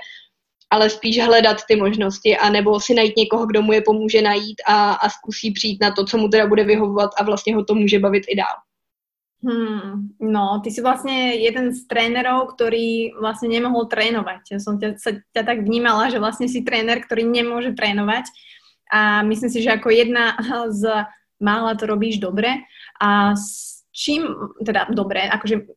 ale 0.70 0.90
spíš 0.90 1.20
hledat 1.20 1.58
ty 1.68 1.76
možnosti 1.76 2.38
a 2.38 2.50
nebo 2.50 2.80
si 2.80 2.94
najít 2.94 3.18
někoho, 3.18 3.46
kdo 3.46 3.62
mu 3.62 3.74
je 3.74 3.82
pomůže 3.82 4.22
najít 4.22 4.62
a, 4.68 4.94
a 4.94 5.10
zkusí 5.10 5.52
přijít 5.52 5.82
na 5.82 5.92
to, 5.92 6.06
co 6.06 6.18
mu 6.18 6.28
teda 6.28 6.48
bude 6.48 6.64
vyhovovat 6.64 7.12
a 7.18 7.24
vlastně 7.24 7.56
ho 7.56 7.66
to 7.66 7.76
může 7.76 8.00
bavit 8.00 8.24
i 8.28 8.36
dál. 8.36 8.56
Hmm, 9.44 10.14
no, 10.22 10.62
ty 10.64 10.70
si 10.70 10.86
vlastne 10.86 11.34
jeden 11.34 11.74
z 11.74 11.90
vlastne 13.18 13.50
nemohol 13.50 13.90
trénovať. 13.90 14.54
Ja 14.54 14.60
som 14.62 14.78
ťa, 14.78 15.02
sa, 15.02 15.18
ťa 15.18 15.42
tak 15.42 15.66
vnímala, 15.66 16.14
že 16.14 16.22
vlastne 16.22 16.46
si 16.46 16.62
tréner, 16.62 17.02
ktorý 17.02 17.26
nemôže 17.26 17.74
trénovať 17.74 18.30
a 18.94 19.26
myslím 19.26 19.50
si, 19.50 19.66
že 19.66 19.74
ako 19.74 19.90
jedna 19.90 20.38
z 20.70 21.10
mála 21.42 21.76
to 21.76 21.90
robíš 21.90 22.22
dobre 22.22 22.62
a 23.02 23.34
s 23.34 23.82
čím, 23.92 24.24
teda 24.64 24.88
dobre, 24.94 25.28
akože 25.28 25.68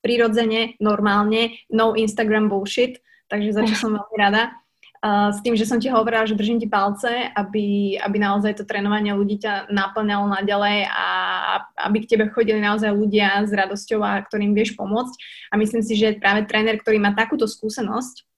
prirodzene, 0.00 0.80
normálne, 0.80 1.60
no 1.68 1.92
Instagram 1.92 2.48
bullshit, 2.48 3.04
takže 3.28 3.52
za 3.52 3.62
čo 3.68 3.74
som 3.76 3.92
veľmi 3.92 4.16
rada. 4.16 4.56
Uh, 5.00 5.32
s 5.32 5.40
tým, 5.40 5.56
že 5.56 5.64
som 5.64 5.80
ti 5.80 5.88
hovorila, 5.88 6.28
že 6.28 6.36
držím 6.36 6.60
ti 6.60 6.68
palce, 6.68 7.32
aby, 7.32 7.96
aby 7.96 8.16
naozaj 8.20 8.60
to 8.60 8.68
trénovanie 8.68 9.16
ľudí 9.16 9.40
ťa 9.40 9.72
naplňalo 9.72 10.28
naďalej 10.28 10.92
a 10.92 11.06
aby 11.88 12.04
k 12.04 12.10
tebe 12.16 12.28
chodili 12.28 12.60
naozaj 12.60 12.92
ľudia 12.92 13.48
s 13.48 13.48
radosťou 13.48 14.04
a 14.04 14.20
ktorým 14.20 14.52
vieš 14.52 14.76
pomôcť. 14.76 15.14
A 15.48 15.56
myslím 15.56 15.80
si, 15.80 15.96
že 15.96 16.20
práve 16.20 16.44
tréner, 16.44 16.76
ktorý 16.76 17.00
má 17.00 17.16
takúto 17.16 17.48
skúsenosť, 17.48 18.28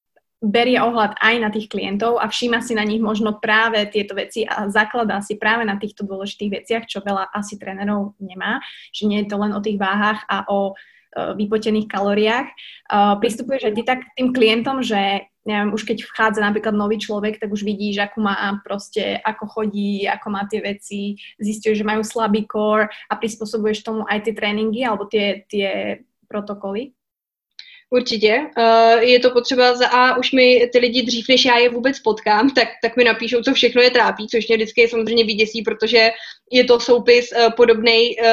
berie 0.43 0.77
ohľad 0.83 1.17
aj 1.23 1.35
na 1.39 1.49
tých 1.55 1.71
klientov 1.71 2.19
a 2.19 2.27
všíma 2.27 2.59
si 2.67 2.75
na 2.75 2.83
nich 2.83 2.99
možno 2.99 3.39
práve 3.39 3.87
tieto 3.89 4.19
veci 4.19 4.43
a 4.43 4.67
zakladá 4.67 5.23
si 5.23 5.39
práve 5.39 5.63
na 5.63 5.79
týchto 5.79 6.03
dôležitých 6.03 6.51
veciach, 6.63 6.85
čo 6.91 6.99
veľa 6.99 7.31
asi 7.31 7.55
trénerov 7.57 8.19
nemá, 8.19 8.59
že 8.91 9.07
nie 9.07 9.23
je 9.23 9.31
to 9.31 9.39
len 9.39 9.55
o 9.55 9.63
tých 9.63 9.79
váhach 9.79 10.27
a 10.27 10.43
o 10.51 10.75
Eh, 11.13 11.37
vypotených 11.37 11.93
kalóriách. 11.93 12.49
Uh, 12.89 13.21
pristupuješ 13.21 13.69
aj 13.69 13.75
ty 13.77 13.83
tak 13.85 14.01
tým 14.17 14.33
klientom, 14.33 14.81
že 14.81 15.29
neviem, 15.45 15.69
už 15.77 15.85
keď 15.85 16.09
vchádza 16.09 16.41
napríklad 16.41 16.73
nový 16.73 16.97
človek, 16.97 17.37
tak 17.37 17.53
už 17.53 17.69
vidíš, 17.69 18.01
ako 18.01 18.25
má 18.25 18.33
proste, 18.65 19.21
ako 19.21 19.45
chodí, 19.45 20.09
ako 20.09 20.33
má 20.33 20.49
tie 20.49 20.65
veci, 20.65 21.21
zistuješ, 21.37 21.85
že 21.85 21.89
majú 21.89 22.01
slabý 22.01 22.49
core 22.49 22.89
a 22.89 23.21
prispôsobuješ 23.21 23.85
tomu 23.85 24.09
aj 24.09 24.25
tie 24.25 24.33
tréninky 24.33 24.89
alebo 24.89 25.05
tie, 25.05 25.45
tie 25.53 26.01
protokoly? 26.33 26.97
Určitě. 27.93 28.41
Uh, 28.59 29.03
je 29.03 29.21
to 29.21 29.31
potřeba 29.31 29.75
za 29.77 29.89
A, 29.89 30.17
už 30.17 30.33
mi 30.33 30.69
ty 30.73 30.79
lidi 30.79 31.03
dřív, 31.03 31.29
než 31.29 31.45
já 31.45 31.59
je 31.59 31.69
vůbec 31.69 32.01
potkám, 32.01 32.51
tak, 32.51 32.69
tak 32.83 32.97
mi 32.97 33.05
napíšou, 33.05 33.43
co 33.43 33.55
všechno 33.55 33.83
je 33.83 33.91
trápí, 33.91 34.27
což 34.29 34.49
mě 34.49 34.57
vždycky 34.57 34.89
samozřejmě 34.89 35.25
vyděsí, 35.25 35.63
protože 35.63 36.11
je 36.53 36.65
to 36.65 36.81
soupis 36.81 37.33
uh, 37.33 37.53
podobný, 37.57 38.17
uh, 38.17 38.27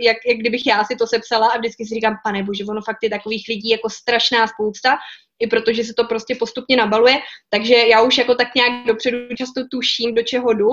jak, 0.00 0.16
jak 0.26 0.38
kdybych 0.38 0.66
já 0.66 0.84
si 0.84 0.96
to 0.96 1.06
sepsala 1.06 1.48
a 1.48 1.58
vždycky 1.58 1.86
si 1.86 1.94
říkám, 1.94 2.14
pane 2.24 2.42
bože, 2.42 2.64
ono 2.64 2.80
fakt 2.80 3.02
je 3.02 3.10
takových 3.10 3.44
lidí 3.48 3.68
jako 3.68 3.90
strašná 3.90 4.46
spousta, 4.46 4.96
i 5.38 5.46
protože 5.46 5.84
se 5.84 5.92
to 5.96 6.04
prostě 6.04 6.34
postupně 6.34 6.76
nabaluje, 6.76 7.16
takže 7.50 7.74
já 7.74 8.02
už 8.02 8.18
jako 8.18 8.34
tak 8.34 8.48
nějak 8.54 8.86
dopředu 8.86 9.18
často 9.36 9.60
tuším, 9.70 10.14
do 10.14 10.22
čeho 10.22 10.52
jdu 10.52 10.70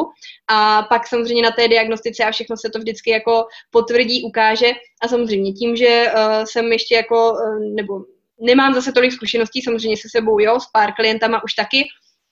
a 0.49 0.83
pak 0.83 1.07
samozřejmě 1.07 1.43
na 1.43 1.51
té 1.51 1.67
diagnostice 1.67 2.23
a 2.23 2.31
všechno 2.31 2.57
se 2.57 2.69
to 2.69 2.79
vždycky 2.79 3.11
jako 3.11 3.45
potvrdí, 3.71 4.23
ukáže 4.23 4.71
a 5.01 5.07
samozřejmě 5.07 5.51
tím, 5.51 5.75
že 5.75 6.05
uh, 6.15 6.43
jsem 6.43 6.71
ještě 6.71 6.95
jako, 6.95 7.31
uh, 7.31 7.75
nebo 7.75 8.12
nemám 8.43 8.73
zase 8.73 8.91
tolik 8.91 9.11
zkušeností, 9.11 9.61
samozřejmě 9.61 9.97
se 9.97 10.07
sebou, 10.11 10.39
jo, 10.39 10.59
s 10.59 10.65
pár 10.73 10.93
klientama 10.93 11.43
už 11.43 11.53
taky, 11.53 11.83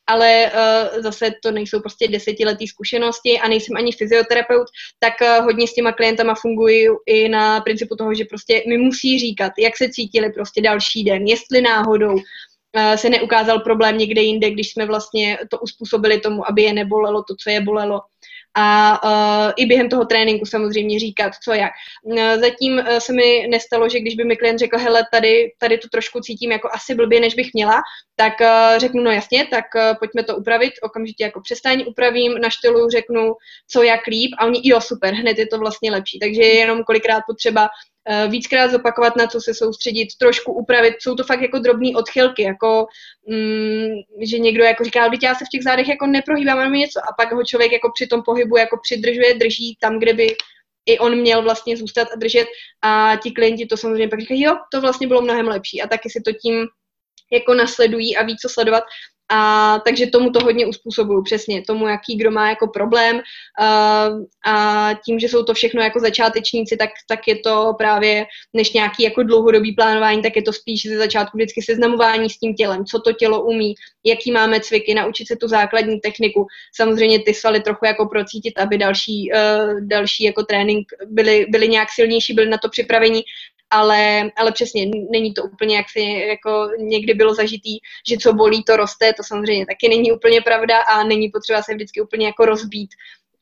ale 0.07 0.51
uh, 0.51 1.01
zase 1.01 1.31
to 1.43 1.51
nejsou 1.51 1.79
prostě 1.79 2.07
desetiletý 2.07 2.67
zkušenosti 2.67 3.39
a 3.39 3.47
nejsem 3.47 3.77
ani 3.77 3.91
fyzioterapeut, 3.91 4.67
tak 4.99 5.13
uh, 5.21 5.45
hodně 5.45 5.67
s 5.67 5.73
těma 5.73 5.91
klientama 5.91 6.35
funguji 6.35 6.87
i 7.05 7.29
na 7.29 7.61
principu 7.61 7.95
toho, 7.95 8.13
že 8.13 8.25
prostě 8.25 8.63
mi 8.67 8.77
musí 8.77 9.19
říkat, 9.19 9.51
jak 9.59 9.77
se 9.77 9.89
cítili 9.89 10.31
prostě 10.31 10.61
další 10.61 11.03
den, 11.03 11.25
jestli 11.27 11.61
náhodou 11.61 12.13
uh, 12.13 12.93
se 12.95 13.09
neukázal 13.09 13.59
problém 13.59 13.97
někde 13.97 14.21
jinde, 14.21 14.49
když 14.49 14.71
jsme 14.71 14.85
vlastně 14.85 15.37
to 15.49 15.59
uspůsobili 15.59 16.19
tomu, 16.19 16.49
aby 16.49 16.61
je 16.61 16.73
nebolelo 16.73 17.23
to, 17.23 17.35
co 17.43 17.49
je 17.49 17.61
bolelo 17.61 18.01
a 18.55 18.99
uh, 19.03 19.51
i 19.57 19.65
během 19.65 19.89
toho 19.89 20.05
tréninku 20.05 20.45
samozřejmě 20.45 20.99
říkat, 20.99 21.33
co 21.43 21.53
jak. 21.53 21.71
Zatím 22.39 22.73
uh, 22.73 22.97
se 22.97 23.13
mi 23.13 23.47
nestalo, 23.49 23.89
že 23.89 23.99
když 23.99 24.15
by 24.15 24.23
mi 24.23 24.37
klient 24.37 24.59
řekl, 24.59 24.77
hele, 24.77 25.03
tady, 25.11 25.53
tady 25.57 25.77
to 25.77 25.87
trošku 25.87 26.19
cítím 26.19 26.51
jako 26.51 26.69
asi 26.73 26.95
blbě, 26.95 27.19
než 27.19 27.35
bych 27.35 27.53
měla, 27.53 27.81
tak 28.15 28.33
uh, 28.41 28.79
řeknu, 28.79 29.03
no 29.03 29.11
jasně, 29.11 29.47
tak 29.47 29.65
uh, 29.75 29.97
pojďme 29.99 30.23
to 30.23 30.37
upravit, 30.37 30.73
okamžitě 30.81 31.23
jako 31.23 31.41
přestaň 31.41 31.83
upravím, 31.87 32.33
na 32.33 32.49
řeknu, 32.91 33.33
co 33.67 33.83
jak 33.83 34.07
líp 34.07 34.31
a 34.37 34.45
oni, 34.45 34.61
jo, 34.63 34.81
super, 34.81 35.13
hned 35.13 35.37
je 35.37 35.47
to 35.47 35.59
vlastně 35.59 35.91
lepší. 35.91 36.19
Takže 36.19 36.41
je 36.41 36.55
jenom 36.55 36.83
kolikrát 36.83 37.21
potřeba 37.27 37.61
Eh, 37.61 37.90
víckrát 38.27 38.71
zopakovat, 38.71 39.15
na 39.15 39.27
co 39.27 39.41
se 39.41 39.53
soustředit, 39.53 40.07
trošku 40.19 40.53
upravit. 40.53 40.95
Jsou 40.99 41.15
to 41.15 41.23
fakt 41.23 41.41
jako 41.41 41.59
drobné 41.59 41.89
odchylky, 41.95 42.43
jako 42.43 42.85
mm, 43.27 43.89
že 44.21 44.39
někdo 44.39 44.63
jako 44.63 44.83
říká, 44.83 45.05
že 45.05 45.27
já 45.27 45.35
se 45.35 45.45
v 45.45 45.49
těch 45.51 45.63
zádech 45.63 45.87
jako 45.87 46.07
neprohýbám, 46.07 46.57
mám 46.57 46.73
něco. 46.73 46.99
A 46.99 47.13
pak 47.17 47.33
ho 47.33 47.43
člověk 47.43 47.71
jako 47.71 47.91
při 47.93 48.07
tom 48.07 48.21
pohybu 48.25 48.57
jako 48.57 48.79
přidržuje, 48.83 49.33
drží 49.33 49.77
tam, 49.81 49.99
kde 49.99 50.13
by 50.13 50.27
i 50.85 50.99
on 50.99 51.15
měl 51.15 51.41
vlastně 51.41 51.77
zůstat 51.77 52.07
a 52.13 52.15
držet. 52.15 52.47
A 52.81 53.15
ti 53.23 53.31
klienti 53.31 53.65
to 53.65 53.77
samozřejmě 53.77 54.07
pak 54.07 54.19
říkají, 54.19 54.41
jo, 54.41 54.57
to 54.71 54.81
vlastně 54.81 55.07
bylo 55.07 55.21
mnohem 55.21 55.47
lepší. 55.47 55.81
A 55.81 55.87
taky 55.87 56.09
si 56.09 56.21
to 56.21 56.31
tím 56.31 56.67
jako 57.31 57.53
nasledují 57.53 58.17
a 58.17 58.23
ví, 58.23 58.37
co 58.37 58.49
sledovat 58.49 58.83
a 59.31 59.79
takže 59.85 60.07
tomu 60.07 60.29
to 60.31 60.39
hodně 60.39 60.65
uspůsobuju, 60.65 61.23
přesně 61.23 61.61
tomu, 61.61 61.87
jaký 61.87 62.15
kdo 62.15 62.31
má 62.31 62.49
jako 62.49 62.67
problém. 62.67 63.21
A, 63.59 64.09
a 64.45 64.93
tím, 65.05 65.19
že 65.19 65.29
jsou 65.29 65.43
to 65.43 65.53
všechno 65.53 65.81
jako 65.81 65.99
začátečníci, 65.99 66.77
tak, 66.77 66.89
tak 67.07 67.27
je 67.27 67.35
to 67.35 67.73
právě 67.77 68.25
než 68.53 68.73
nějaký 68.73 69.03
jako 69.03 69.23
dlouhodobý 69.23 69.71
plánování, 69.71 70.21
tak 70.21 70.35
je 70.35 70.41
to 70.41 70.53
spíš 70.53 70.87
ze 70.87 70.97
začátku 70.97 71.37
vždycky 71.37 71.61
seznamování 71.61 72.29
s 72.29 72.37
tím 72.37 72.55
tělem, 72.55 72.85
co 72.85 72.99
to 72.99 73.13
tělo 73.13 73.43
umí, 73.43 73.73
jaký 74.05 74.31
máme 74.31 74.59
cviky, 74.59 74.93
naučit 74.93 75.27
se 75.27 75.35
tu 75.35 75.47
základní 75.47 75.99
techniku, 75.99 76.47
samozřejmě 76.75 77.19
ty 77.19 77.33
svaly 77.33 77.61
trochu 77.61 77.85
jako 77.85 78.05
procítit, 78.05 78.59
aby 78.59 78.77
další, 78.77 79.31
uh, 79.33 79.81
další 79.81 80.23
jako 80.23 80.43
trénink 80.43 80.87
byly, 81.05 81.45
byly 81.49 81.67
nějak 81.67 81.87
silnější, 81.95 82.33
byly 82.33 82.49
na 82.49 82.57
to 82.57 82.69
připravení 82.69 83.23
ale, 83.71 84.31
ale 84.35 84.51
přesně 84.51 84.91
není 85.11 85.33
to 85.33 85.43
úplně, 85.43 85.75
jak 85.75 85.89
si 85.89 86.01
jako 86.29 86.69
někdy 86.77 87.13
bylo 87.13 87.33
zažitý, 87.33 87.77
že 88.07 88.17
co 88.17 88.33
bolí, 88.33 88.63
to 88.63 88.75
roste, 88.75 89.13
to 89.13 89.23
samozřejmě 89.23 89.65
taky 89.65 89.89
není 89.89 90.11
úplně 90.11 90.41
pravda 90.41 90.81
a 90.81 91.03
není 91.03 91.29
potřeba 91.29 91.61
se 91.61 91.73
vždycky 91.73 92.01
úplně 92.01 92.25
jako 92.25 92.45
rozbít, 92.45 92.89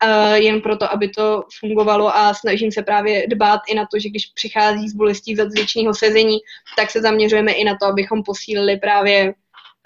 uh, 0.03 0.33
jen 0.33 0.61
proto, 0.61 0.93
aby 0.93 1.09
to 1.09 1.43
fungovalo 1.59 2.15
a 2.15 2.33
snažím 2.33 2.71
se 2.71 2.83
právě 2.83 3.27
dbát 3.27 3.61
i 3.67 3.75
na 3.75 3.85
to, 3.91 3.99
že 3.99 4.09
když 4.09 4.25
přichází 4.25 4.89
z 4.89 4.95
bolestí 4.95 5.35
zadzvěčního 5.35 5.93
sezení, 5.93 6.37
tak 6.75 6.91
se 6.91 7.01
zaměřujeme 7.01 7.51
i 7.51 7.63
na 7.63 7.77
to, 7.81 7.85
abychom 7.85 8.23
posílili 8.23 8.77
právě 8.77 9.33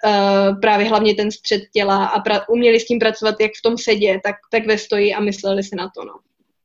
Uh, 0.05 0.59
právě 0.59 0.87
hlavně 0.87 1.15
ten 1.15 1.31
střed 1.31 1.61
těla 1.73 2.05
a 2.05 2.23
pra- 2.23 2.45
uměli 2.49 2.79
s 2.79 2.85
tím 2.85 2.99
pracovat 2.99 3.35
jak 3.39 3.51
v 3.51 3.61
tom 3.61 3.77
sedě, 3.77 4.19
tak, 4.23 4.35
tak 4.51 4.67
ve 4.67 4.77
stoji 4.77 5.13
a 5.13 5.19
mysleli 5.19 5.63
si 5.63 5.75
na 5.75 5.89
to. 5.95 6.05
No. 6.05 6.13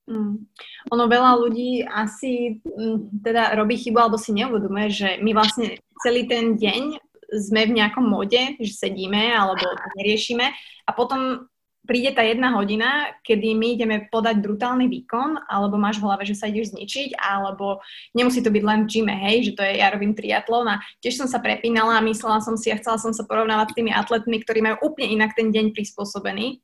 Mm. 0.08 0.48
Ono 0.88 1.04
veľa 1.04 1.36
ľudí 1.36 1.84
asi 1.84 2.64
mm, 2.64 3.20
teda 3.20 3.52
robí 3.60 3.76
chybu 3.76 3.98
alebo 4.00 4.16
si 4.16 4.32
neuvedomuje, 4.32 4.88
že 4.88 5.08
my 5.20 5.36
vlastne 5.36 5.76
celý 6.00 6.24
ten 6.24 6.56
deň 6.56 6.96
sme 7.28 7.68
v 7.68 7.76
nejakom 7.76 8.08
mode, 8.08 8.56
že 8.56 8.72
sedíme 8.72 9.36
alebo 9.36 9.68
neriešime 10.00 10.48
a 10.88 10.90
potom 10.96 11.44
príde 11.88 12.12
tá 12.12 12.20
jedna 12.20 12.52
hodina, 12.52 13.16
kedy 13.24 13.56
my 13.56 13.68
ideme 13.72 13.96
podať 14.12 14.44
brutálny 14.44 14.92
výkon, 14.92 15.48
alebo 15.48 15.80
máš 15.80 15.96
v 15.96 16.04
hlave, 16.04 16.28
že 16.28 16.36
sa 16.36 16.44
ideš 16.44 16.76
zničiť, 16.76 17.16
alebo 17.16 17.80
nemusí 18.12 18.44
to 18.44 18.52
byť 18.52 18.60
len 18.60 18.84
v 18.84 18.90
gyme, 18.92 19.14
hej, 19.24 19.36
že 19.48 19.52
to 19.56 19.64
je, 19.64 19.80
ja 19.80 19.88
robím 19.88 20.12
triatlon 20.12 20.68
a 20.68 20.84
tiež 21.00 21.16
som 21.16 21.24
sa 21.24 21.40
prepínala 21.40 21.96
a 21.96 22.04
myslela 22.04 22.44
som 22.44 22.60
si 22.60 22.68
a 22.68 22.76
chcela 22.76 23.00
som 23.00 23.16
sa 23.16 23.24
porovnávať 23.24 23.72
s 23.72 23.76
tými 23.80 23.92
atletmi, 23.96 24.36
ktorí 24.44 24.60
majú 24.60 24.92
úplne 24.92 25.16
inak 25.16 25.32
ten 25.32 25.48
deň 25.48 25.72
prispôsobený 25.72 26.60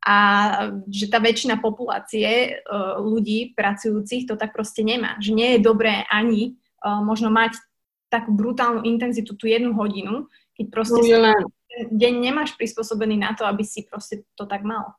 a 0.00 0.16
že 0.88 1.12
tá 1.12 1.20
väčšina 1.20 1.60
populácie 1.60 2.56
ľudí 2.96 3.52
pracujúcich 3.52 4.24
to 4.24 4.40
tak 4.40 4.56
proste 4.56 4.80
nemá. 4.80 5.20
Že 5.20 5.30
nie 5.36 5.48
je 5.56 5.60
dobré 5.60 6.08
ani 6.08 6.56
uh, 6.80 7.04
možno 7.04 7.28
mať 7.28 7.60
takú 8.08 8.34
brutálnu 8.34 8.82
intenzitu 8.82 9.36
tú 9.36 9.46
jednu 9.46 9.76
hodinu, 9.76 10.26
keď 10.58 10.66
proste 10.72 10.98
deň 11.92 12.12
nemáš 12.18 12.58
prispôsobený 12.58 13.16
na 13.16 13.32
to, 13.38 13.46
aby 13.46 13.64
si 13.64 13.86
prostě 13.86 14.22
to 14.34 14.46
tak 14.46 14.62
mal. 14.62 14.98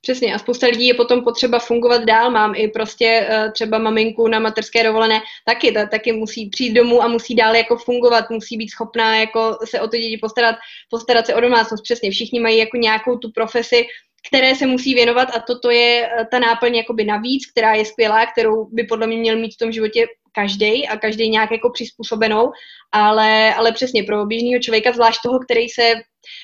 Přesně 0.00 0.34
a 0.34 0.38
spousta 0.38 0.66
lidí 0.66 0.86
je 0.86 0.94
potom 0.94 1.24
potřeba 1.24 1.58
fungovat 1.58 2.04
dál. 2.04 2.30
Mám 2.30 2.54
i 2.54 2.68
prostě 2.68 3.28
uh, 3.30 3.52
třeba 3.52 3.78
maminku 3.78 4.28
na 4.28 4.38
materské 4.38 4.84
dovolené, 4.84 5.20
taky, 5.44 5.72
ta, 5.72 5.86
taky 5.86 6.12
musí 6.12 6.48
přijít 6.48 6.72
domů 6.72 7.02
a 7.02 7.08
musí 7.08 7.34
dál 7.34 7.56
jako 7.56 7.76
fungovat, 7.76 8.30
musí 8.30 8.56
být 8.56 8.68
schopná 8.68 9.16
jako 9.16 9.58
se 9.64 9.80
o 9.80 9.88
ty 9.88 9.98
děti 9.98 10.18
postarat, 10.18 10.56
postarat 10.90 11.26
se 11.26 11.34
o 11.34 11.40
domácnost. 11.40 11.82
Přesně, 11.82 12.10
všichni 12.10 12.40
mají 12.40 12.58
jako 12.58 12.76
nějakou 12.76 13.16
tu 13.16 13.30
profesi, 13.30 13.86
které 14.28 14.54
se 14.54 14.66
musí 14.66 14.94
věnovat 14.94 15.28
a 15.36 15.40
toto 15.40 15.70
je 15.70 16.06
eh, 16.06 16.26
ta 16.30 16.38
náplň 16.38 16.74
jakoby 16.76 17.04
navíc, 17.04 17.46
která 17.50 17.74
je 17.74 17.84
skvělá, 17.84 18.26
kterou 18.26 18.64
by 18.72 18.84
podle 18.84 19.06
mě 19.06 19.16
měl 19.16 19.36
mít 19.36 19.54
v 19.54 19.58
tom 19.58 19.72
životě 19.72 20.06
každý 20.32 20.88
a 20.88 20.96
každý 20.96 21.28
nějak 21.28 21.50
jako 21.50 21.70
přizpůsobenou, 21.70 22.52
ale, 22.92 23.54
ale 23.54 23.72
přesně 23.72 24.02
pro 24.02 24.26
běžného 24.26 24.62
člověka, 24.62 24.92
zvlášť 24.92 25.20
toho, 25.22 25.38
který 25.38 25.68
se 25.68 25.94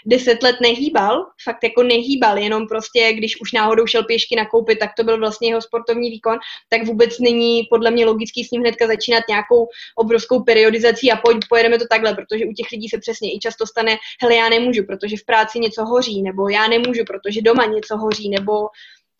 deset 0.06 0.42
let 0.42 0.56
nehýbal, 0.62 1.26
fakt 1.44 1.64
jako 1.64 1.82
nehýbal, 1.82 2.38
jenom 2.38 2.68
prostě, 2.68 3.12
když 3.12 3.40
už 3.40 3.52
náhodou 3.52 3.86
šel 3.86 4.04
pěšky 4.04 4.36
nakoupit, 4.36 4.78
tak 4.78 4.90
to 4.96 5.04
byl 5.04 5.18
vlastně 5.18 5.48
jeho 5.48 5.62
sportovní 5.62 6.10
výkon, 6.10 6.38
tak 6.68 6.86
vůbec 6.86 7.18
není 7.18 7.62
podle 7.70 7.90
mě 7.90 8.06
logický 8.06 8.44
s 8.44 8.50
ním 8.50 8.60
hnedka 8.60 8.86
začínat 8.86 9.22
nějakou 9.28 9.68
obrovskou 9.96 10.42
periodizací 10.42 11.12
a 11.12 11.16
pojď, 11.16 11.38
pojedeme 11.48 11.78
to 11.78 11.84
takhle, 11.90 12.14
protože 12.14 12.44
u 12.46 12.52
těch 12.52 12.66
lidí 12.72 12.88
se 12.88 12.98
přesně 12.98 13.34
i 13.34 13.38
často 13.38 13.66
stane, 13.66 13.96
hele, 14.22 14.34
já 14.34 14.48
nemůžu, 14.48 14.82
protože 14.86 15.16
v 15.16 15.24
práci 15.24 15.58
něco 15.60 15.84
hoří, 15.84 16.22
nebo 16.22 16.48
já 16.48 16.68
nemůžu, 16.68 17.04
protože 17.06 17.42
doma 17.42 17.64
něco 17.64 17.96
hoří, 17.96 18.28
nebo 18.28 18.68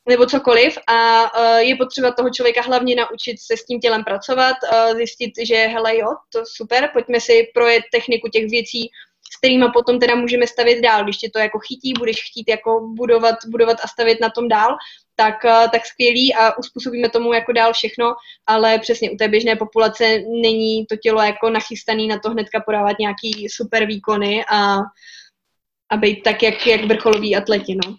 nebo 0.09 0.27
cokoliv. 0.27 0.79
A 0.89 1.23
uh, 1.23 1.59
je 1.59 1.77
potřeba 1.77 2.11
toho 2.11 2.31
člověka 2.31 2.63
hlavně 2.63 2.97
naučit 2.97 3.37
se 3.41 3.57
s 3.57 3.65
tím 3.65 3.81
tělem 3.81 4.05
pracovat, 4.05 4.57
uh, 4.63 4.97
zjistit, 4.97 5.33
že 5.47 5.57
hele 5.57 5.97
jo, 5.97 6.09
to 6.33 6.43
super, 6.47 6.91
pojďme 6.93 7.21
si 7.21 7.51
projet 7.55 7.83
techniku 7.93 8.29
těch 8.29 8.51
věcí, 8.51 8.91
s 9.37 9.39
kterými 9.39 9.65
potom 9.73 9.99
teda 9.99 10.15
můžeme 10.15 10.47
stavět 10.47 10.81
dál. 10.81 11.05
Když 11.05 11.17
tě 11.17 11.31
to 11.31 11.39
jako 11.39 11.59
chytí, 11.59 11.93
budeš 11.99 12.17
chtít 12.31 12.49
jako 12.49 12.81
budovat, 12.97 13.35
budovat 13.47 13.77
a 13.85 13.89
stavět 13.89 14.21
na 14.21 14.31
tom 14.31 14.49
dál, 14.49 14.77
tak, 15.15 15.45
uh, 15.45 15.71
tak 15.71 15.87
skvělý 15.87 16.35
a 16.35 16.59
uspůsobíme 16.59 17.09
tomu 17.09 17.33
jako 17.33 17.53
dál 17.53 17.73
všechno, 17.73 18.15
ale 18.47 18.79
přesně 18.79 19.11
u 19.11 19.17
té 19.17 19.29
běžné 19.29 19.57
populace 19.57 20.19
není 20.43 20.87
to 20.87 20.97
tělo 20.97 21.23
jako 21.23 21.51
nachystané 21.51 22.07
na 22.07 22.19
to 22.19 22.31
hnedka 22.31 22.61
podávat 22.61 22.97
nějaký 23.01 23.49
super 23.49 23.87
výkony 23.87 24.45
a, 24.45 24.77
a 25.91 25.97
být 25.97 26.23
tak, 26.23 26.43
jak, 26.43 26.67
jak 26.67 26.85
vrcholoví 26.85 27.37
atleti, 27.37 27.77
no 27.85 27.97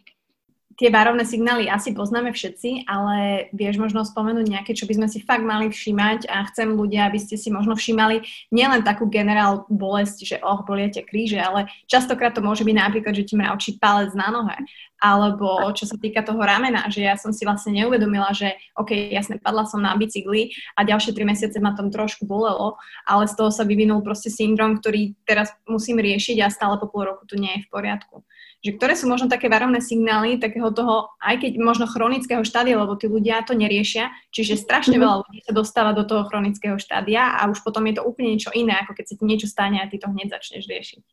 tie 0.78 0.93
varovné 0.93 1.25
signály 1.25 1.65
asi 1.65 1.91
poznáme 1.91 2.30
všetci, 2.30 2.86
ale 2.86 3.49
vieš 3.49 3.82
možno 3.82 4.05
spomenúť 4.05 4.45
nejaké, 4.45 4.78
čo 4.78 4.86
by 4.86 4.93
sme 5.01 5.07
si 5.09 5.25
fakt 5.25 5.41
mali 5.41 5.73
všímať 5.73 6.30
a 6.30 6.45
chcem 6.53 6.78
ľudia, 6.78 7.09
aby 7.09 7.17
ste 7.17 7.34
si 7.34 7.49
možno 7.49 7.73
všímali 7.73 8.21
nielen 8.53 8.86
takú 8.86 9.09
generál 9.09 9.65
bolesť, 9.73 10.17
že 10.21 10.36
oh, 10.45 10.61
boliete 10.61 11.01
kríže, 11.01 11.41
ale 11.41 11.65
častokrát 11.89 12.38
to 12.38 12.45
môže 12.45 12.61
byť 12.61 12.75
napríklad, 12.78 13.17
že 13.17 13.25
ti 13.25 13.34
mravčí 13.34 13.82
palec 13.82 14.13
na 14.13 14.30
nohe, 14.30 14.53
alebo 15.01 15.65
čo 15.73 15.89
sa 15.89 15.97
týka 15.97 16.21
toho 16.21 16.38
ramena, 16.45 16.86
že 16.93 17.01
ja 17.01 17.17
som 17.17 17.34
si 17.34 17.41
vlastne 17.41 17.73
neuvedomila, 17.73 18.30
že 18.38 18.53
OK, 18.78 18.93
jasne, 19.09 19.41
padla 19.41 19.65
som 19.65 19.82
na 19.82 19.97
bicykli 19.97 20.53
a 20.78 20.86
ďalšie 20.86 21.17
tri 21.17 21.25
mesiace 21.25 21.57
ma 21.57 21.73
tom 21.73 21.89
trošku 21.89 22.30
bolelo, 22.30 22.78
ale 23.09 23.25
z 23.25 23.34
toho 23.34 23.49
sa 23.49 23.65
vyvinul 23.65 24.05
proste 24.05 24.30
syndrom, 24.30 24.78
ktorý 24.78 25.17
teraz 25.25 25.49
musím 25.65 25.97
riešiť 25.97 26.38
a 26.45 26.53
stále 26.53 26.78
po 26.78 26.86
pol 26.86 27.09
roku 27.09 27.25
tu 27.25 27.34
nie 27.34 27.57
je 27.57 27.65
v 27.65 27.71
poriadku 27.73 28.21
že 28.68 28.76
ktoré 28.76 28.99
sú 28.99 29.07
možno 29.07 29.32
také 29.32 29.47
varovné 29.47 29.80
signály 29.80 30.36
takého 30.43 30.68
toho, 30.76 31.07
aj 31.24 31.39
keď 31.39 31.51
možno 31.63 31.88
chronického 31.88 32.43
štádia, 32.43 32.76
lebo 32.76 32.99
tí 32.99 33.07
ľudia 33.07 33.47
to 33.47 33.55
neriešia, 33.55 34.11
čiže 34.36 34.59
strašne 34.59 34.99
mhm. 34.99 35.01
veľa 35.07 35.15
ľudí 35.24 35.39
sa 35.47 35.53
dostáva 35.55 35.95
do 35.95 36.03
toho 36.03 36.28
chronického 36.28 36.76
štádia 36.76 37.39
a 37.39 37.47
už 37.47 37.63
potom 37.63 37.88
je 37.88 37.95
to 37.95 38.03
úplne 38.03 38.36
niečo 38.36 38.51
iné, 38.51 38.76
ako 38.84 38.91
keď 38.99 39.05
sa 39.07 39.15
ti 39.15 39.24
niečo 39.24 39.47
stane 39.47 39.80
a 39.80 39.88
ty 39.88 39.95
to 39.95 40.11
hneď 40.11 40.36
začneš 40.36 40.68
riešiť. 40.68 41.03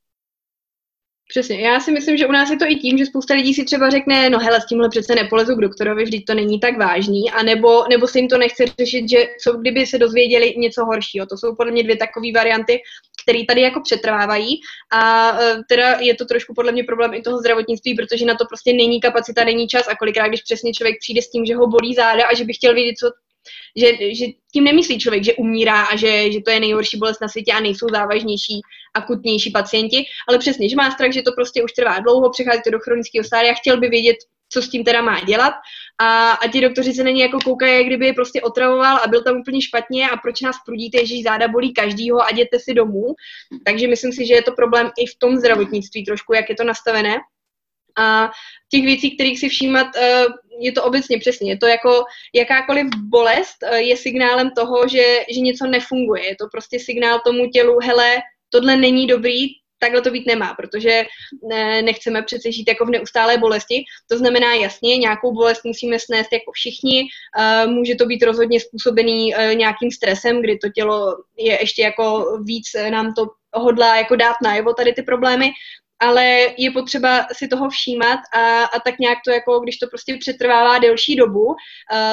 Přesně, 1.28 1.60
já 1.60 1.80
si 1.80 1.92
myslím, 1.92 2.16
že 2.16 2.26
u 2.26 2.32
nás 2.32 2.50
je 2.50 2.56
to 2.56 2.64
i 2.68 2.76
tím, 2.76 2.98
že 2.98 3.06
spousta 3.06 3.34
lidí 3.34 3.54
si 3.54 3.64
třeba 3.64 3.90
řekne, 3.90 4.30
no 4.30 4.38
hele, 4.38 4.60
s 4.60 4.66
tímhle 4.66 4.88
přece 4.88 5.14
nepolezu 5.14 5.56
k 5.56 5.60
doktorovi, 5.60 6.04
vždyť 6.04 6.24
to 6.24 6.34
není 6.34 6.60
tak 6.60 6.78
vážný, 6.78 7.30
a 7.30 7.42
nebo, 7.42 7.88
nebo 7.88 8.06
se 8.06 8.18
jim 8.18 8.28
to 8.28 8.38
nechce 8.38 8.64
řešit, 8.78 9.08
že 9.10 9.18
co 9.42 9.52
kdyby 9.52 9.86
se 9.86 9.98
dozvěděli 9.98 10.54
něco 10.56 10.84
horšího. 10.84 11.26
To 11.26 11.36
jsou 11.36 11.54
podle 11.54 11.72
mě 11.72 11.82
dvě 11.82 11.96
takové 11.96 12.32
varianty, 12.34 12.80
které 13.24 13.44
tady 13.48 13.60
jako 13.60 13.80
přetrvávají. 13.80 14.60
A 14.92 15.32
uh, 15.32 15.38
teda 15.68 15.98
je 16.00 16.14
to 16.14 16.24
trošku 16.24 16.54
podle 16.54 16.72
mě 16.72 16.84
problém 16.84 17.14
i 17.14 17.22
toho 17.22 17.38
zdravotnictví, 17.38 17.94
protože 17.94 18.24
na 18.24 18.34
to 18.34 18.44
prostě 18.48 18.72
není 18.72 19.00
kapacita, 19.00 19.44
není 19.44 19.68
čas. 19.68 19.88
A 19.88 19.96
kolikrát, 19.96 20.28
když 20.28 20.42
přesně 20.42 20.72
člověk 20.72 20.96
přijde 21.00 21.22
s 21.22 21.30
tím, 21.30 21.46
že 21.46 21.56
ho 21.56 21.66
bolí 21.66 21.94
záda 21.94 22.26
a 22.26 22.34
že 22.34 22.44
by 22.44 22.52
chtěl 22.52 22.74
vědět, 22.74 22.94
co 22.98 23.10
že, 23.76 24.14
že 24.14 24.26
tím 24.52 24.64
nemyslí 24.64 24.98
člověk, 24.98 25.24
že 25.24 25.34
umírá 25.34 25.82
a 25.82 25.96
že, 25.96 26.32
že 26.32 26.40
to 26.40 26.50
je 26.50 26.60
nejhorší 26.60 26.98
bolest 26.98 27.20
na 27.20 27.28
světě 27.28 27.52
a 27.52 27.60
nejsou 27.60 27.86
závažnější, 27.90 28.60
akutnější 28.94 29.50
pacienti, 29.50 30.04
ale 30.28 30.38
přesně, 30.38 30.68
že 30.68 30.76
má 30.76 30.90
strach, 30.90 31.12
že 31.12 31.22
to 31.22 31.32
prostě 31.32 31.62
už 31.62 31.72
trvá 31.72 31.98
dlouho, 31.98 32.30
přechází 32.30 32.60
to 32.64 32.70
do 32.70 32.78
chronického 32.78 33.24
stádia, 33.24 33.54
chtěl 33.54 33.80
by 33.80 33.88
vědět, 33.88 34.16
co 34.54 34.62
s 34.62 34.68
tím 34.68 34.84
teda 34.84 35.02
má 35.02 35.20
dělat 35.20 35.54
a, 35.98 36.30
a 36.30 36.48
ti 36.48 36.60
doktoři 36.60 36.92
se 36.92 37.04
na 37.04 37.10
jako 37.10 37.38
koukají, 37.44 37.74
jak 37.74 37.86
kdyby 37.86 38.06
je 38.06 38.12
prostě 38.12 38.42
otravoval 38.42 38.96
a 38.96 39.06
byl 39.06 39.22
tam 39.22 39.36
úplně 39.36 39.62
špatně 39.62 40.10
a 40.10 40.16
proč 40.16 40.40
nás 40.40 40.56
prudíte, 40.66 41.06
že 41.06 41.14
záda 41.24 41.48
bolí 41.48 41.74
každýho 41.74 42.22
a 42.22 42.30
jděte 42.30 42.58
si 42.58 42.74
domů. 42.74 43.14
Takže 43.64 43.88
myslím 43.88 44.12
si, 44.12 44.26
že 44.26 44.34
je 44.34 44.42
to 44.42 44.52
problém 44.52 44.90
i 44.98 45.06
v 45.06 45.18
tom 45.18 45.36
zdravotnictví 45.36 46.04
trošku, 46.04 46.34
jak 46.34 46.48
je 46.48 46.54
to 46.54 46.64
nastavené. 46.64 47.16
A 47.98 48.30
těch 48.70 48.82
věcí, 48.84 49.14
kterých 49.14 49.38
si 49.40 49.48
všímat, 49.48 49.86
eh, 49.96 50.24
je 50.60 50.72
to 50.72 50.84
obecně 50.84 51.18
přesně. 51.18 51.52
Je 51.52 51.58
to 51.58 51.66
jako 51.66 52.04
jakákoliv 52.34 52.86
bolest 53.08 53.56
eh, 53.62 53.80
je 53.80 53.96
signálem 53.96 54.50
toho, 54.50 54.88
že, 54.88 55.24
že 55.34 55.40
něco 55.40 55.66
nefunguje. 55.66 56.26
Je 56.26 56.36
to 56.36 56.46
prostě 56.52 56.78
signál 56.80 57.20
tomu 57.24 57.50
tělu, 57.50 57.78
hele, 57.82 58.16
tohle 58.50 58.76
není 58.76 59.06
dobrý, 59.06 59.46
takhle 59.78 60.00
to 60.00 60.10
být 60.10 60.26
nemá, 60.26 60.54
protože 60.54 61.04
ne, 61.48 61.82
nechceme 61.82 62.22
přece 62.22 62.52
žít 62.52 62.68
jako 62.68 62.84
v 62.86 62.90
neustálé 62.90 63.38
bolesti. 63.38 63.84
To 64.10 64.18
znamená 64.18 64.54
jasně, 64.54 64.96
nějakou 64.96 65.32
bolest 65.32 65.64
musíme 65.64 65.98
snést 65.98 66.32
jako 66.32 66.52
všichni. 66.52 67.02
Uh, 67.02 67.70
může 67.70 67.94
to 67.94 68.06
být 68.06 68.22
rozhodně 68.22 68.60
způsobený 68.60 69.34
uh, 69.34 69.54
nějakým 69.54 69.90
stresem, 69.90 70.40
kdy 70.42 70.58
to 70.58 70.68
tělo 70.68 71.16
je 71.38 71.60
ještě 71.60 71.82
jako 71.82 72.38
víc 72.44 72.66
nám 72.90 73.14
to 73.14 73.26
hodlá 73.54 73.96
jako 73.96 74.16
dát 74.16 74.36
najevo 74.42 74.74
tady 74.74 74.92
ty 74.92 75.02
problémy 75.02 75.50
ale 76.04 76.54
je 76.58 76.70
potřeba 76.70 77.26
si 77.32 77.48
toho 77.48 77.70
všímat 77.70 78.20
a, 78.34 78.64
a 78.64 78.80
tak 78.80 78.98
nějak 78.98 79.18
to 79.24 79.30
jako, 79.30 79.60
když 79.60 79.76
to 79.76 79.86
prostě 79.86 80.16
přetrvává 80.20 80.78
delší 80.78 81.16
dobu, 81.16 81.44
uh, 81.44 81.54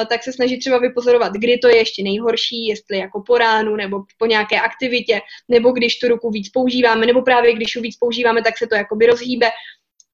tak 0.08 0.22
se 0.22 0.32
snažit 0.32 0.58
třeba 0.58 0.78
vypozorovat, 0.78 1.32
kdy 1.32 1.58
to 1.58 1.68
je 1.68 1.76
ještě 1.76 2.02
nejhorší, 2.02 2.66
jestli 2.66 2.98
jako 2.98 3.22
po 3.26 3.38
ránu 3.38 3.76
nebo 3.76 4.04
po 4.18 4.26
nějaké 4.26 4.60
aktivitě, 4.60 5.20
nebo 5.48 5.72
když 5.72 5.98
tu 5.98 6.08
ruku 6.08 6.30
víc 6.30 6.48
používáme, 6.48 7.06
nebo 7.06 7.22
právě 7.22 7.54
když 7.54 7.76
ji 7.76 7.82
víc 7.82 7.96
používáme, 7.96 8.42
tak 8.42 8.58
se 8.58 8.66
to 8.66 8.74
jakoby 8.74 9.06
rozhýbe. 9.06 9.50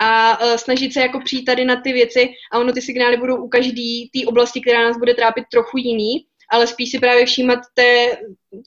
A 0.00 0.40
uh, 0.40 0.56
snažit 0.56 0.92
se 0.92 1.00
jako 1.00 1.20
přijít 1.20 1.44
tady 1.44 1.64
na 1.64 1.80
ty 1.80 1.92
věci 1.92 2.28
a 2.52 2.58
ono 2.58 2.72
ty 2.72 2.82
signály 2.82 3.16
budou 3.16 3.36
u 3.36 3.48
každý 3.48 4.10
té 4.10 4.26
oblasti, 4.26 4.60
která 4.60 4.82
nás 4.84 4.98
bude 4.98 5.14
trápit 5.14 5.44
trochu 5.52 5.78
jiný, 5.78 6.26
ale 6.50 6.66
spíš 6.66 6.90
si 6.90 6.98
právě 6.98 7.26
všímat 7.26 7.58
té, 7.74 8.18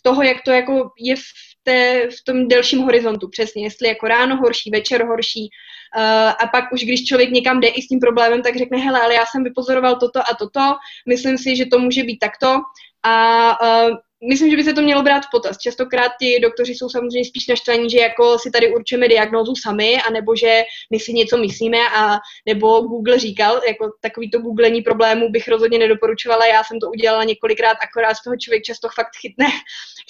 toho, 0.03 0.23
jak 0.23 0.37
to 0.45 0.51
jako 0.51 0.89
je 0.99 1.15
té, 1.63 2.07
v 2.07 2.23
tom 2.25 2.47
delším 2.47 2.79
horizontu, 2.79 3.29
přesně, 3.29 3.63
jestli 3.63 3.87
jako 3.87 4.07
ráno 4.07 4.37
horší, 4.37 4.69
večer 4.71 5.05
horší 5.05 5.49
uh, 5.97 6.29
a 6.29 6.47
pak 6.51 6.73
už 6.73 6.83
když 6.83 7.05
člověk 7.05 7.29
někam 7.29 7.59
jde 7.59 7.67
i 7.67 7.81
s 7.81 7.87
tím 7.87 7.99
problémem, 7.99 8.41
tak 8.41 8.57
řekne, 8.57 8.77
hele, 8.77 9.01
ale 9.01 9.13
já 9.13 9.25
jsem 9.25 9.43
vypozoroval 9.43 9.95
toto 9.99 10.19
a 10.19 10.35
toto, 10.39 10.75
myslím 11.07 11.37
si, 11.37 11.55
že 11.55 11.65
to 11.65 11.79
může 11.79 12.03
být 12.03 12.17
takto. 12.19 12.55
A 13.03 13.87
uh, 13.89 13.95
myslím, 14.29 14.51
že 14.51 14.57
by 14.57 14.63
se 14.63 14.73
to 14.73 14.81
mělo 14.81 15.03
brát 15.03 15.23
v 15.25 15.31
potaz. 15.31 15.57
Častokrát 15.57 16.11
ti 16.19 16.39
doktoři 16.39 16.75
jsou 16.75 16.89
samozřejmě 16.89 17.25
spíš 17.25 17.47
naštvaní, 17.47 17.89
že 17.89 17.97
jako 17.97 18.39
si 18.39 18.51
tady 18.51 18.73
určujeme 18.73 19.07
diagnózu 19.07 19.55
sami, 19.55 19.97
anebo 20.07 20.35
že 20.35 20.61
my 20.91 20.99
si 20.99 21.13
něco 21.13 21.37
myslíme, 21.37 21.77
a 21.95 22.17
nebo 22.45 22.81
Google 22.81 23.19
říkal, 23.19 23.61
jako 23.67 23.91
takovýto 24.01 24.39
googlení 24.39 24.81
problémů 24.81 25.29
bych 25.29 25.47
rozhodně 25.47 25.79
nedoporučovala. 25.79 26.45
Já 26.45 26.63
jsem 26.63 26.79
to 26.79 26.89
udělala 26.89 27.23
několikrát, 27.23 27.77
akorát 27.83 28.15
z 28.15 28.23
toho 28.23 28.35
člověk 28.37 28.63
často 28.63 28.87
fakt 28.95 29.15
chytne, 29.21 29.45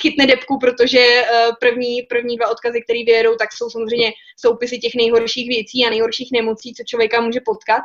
chytne 0.01 0.27
depku, 0.27 0.59
protože 0.59 0.99
eh, 0.99 1.49
první, 1.59 2.01
první 2.01 2.37
dva 2.37 2.49
odkazy, 2.51 2.81
které 2.81 2.99
vyjedou, 3.05 3.35
tak 3.35 3.49
jsou 3.53 3.69
samozřejmě 3.69 4.11
soupisy 4.39 4.77
těch 4.77 4.95
nejhorších 4.95 5.47
věcí 5.47 5.85
a 5.85 5.89
nejhorších 5.89 6.29
nemocí, 6.33 6.73
co 6.73 6.83
člověka 6.83 7.21
může 7.21 7.39
potkat. 7.45 7.81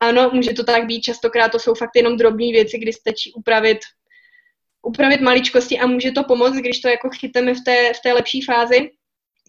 Ano, 0.00 0.30
může 0.32 0.52
to 0.52 0.64
tak 0.64 0.86
být, 0.86 1.00
častokrát 1.00 1.52
to 1.52 1.58
jsou 1.58 1.74
fakt 1.74 1.96
jenom 1.96 2.16
drobné 2.16 2.46
věci, 2.52 2.78
kdy 2.78 2.92
stačí 2.92 3.32
upravit 3.32 3.78
upravit 4.88 5.20
maličkosti 5.20 5.78
a 5.78 5.86
může 5.86 6.12
to 6.12 6.24
pomoct, 6.24 6.56
když 6.56 6.80
to 6.80 6.88
jako 6.88 7.08
chyteme 7.20 7.54
v 7.54 7.64
té, 7.64 7.92
v 7.94 8.00
té 8.02 8.12
lepší 8.12 8.42
fázi. 8.42 8.90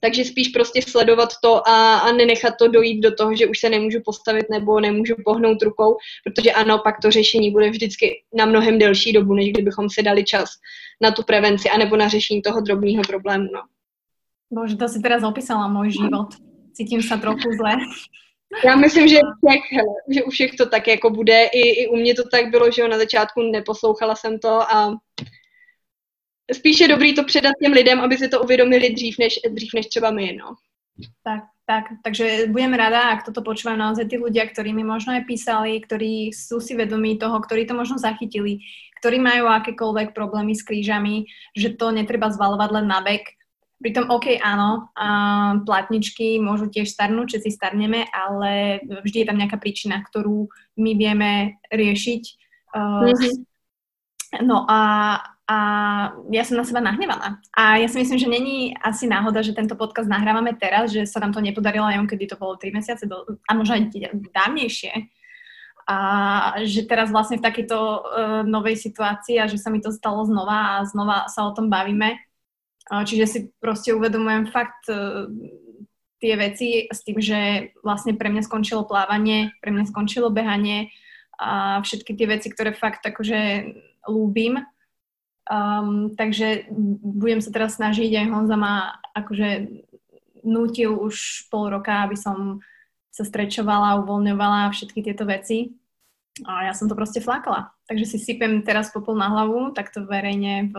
takže 0.01 0.25
spíš 0.25 0.47
prostě 0.47 0.81
sledovat 0.81 1.29
to 1.43 1.67
a, 1.67 1.97
a 1.97 2.11
nenechat 2.11 2.53
to 2.59 2.67
dojít 2.67 3.01
do 3.01 3.15
toho, 3.15 3.35
že 3.35 3.47
už 3.47 3.59
se 3.59 3.69
nemůžu 3.69 3.99
postavit 4.05 4.45
nebo 4.51 4.79
nemůžu 4.79 5.15
pohnout 5.25 5.61
rukou, 5.61 5.97
protože 6.23 6.51
ano, 6.51 6.79
pak 6.83 6.95
to 7.01 7.11
řešení 7.11 7.51
bude 7.51 7.69
vždycky 7.69 8.23
na 8.33 8.45
mnohem 8.45 8.79
delší 8.79 9.13
dobu, 9.13 9.33
než 9.33 9.51
kdybychom 9.51 9.89
si 9.89 10.03
dali 10.03 10.23
čas 10.23 10.49
na 11.01 11.11
tu 11.11 11.23
prevenci 11.23 11.69
anebo 11.69 11.97
na 11.97 12.07
řešení 12.07 12.41
toho 12.41 12.61
drobného 12.61 13.03
problému. 13.07 13.47
No. 13.53 13.61
Bože, 14.51 14.77
to 14.77 14.87
si 14.87 14.99
teraz 14.99 15.23
opísala 15.23 15.67
můj 15.67 15.91
život. 15.91 16.27
Cítím 16.73 17.01
se 17.01 17.17
trochu 17.17 17.51
zle. 17.57 17.71
Já 18.65 18.75
myslím, 18.75 19.07
že, 19.07 19.15
všech, 19.15 19.71
hele, 19.71 19.93
že 20.09 20.23
u 20.23 20.29
všech 20.29 20.51
to 20.51 20.69
tak 20.69 20.87
jako 20.87 21.09
bude. 21.09 21.43
I, 21.53 21.83
I 21.83 21.87
u 21.87 21.95
mě 21.95 22.13
to 22.13 22.23
tak 22.29 22.49
bylo, 22.49 22.71
že 22.71 22.81
jo, 22.81 22.87
na 22.87 22.97
začátku 22.97 23.41
neposlouchala 23.41 24.15
jsem 24.15 24.39
to 24.39 24.61
a 24.61 24.97
spíš 26.53 26.79
je 26.79 26.87
dobrý 26.87 27.15
to 27.15 27.23
předat 27.23 27.53
těm 27.63 27.71
lidem, 27.71 28.01
aby 28.01 28.17
si 28.17 28.27
to 28.27 28.41
uvědomili 28.41 28.89
dřív 28.89 29.15
než, 29.19 29.39
dřív 29.49 29.69
než 29.73 29.87
třeba 29.87 30.11
my, 30.11 30.37
no. 30.39 30.55
Tak, 31.23 31.43
tak, 31.65 31.83
takže 32.03 32.51
budeme 32.51 32.75
rada, 32.75 33.15
ak 33.15 33.29
toto 33.29 33.39
počúvajú 33.39 33.77
naozaj 33.77 34.11
tí 34.11 34.17
ľudia, 34.19 34.43
ktorí 34.49 34.75
mi 34.75 34.83
možno 34.83 35.15
aj 35.15 35.23
písali, 35.23 35.79
ktorí 35.79 36.33
sú 36.35 36.59
si 36.59 36.75
vedomí 36.75 37.15
toho, 37.15 37.39
ktorí 37.39 37.63
to 37.69 37.77
možno 37.77 37.95
zachytili, 37.95 38.59
ktorí 38.99 39.21
majú 39.21 39.47
akékoľvek 39.47 40.11
problémy 40.11 40.57
s 40.57 40.65
krížami, 40.65 41.29
že 41.55 41.79
to 41.79 41.95
netreba 41.95 42.27
zvalovať 42.27 42.69
len 42.73 42.87
na 42.89 42.99
vek. 42.99 43.38
Pritom, 43.79 44.11
OK, 44.11 44.35
áno, 44.43 44.91
a 44.91 45.07
platničky 45.63 46.35
môžu 46.43 46.67
tiež 46.67 46.91
starnúť, 46.91 47.31
všetci 47.31 47.49
starneme, 47.55 48.03
ale 48.11 48.83
vždy 48.83 49.23
je 49.23 49.27
tam 49.27 49.39
nejaká 49.39 49.55
príčina, 49.55 50.03
ktorú 50.03 50.51
my 50.75 50.91
vieme 50.99 51.63
riešiť. 51.71 52.23
Uh, 52.75 53.07
mm-hmm. 53.07 53.33
No 54.43 54.67
a 54.67 54.79
a 55.49 55.57
ja 56.29 56.45
som 56.45 56.61
na 56.61 56.65
seba 56.65 56.77
nahnevaná. 56.77 57.41
A 57.57 57.81
ja 57.81 57.89
si 57.89 57.97
myslím, 57.97 58.21
že 58.21 58.29
není 58.29 58.77
asi 58.85 59.09
náhoda, 59.09 59.41
že 59.41 59.57
tento 59.57 59.73
podcast 59.73 60.05
nahrávame 60.05 60.53
teraz, 60.53 60.93
že 60.93 61.09
sa 61.09 61.17
nám 61.17 61.33
to 61.33 61.41
nepodarilo, 61.41 61.89
neviem, 61.89 62.05
kedy 62.05 62.29
to 62.29 62.37
bolo 62.37 62.53
3 62.53 62.69
mesiace, 62.69 63.09
do, 63.09 63.25
a 63.49 63.57
možno 63.57 63.81
aj 63.81 63.89
dávnejšie. 64.29 65.09
A 65.89 65.97
že 66.61 66.85
teraz 66.85 67.09
vlastne 67.09 67.41
v 67.41 67.45
takejto 67.49 67.77
uh, 67.81 67.99
novej 68.45 68.77
situácii 68.77 69.41
a 69.41 69.49
že 69.49 69.57
sa 69.57 69.73
mi 69.73 69.81
to 69.81 69.89
stalo 69.89 70.21
znova 70.21 70.77
a 70.77 70.85
znova 70.85 71.25
sa 71.33 71.49
o 71.49 71.51
tom 71.57 71.65
bavíme. 71.65 72.28
Čiže 72.89 73.25
si 73.29 73.39
proste 73.61 73.93
uvedomujem 73.93 74.49
fakt 74.49 74.89
uh, 74.89 75.29
tie 76.17 76.33
veci 76.35 76.89
s 76.89 77.05
tým, 77.05 77.21
že 77.21 77.71
vlastne 77.85 78.17
pre 78.17 78.33
mňa 78.33 78.43
skončilo 78.49 78.83
plávanie, 78.83 79.53
pre 79.61 79.69
mňa 79.69 79.93
skončilo 79.93 80.33
behanie 80.33 80.89
a 81.37 81.79
všetky 81.85 82.17
tie 82.17 82.27
veci, 82.27 82.49
ktoré 82.51 82.73
fakt 82.75 83.05
akože 83.05 83.71
lúbim 84.09 84.59
Um, 85.49 86.13
takže 86.13 86.69
budem 87.01 87.41
sa 87.41 87.49
teraz 87.49 87.81
snažiť, 87.81 88.21
aj 88.21 88.29
Honza 88.29 88.53
ma 88.53 89.01
akože 89.17 89.81
nutil 90.45 90.93
už 90.93 91.49
pol 91.49 91.73
roka, 91.73 92.05
aby 92.05 92.13
som 92.13 92.61
sa 93.09 93.25
strečovala, 93.25 93.97
uvoľňovala 94.05 94.69
všetky 94.69 95.01
tieto 95.01 95.25
veci. 95.25 95.73
A 96.45 96.69
ja 96.69 96.73
som 96.77 96.85
to 96.85 96.93
proste 96.93 97.25
flákala. 97.25 97.73
Takže 97.89 98.05
si 98.05 98.21
sypem 98.21 98.61
teraz 98.61 98.93
popol 98.93 99.17
na 99.17 99.33
hlavu, 99.33 99.73
takto 99.73 100.05
verejne 100.05 100.69
v 100.69 100.75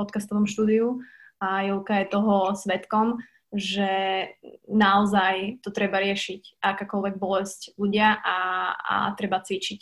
podcastovom 0.00 0.48
štúdiu 0.48 1.04
a 1.40 1.68
Julka 1.68 2.00
je 2.00 2.12
toho 2.12 2.56
svetkom, 2.56 3.20
že 3.52 3.90
naozaj 4.70 5.60
to 5.60 5.74
treba 5.74 6.00
riešiť, 6.00 6.62
akákoľvek 6.62 7.14
bolesť 7.18 7.74
ľudia 7.76 8.16
a, 8.22 8.38
a 8.72 8.94
treba 9.18 9.42
cvičiť. 9.42 9.80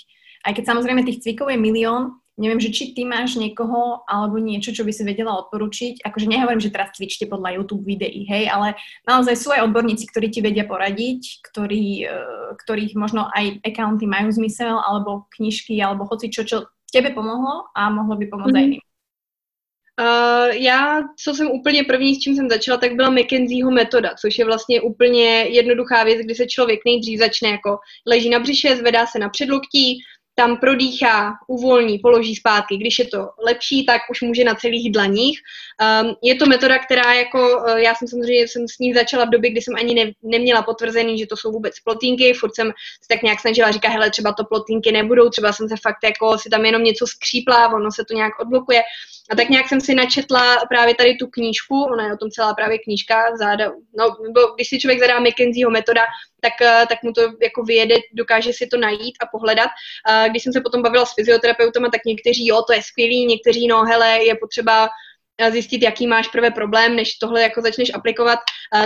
Aj 0.48 0.52
keď 0.56 0.64
samozrejme 0.74 1.06
tých 1.06 1.22
cvikov 1.22 1.52
je 1.52 1.58
milión, 1.60 2.18
Neviem, 2.38 2.62
že 2.62 2.70
či 2.70 2.94
ty 2.94 3.02
máš 3.02 3.34
niekoho 3.34 4.06
alebo 4.06 4.38
niečo, 4.38 4.70
čo 4.70 4.86
by 4.86 4.94
si 4.94 5.02
vedela 5.02 5.34
odporučiť. 5.42 6.06
Akože 6.06 6.30
nehovorím, 6.30 6.62
že 6.62 6.70
teraz 6.70 6.94
cvičte 6.94 7.26
podľa 7.26 7.58
YouTube 7.58 7.82
videí, 7.82 8.22
hej, 8.30 8.46
ale 8.46 8.78
naozaj 9.10 9.34
sú 9.34 9.50
aj 9.50 9.66
odborníci, 9.66 10.06
ktorí 10.06 10.30
ti 10.30 10.38
vedia 10.38 10.62
poradiť, 10.62 11.42
ktorí, 11.50 12.06
uh, 12.06 12.54
ktorých 12.54 12.94
možno 12.94 13.26
aj 13.34 13.58
accounty 13.66 14.06
majú 14.06 14.30
zmysel, 14.30 14.78
alebo 14.78 15.26
knižky, 15.34 15.82
alebo 15.82 16.06
hoci 16.06 16.30
čo, 16.30 16.46
čo 16.46 16.70
tebe 16.94 17.10
pomohlo 17.10 17.74
a 17.74 17.90
mohlo 17.90 18.14
by 18.14 18.30
pomôcť 18.30 18.54
mm. 18.54 18.60
aj 18.62 18.66
iným. 18.70 18.82
Uh, 20.00 20.48
já, 20.50 21.00
co 21.24 21.34
jsem 21.34 21.50
úplně 21.50 21.84
první, 21.84 22.14
s 22.14 22.18
čím 22.18 22.36
jsem 22.36 22.48
začala, 22.48 22.78
tak 22.78 22.94
byla 22.94 23.10
McKenzieho 23.10 23.70
metoda, 23.70 24.14
což 24.20 24.38
je 24.38 24.44
vlastně 24.44 24.80
úplně 24.80 25.24
jednoduchá 25.28 26.04
věc, 26.04 26.18
kdy 26.18 26.34
se 26.34 26.46
člověk 26.46 26.80
nejdřív 26.84 27.18
začne 27.18 27.48
jako 27.48 27.78
leží 28.06 28.30
na 28.30 28.38
břiše, 28.38 28.76
zvedá 28.76 29.06
se 29.06 29.18
na 29.18 29.28
předloktí, 29.28 29.98
tam 30.38 30.56
prodýchá, 30.56 31.32
uvolní, 31.48 31.98
položí 31.98 32.36
zpátky. 32.36 32.76
Když 32.76 32.98
je 32.98 33.04
to 33.04 33.28
lepší, 33.46 33.86
tak 33.86 34.02
už 34.10 34.20
může 34.22 34.44
na 34.44 34.54
celých 34.54 34.92
dlaních. 34.92 35.40
Um, 36.02 36.14
je 36.22 36.34
to 36.34 36.46
metoda, 36.46 36.78
která 36.78 37.14
jako, 37.14 37.58
uh, 37.58 37.76
já 37.76 37.94
jsem 37.94 38.08
samozřejmě 38.08 38.48
jsem 38.48 38.68
s 38.68 38.78
ní 38.78 38.94
začala 38.94 39.24
v 39.24 39.30
době, 39.30 39.50
kdy 39.50 39.62
jsem 39.62 39.74
ani 39.76 39.94
ne, 39.94 40.12
neměla 40.22 40.62
potvrzený, 40.62 41.18
že 41.18 41.26
to 41.26 41.36
jsou 41.36 41.52
vůbec 41.52 41.80
plotínky, 41.80 42.34
furt 42.34 42.54
jsem 42.54 42.66
se 43.02 43.08
tak 43.08 43.22
nějak 43.22 43.40
snažila 43.40 43.70
říkat, 43.70 43.88
hele, 43.88 44.10
třeba 44.10 44.32
to 44.32 44.44
plotínky 44.44 44.92
nebudou, 44.92 45.28
třeba 45.28 45.52
jsem 45.52 45.68
se 45.68 45.74
fakt 45.82 46.04
jako 46.04 46.38
si 46.38 46.50
tam 46.50 46.64
jenom 46.64 46.82
něco 46.82 47.06
skřípla, 47.06 47.68
ono 47.74 47.90
se 47.92 48.04
to 48.08 48.14
nějak 48.14 48.40
odblokuje. 48.40 48.82
A 49.30 49.36
tak 49.36 49.48
nějak 49.48 49.68
jsem 49.68 49.80
si 49.80 49.94
načetla 49.94 50.56
právě 50.68 50.94
tady 50.94 51.14
tu 51.14 51.26
knížku, 51.26 51.84
ona 51.84 52.06
je 52.06 52.12
o 52.12 52.16
tom 52.16 52.30
celá 52.30 52.54
právě 52.54 52.78
knížka, 52.78 53.36
záda, 53.36 53.72
no, 53.98 54.16
nebo 54.22 54.40
když 54.54 54.68
si 54.68 54.78
člověk 54.78 55.00
zadá 55.00 55.20
McKenzieho 55.20 55.70
metoda, 55.70 56.02
tak, 56.40 56.52
eh, 56.62 56.86
tak 56.88 57.02
mu 57.02 57.12
to 57.12 57.20
jako 57.42 57.62
vyjede, 57.62 57.94
dokáže 58.12 58.52
si 58.52 58.66
to 58.66 58.76
najít 58.76 59.16
a 59.20 59.26
pohledat. 59.26 59.68
Když 60.30 60.42
jsem 60.42 60.52
se 60.52 60.60
potom 60.60 60.82
bavila 60.82 61.06
s 61.06 61.14
fyzioterapeutama, 61.14 61.88
tak 61.88 62.04
někteří, 62.06 62.46
jo, 62.46 62.62
to 62.66 62.72
je 62.72 62.82
skvělý, 62.82 63.26
někteří, 63.26 63.66
no, 63.66 63.84
hele, 63.84 64.24
je 64.24 64.34
potřeba 64.34 64.88
eh, 65.38 65.50
zjistit, 65.50 65.82
jaký 65.82 66.06
máš 66.06 66.28
prvé 66.28 66.50
problém, 66.50 66.96
než 66.96 67.14
tohle 67.18 67.42
jako 67.42 67.60
začneš 67.62 67.94
aplikovat. 67.94 68.38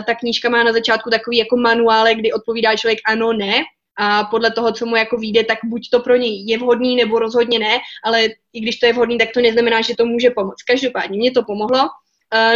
Ta 0.06 0.14
knížka 0.14 0.48
má 0.48 0.64
na 0.64 0.72
začátku 0.72 1.10
takový 1.10 1.36
jako 1.36 1.56
manuále, 1.56 2.14
kdy 2.14 2.32
odpovídá 2.32 2.76
člověk 2.76 2.98
ano, 3.06 3.32
ne, 3.32 3.62
a 3.98 4.24
podle 4.24 4.50
toho, 4.50 4.72
co 4.72 4.86
mu 4.86 4.96
jako 4.96 5.16
vyjde, 5.16 5.44
tak 5.44 5.58
buď 5.64 5.90
to 5.90 6.00
pro 6.00 6.16
něj 6.16 6.44
je 6.46 6.58
vhodný, 6.58 6.96
nebo 6.96 7.18
rozhodně 7.18 7.58
ne, 7.58 7.78
ale 8.04 8.24
i 8.52 8.60
když 8.60 8.78
to 8.78 8.86
je 8.86 8.92
vhodný, 8.92 9.18
tak 9.18 9.28
to 9.34 9.40
neznamená, 9.40 9.80
že 9.80 9.96
to 9.96 10.06
může 10.06 10.30
pomoct. 10.30 10.62
Každopádně 10.62 11.18
mě 11.18 11.30
to 11.30 11.42
pomohlo. 11.42 11.78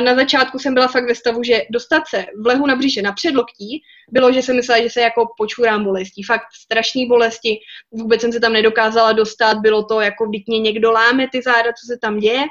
Na 0.04 0.14
začátku 0.14 0.58
jsem 0.58 0.74
byla 0.74 0.88
fakt 0.88 1.04
ve 1.08 1.14
stavu, 1.14 1.42
že 1.42 1.62
dostat 1.70 2.02
se 2.08 2.26
v 2.42 2.46
lehu 2.46 2.66
na 2.66 2.76
břiše 2.76 3.02
na 3.02 3.12
předloktí 3.12 3.82
bylo, 4.10 4.32
že 4.32 4.42
jsem 4.42 4.56
myslela, 4.56 4.82
že 4.82 4.90
se 4.90 5.00
jako 5.00 5.26
počurám 5.38 5.84
bolestí. 5.84 6.22
Fakt 6.22 6.46
strašné 6.64 7.06
bolesti, 7.08 7.58
vůbec 7.90 8.20
jsem 8.20 8.32
se 8.32 8.40
tam 8.40 8.52
nedokázala 8.52 9.12
dostat, 9.12 9.58
bylo 9.58 9.84
to 9.84 10.00
jako, 10.00 10.26
když 10.26 10.42
mě 10.46 10.58
někdo 10.58 10.92
láme 10.92 11.28
ty 11.32 11.42
záda, 11.42 11.72
co 11.72 11.86
se 11.86 11.98
tam 11.98 12.18
děje. 12.18 12.44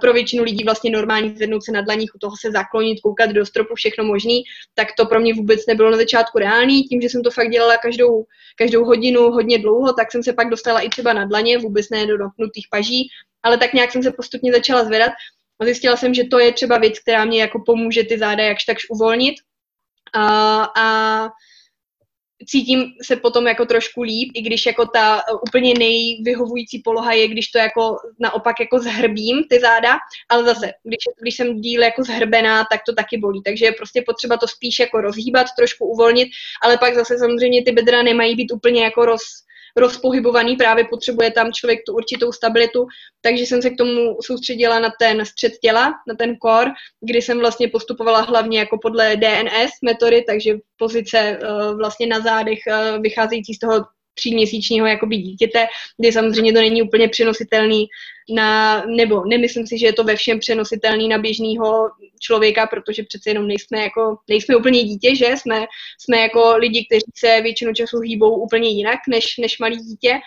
Pro 0.00 0.12
většinu 0.12 0.44
lidí 0.44 0.64
vlastně 0.64 0.90
normální 0.90 1.36
zvednout 1.36 1.64
se 1.64 1.72
na 1.72 1.80
dlaních, 1.80 2.14
u 2.14 2.18
toho 2.18 2.36
se 2.40 2.50
zaklonit, 2.50 3.00
koukat 3.00 3.30
do 3.30 3.46
stropu, 3.46 3.74
všechno 3.74 4.04
možný, 4.04 4.42
tak 4.74 4.88
to 4.96 5.06
pro 5.06 5.20
mě 5.20 5.34
vůbec 5.34 5.66
nebylo 5.66 5.90
na 5.90 5.96
začátku 5.96 6.38
reálný. 6.38 6.84
Tím, 6.84 7.00
že 7.00 7.08
jsem 7.08 7.22
to 7.22 7.30
fakt 7.30 7.50
dělala 7.50 7.76
každou, 7.76 8.24
každou 8.56 8.84
hodinu 8.84 9.30
hodně 9.30 9.58
dlouho, 9.58 9.92
tak 9.92 10.12
jsem 10.12 10.22
se 10.22 10.32
pak 10.32 10.48
dostala 10.48 10.80
i 10.80 10.88
třeba 10.88 11.12
na 11.12 11.24
dlaně, 11.24 11.58
vůbec 11.58 11.90
ne 11.90 12.06
do 12.06 12.18
napnutých 12.18 12.66
paží, 12.70 13.08
ale 13.42 13.58
tak 13.58 13.72
nějak 13.72 13.92
jsem 13.92 14.02
se 14.02 14.12
postupně 14.12 14.52
začala 14.52 14.84
zvedat 14.84 15.12
a 15.60 15.64
zjistila 15.64 15.96
jsem, 15.96 16.14
že 16.14 16.24
to 16.24 16.38
je 16.38 16.52
třeba 16.52 16.78
věc, 16.78 16.98
která 16.98 17.24
mě 17.24 17.40
jako 17.40 17.62
pomůže 17.66 18.04
ty 18.04 18.18
záda 18.18 18.44
jakž 18.44 18.64
takž 18.64 18.82
uvolnit. 18.90 19.34
Uh, 20.16 20.22
a 20.76 21.28
cítím 22.46 22.92
se 23.02 23.16
potom 23.16 23.46
jako 23.46 23.66
trošku 23.66 24.02
líp, 24.02 24.30
i 24.34 24.42
když 24.42 24.66
jako 24.66 24.86
ta 24.86 25.20
úplně 25.48 25.74
nejvyhovující 25.78 26.78
poloha 26.78 27.12
je, 27.12 27.28
když 27.28 27.48
to 27.48 27.58
jako 27.58 27.96
naopak 28.18 28.60
jako 28.60 28.78
zhrbím 28.78 29.44
ty 29.50 29.60
záda, 29.60 29.98
ale 30.28 30.44
zase, 30.44 30.72
když, 30.82 30.98
když 31.20 31.36
jsem 31.36 31.60
díl 31.60 31.82
jako 31.82 32.04
zhrbená, 32.04 32.64
tak 32.70 32.80
to 32.86 32.94
taky 32.94 33.18
bolí, 33.18 33.42
takže 33.44 33.64
je 33.64 33.72
prostě 33.72 34.02
potřeba 34.06 34.36
to 34.36 34.48
spíš 34.48 34.78
jako 34.78 35.00
rozhýbat, 35.00 35.46
trošku 35.58 35.86
uvolnit, 35.86 36.28
ale 36.62 36.78
pak 36.78 36.94
zase 36.94 37.18
samozřejmě 37.18 37.64
ty 37.64 37.72
bedra 37.72 38.02
nemají 38.02 38.36
být 38.36 38.52
úplně 38.52 38.84
jako 38.84 39.04
roz, 39.04 39.22
rozpohybovaný, 39.76 40.56
právě 40.56 40.84
potřebuje 40.84 41.30
tam 41.30 41.52
člověk 41.52 41.80
tu 41.86 41.94
určitou 41.94 42.32
stabilitu, 42.32 42.86
takže 43.20 43.42
jsem 43.42 43.62
se 43.62 43.70
k 43.70 43.76
tomu 43.76 44.16
soustředila 44.22 44.78
na 44.78 44.88
ten 44.98 45.24
střed 45.24 45.52
těla, 45.62 45.92
na 46.08 46.14
ten 46.18 46.36
core, 46.46 46.70
kdy 47.00 47.22
jsem 47.22 47.38
vlastně 47.38 47.68
postupovala 47.68 48.20
hlavně 48.20 48.58
jako 48.58 48.78
podle 48.82 49.16
DNS 49.16 49.70
metody, 49.84 50.24
takže 50.26 50.54
pozice 50.76 51.38
uh, 51.42 51.78
vlastně 51.78 52.06
na 52.06 52.20
zádech 52.20 52.58
uh, 52.68 53.02
vycházející 53.02 53.54
z 53.54 53.58
toho 53.58 53.84
tříměsíčního 54.14 54.86
jakoby 54.86 55.16
dítěte, 55.16 55.66
kdy 55.98 56.12
samozřejmě 56.12 56.52
to 56.52 56.58
není 56.58 56.82
úplně 56.82 57.08
přenositelný 57.08 57.86
na, 58.34 58.82
nebo 58.86 59.24
nemyslím 59.24 59.66
si, 59.66 59.78
že 59.78 59.86
je 59.86 59.92
to 59.92 60.04
ve 60.04 60.16
všem 60.16 60.38
přenositelný 60.38 61.08
na 61.08 61.18
běžného 61.18 61.90
člověka, 62.20 62.66
protože 62.66 63.02
přece 63.02 63.30
jenom 63.30 63.46
nejsme 63.46 63.82
jako, 63.82 64.16
nejsme 64.28 64.56
úplně 64.56 64.84
dítě, 64.84 65.16
že? 65.16 65.26
Jsme, 65.26 65.66
jsme 66.00 66.18
jako 66.18 66.56
lidi, 66.56 66.86
kteří 66.86 67.12
se 67.14 67.40
většinu 67.40 67.74
času 67.74 67.98
hýbou 67.98 68.34
úplně 68.36 68.68
jinak 68.68 68.98
než, 69.08 69.38
než 69.38 69.58
malý 69.58 69.76
dítě, 69.76 70.20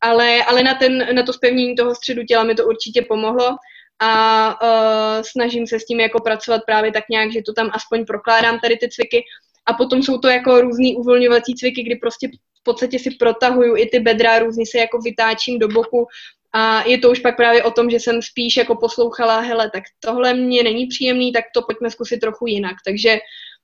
ale, 0.00 0.44
ale 0.44 0.62
na, 0.62 0.74
ten, 0.74 1.14
na 1.14 1.22
to 1.22 1.32
zpevnění 1.32 1.74
toho 1.74 1.94
středu 1.94 2.22
těla 2.24 2.44
mi 2.44 2.54
to 2.54 2.66
určitě 2.66 3.02
pomohlo 3.02 3.56
a 3.98 4.48
uh, 4.62 5.22
snažím 5.22 5.66
se 5.66 5.80
s 5.80 5.84
tím 5.84 6.00
jako 6.00 6.20
pracovat 6.20 6.62
právě 6.66 6.92
tak 6.92 7.04
nějak, 7.10 7.32
že 7.32 7.42
to 7.46 7.52
tam 7.52 7.70
aspoň 7.72 8.04
prokládám 8.04 8.58
tady 8.58 8.76
ty 8.76 8.88
cviky 8.88 9.22
a 9.66 9.72
potom 9.72 10.02
jsou 10.02 10.18
to 10.18 10.28
jako 10.28 10.60
různý 10.60 10.96
uvolňovací 10.96 11.54
cviky, 11.54 11.82
kdy 11.82 11.96
prostě 11.96 12.28
v 12.62 12.64
podstatě 12.64 12.98
si 12.98 13.10
protahuju 13.10 13.76
i 13.76 13.86
ty 13.86 14.00
bedra, 14.00 14.38
různě 14.38 14.66
se 14.66 14.78
jako 14.78 14.98
vytáčím 14.98 15.58
do 15.58 15.68
boku 15.68 16.06
A 16.54 16.84
je 16.86 16.98
to 16.98 17.10
už 17.10 17.18
pak 17.18 17.36
právě 17.36 17.62
o 17.62 17.70
tom, 17.70 17.90
že 17.90 18.00
jsem 18.00 18.22
spíš 18.22 18.56
jako 18.56 18.76
poslouchala, 18.76 19.40
hele, 19.40 19.70
tak 19.70 19.82
tohle 20.00 20.34
mě 20.34 20.62
není 20.62 20.86
příjemný, 20.86 21.32
tak 21.32 21.44
to 21.54 21.62
pojďme 21.62 21.90
zkusit 21.90 22.20
trochu 22.20 22.46
jinak. 22.46 22.76
Takže 22.86 23.18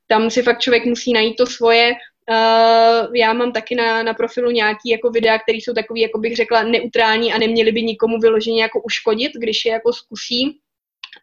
tam 0.07 0.31
si 0.31 0.43
fakt 0.43 0.61
člověk 0.61 0.85
musí 0.85 1.13
najít 1.13 1.37
to 1.37 1.47
svoje. 1.47 1.93
Uh, 2.31 3.17
já 3.17 3.33
mám 3.33 3.53
taky 3.53 3.75
na, 3.75 4.03
na 4.03 4.15
profilu 4.15 4.51
nějaký 4.51 4.89
jako 4.91 5.11
videa, 5.11 5.39
které 5.39 5.59
jsou 5.59 5.73
takový, 5.73 6.01
jako 6.01 6.19
bych 6.19 6.37
řekla, 6.37 6.63
neutrální 6.63 7.33
a 7.33 7.39
neměly 7.39 7.73
by 7.73 7.83
nikomu 7.83 8.19
vyloženě 8.19 8.63
jako 8.63 8.83
uškodit, 8.83 9.33
když 9.35 9.65
je 9.65 9.73
jako 9.73 9.93
zkusí. 9.93 10.61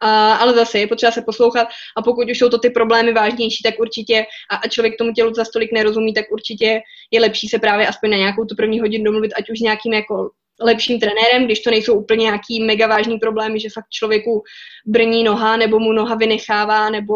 Uh, 0.04 0.10
ale 0.42 0.54
zase 0.54 0.80
je 0.80 0.88
potřeba 0.88 1.12
se 1.12 1.22
poslouchat 1.22 1.68
a 1.98 2.02
pokud 2.02 2.30
už 2.30 2.40
jsou 2.40 2.50
to 2.50 2.58
ty 2.58 2.70
problémy 2.70 3.14
vážnější, 3.14 3.64
tak 3.64 3.80
určitě 3.80 4.26
a, 4.52 4.56
a 4.56 4.68
člověk 4.68 4.98
tomu 4.98 5.14
tělu 5.14 5.34
za 5.34 5.46
stolik 5.46 5.72
nerozumí, 5.72 6.14
tak 6.14 6.26
určitě 6.32 6.82
je 7.12 7.22
lepší 7.22 7.48
se 7.48 7.60
právě 7.60 7.88
aspoň 7.88 8.10
na 8.10 8.18
nějakou 8.18 8.46
tu 8.46 8.56
první 8.56 8.80
hodinu 8.80 9.04
domluvit, 9.04 9.32
ať 9.38 9.50
už 9.50 9.60
s 9.60 9.62
nějakým 9.62 9.94
jako 9.94 10.30
lepším 10.62 11.00
trenérem, 11.00 11.46
když 11.46 11.60
to 11.60 11.72
nejsou 11.72 11.94
úplně 11.94 12.24
nějaký 12.24 12.64
mega 12.64 12.88
vážný 12.88 13.18
problémy, 13.18 13.60
že 13.60 13.70
fakt 13.74 13.90
člověku 13.90 14.44
brní 14.86 15.24
noha 15.24 15.58
nebo 15.58 15.80
mu 15.80 15.94
noha 15.94 16.16
vynechává 16.16 16.90
nebo 16.90 17.14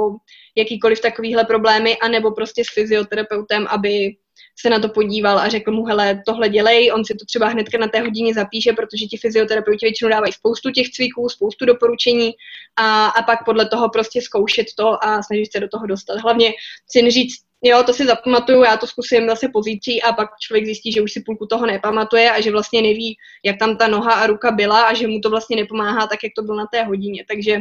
jakýkoliv 0.55 1.01
takovýhle 1.01 1.45
problémy, 1.45 1.97
anebo 1.97 2.31
prostě 2.31 2.63
s 2.65 2.73
fyzioterapeutem, 2.73 3.67
aby 3.69 4.15
se 4.61 4.69
na 4.69 4.79
to 4.79 4.89
podíval 4.89 5.39
a 5.39 5.49
řekl 5.49 5.71
mu, 5.71 5.85
hele, 5.85 6.21
tohle 6.25 6.49
dělej, 6.49 6.91
on 6.93 7.05
si 7.05 7.15
to 7.15 7.25
třeba 7.25 7.47
hnedka 7.47 7.77
na 7.77 7.87
té 7.87 8.01
hodině 8.01 8.33
zapíše, 8.33 8.73
protože 8.73 9.05
ti 9.05 9.17
fyzioterapeuti 9.17 9.85
většinou 9.85 10.09
dávají 10.09 10.33
spoustu 10.33 10.71
těch 10.71 10.89
cviků, 10.89 11.29
spoustu 11.29 11.65
doporučení 11.65 12.31
a, 12.75 13.07
a 13.07 13.21
pak 13.21 13.45
podle 13.45 13.65
toho 13.65 13.89
prostě 13.89 14.21
zkoušet 14.21 14.67
to 14.77 15.03
a 15.03 15.23
snažit 15.23 15.51
se 15.51 15.59
do 15.59 15.67
toho 15.67 15.85
dostat. 15.85 16.17
Hlavně 16.21 16.51
si 16.87 17.01
neříct, 17.01 17.43
jo, 17.63 17.83
to 17.83 17.93
si 17.93 18.05
zapamatuju, 18.05 18.63
já 18.63 18.77
to 18.77 18.87
zkusím 18.87 19.27
zase 19.27 19.49
pozítří 19.53 20.01
a 20.01 20.13
pak 20.13 20.29
člověk 20.39 20.65
zjistí, 20.65 20.91
že 20.91 21.01
už 21.01 21.11
si 21.11 21.21
půlku 21.21 21.45
toho 21.45 21.65
nepamatuje 21.65 22.31
a 22.31 22.41
že 22.41 22.51
vlastně 22.51 22.81
neví, 22.81 23.17
jak 23.45 23.59
tam 23.59 23.77
ta 23.77 23.87
noha 23.87 24.13
a 24.13 24.27
ruka 24.27 24.51
byla 24.51 24.81
a 24.81 24.93
že 24.93 25.07
mu 25.07 25.19
to 25.19 25.29
vlastně 25.29 25.55
nepomáhá 25.55 26.07
tak, 26.07 26.19
jak 26.23 26.31
to 26.35 26.41
bylo 26.41 26.57
na 26.57 26.65
té 26.71 26.83
hodině. 26.83 27.25
Takže 27.27 27.59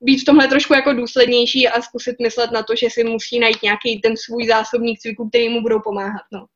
být 0.00 0.22
v 0.22 0.24
tomhle 0.24 0.48
trošku 0.48 0.74
jako 0.74 0.92
důslednější 0.92 1.68
a 1.68 1.82
zkusit 1.82 2.16
myslet 2.20 2.50
na 2.50 2.62
to, 2.62 2.76
že 2.76 2.90
si 2.90 3.04
musí 3.04 3.38
najít 3.38 3.62
nějaký 3.62 4.00
ten 4.00 4.16
svůj 4.16 4.46
zásobník 4.46 4.98
cviků, 4.98 5.28
který 5.28 5.48
mu 5.48 5.62
budou 5.62 5.80
pomáhat. 5.80 6.22
No. 6.32 6.46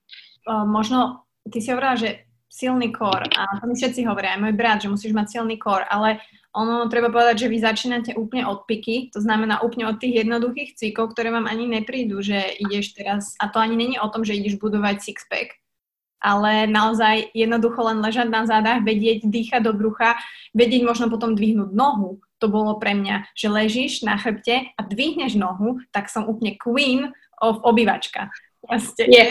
Možno 0.66 1.20
ty 1.52 1.60
si 1.60 1.70
hovorila, 1.70 1.96
že 1.96 2.18
silný 2.52 2.92
kor, 2.92 3.22
a 3.24 3.60
to 3.60 3.66
mi 3.66 3.74
všetci 3.74 4.04
hovoria, 4.04 4.36
aj 4.36 4.44
môj 4.44 4.52
brat, 4.52 4.84
že 4.84 4.92
musíš 4.92 5.16
mať 5.16 5.40
silný 5.40 5.56
kor, 5.56 5.88
ale 5.88 6.20
ono 6.52 6.84
treba 6.92 7.08
povedať, 7.08 7.48
že 7.48 7.48
vy 7.48 7.58
začínate 7.64 8.10
úplne 8.12 8.44
od 8.44 8.68
piky, 8.68 9.08
to 9.08 9.24
znamená 9.24 9.64
úplne 9.64 9.88
od 9.88 9.96
tých 9.96 10.20
jednoduchých 10.20 10.76
cvikov, 10.76 11.16
ktoré 11.16 11.32
vám 11.32 11.48
ani 11.48 11.64
neprídu, 11.64 12.20
že 12.20 12.60
ideš 12.60 12.92
teraz, 12.92 13.32
a 13.40 13.48
to 13.48 13.56
ani 13.56 13.72
není 13.80 13.96
o 13.96 14.04
tom, 14.12 14.20
že 14.20 14.36
ideš 14.36 14.60
budovať 14.60 15.00
sixpack, 15.00 15.56
ale 16.20 16.68
naozaj 16.68 17.32
jednoducho 17.32 17.80
len 17.88 18.04
ležať 18.04 18.28
na 18.28 18.44
zádach, 18.44 18.84
vedieť 18.84 19.24
dýchať 19.24 19.64
do 19.64 19.72
brucha, 19.72 20.20
vedieť 20.52 20.84
možno 20.84 21.08
potom 21.08 21.32
dvihnúť 21.32 21.72
nohu, 21.72 22.20
to 22.42 22.50
bolo 22.50 22.82
pre 22.82 22.98
mňa, 22.98 23.30
že 23.38 23.46
ležíš 23.46 24.02
na 24.02 24.18
chrbte 24.18 24.74
a 24.74 24.80
dvihneš 24.82 25.38
nohu, 25.38 25.78
tak 25.94 26.10
som 26.10 26.26
úplne 26.26 26.58
queen 26.58 27.14
of 27.38 27.62
obyvačka. 27.62 28.26
Vlastně, 28.70 29.06
je. 29.08 29.24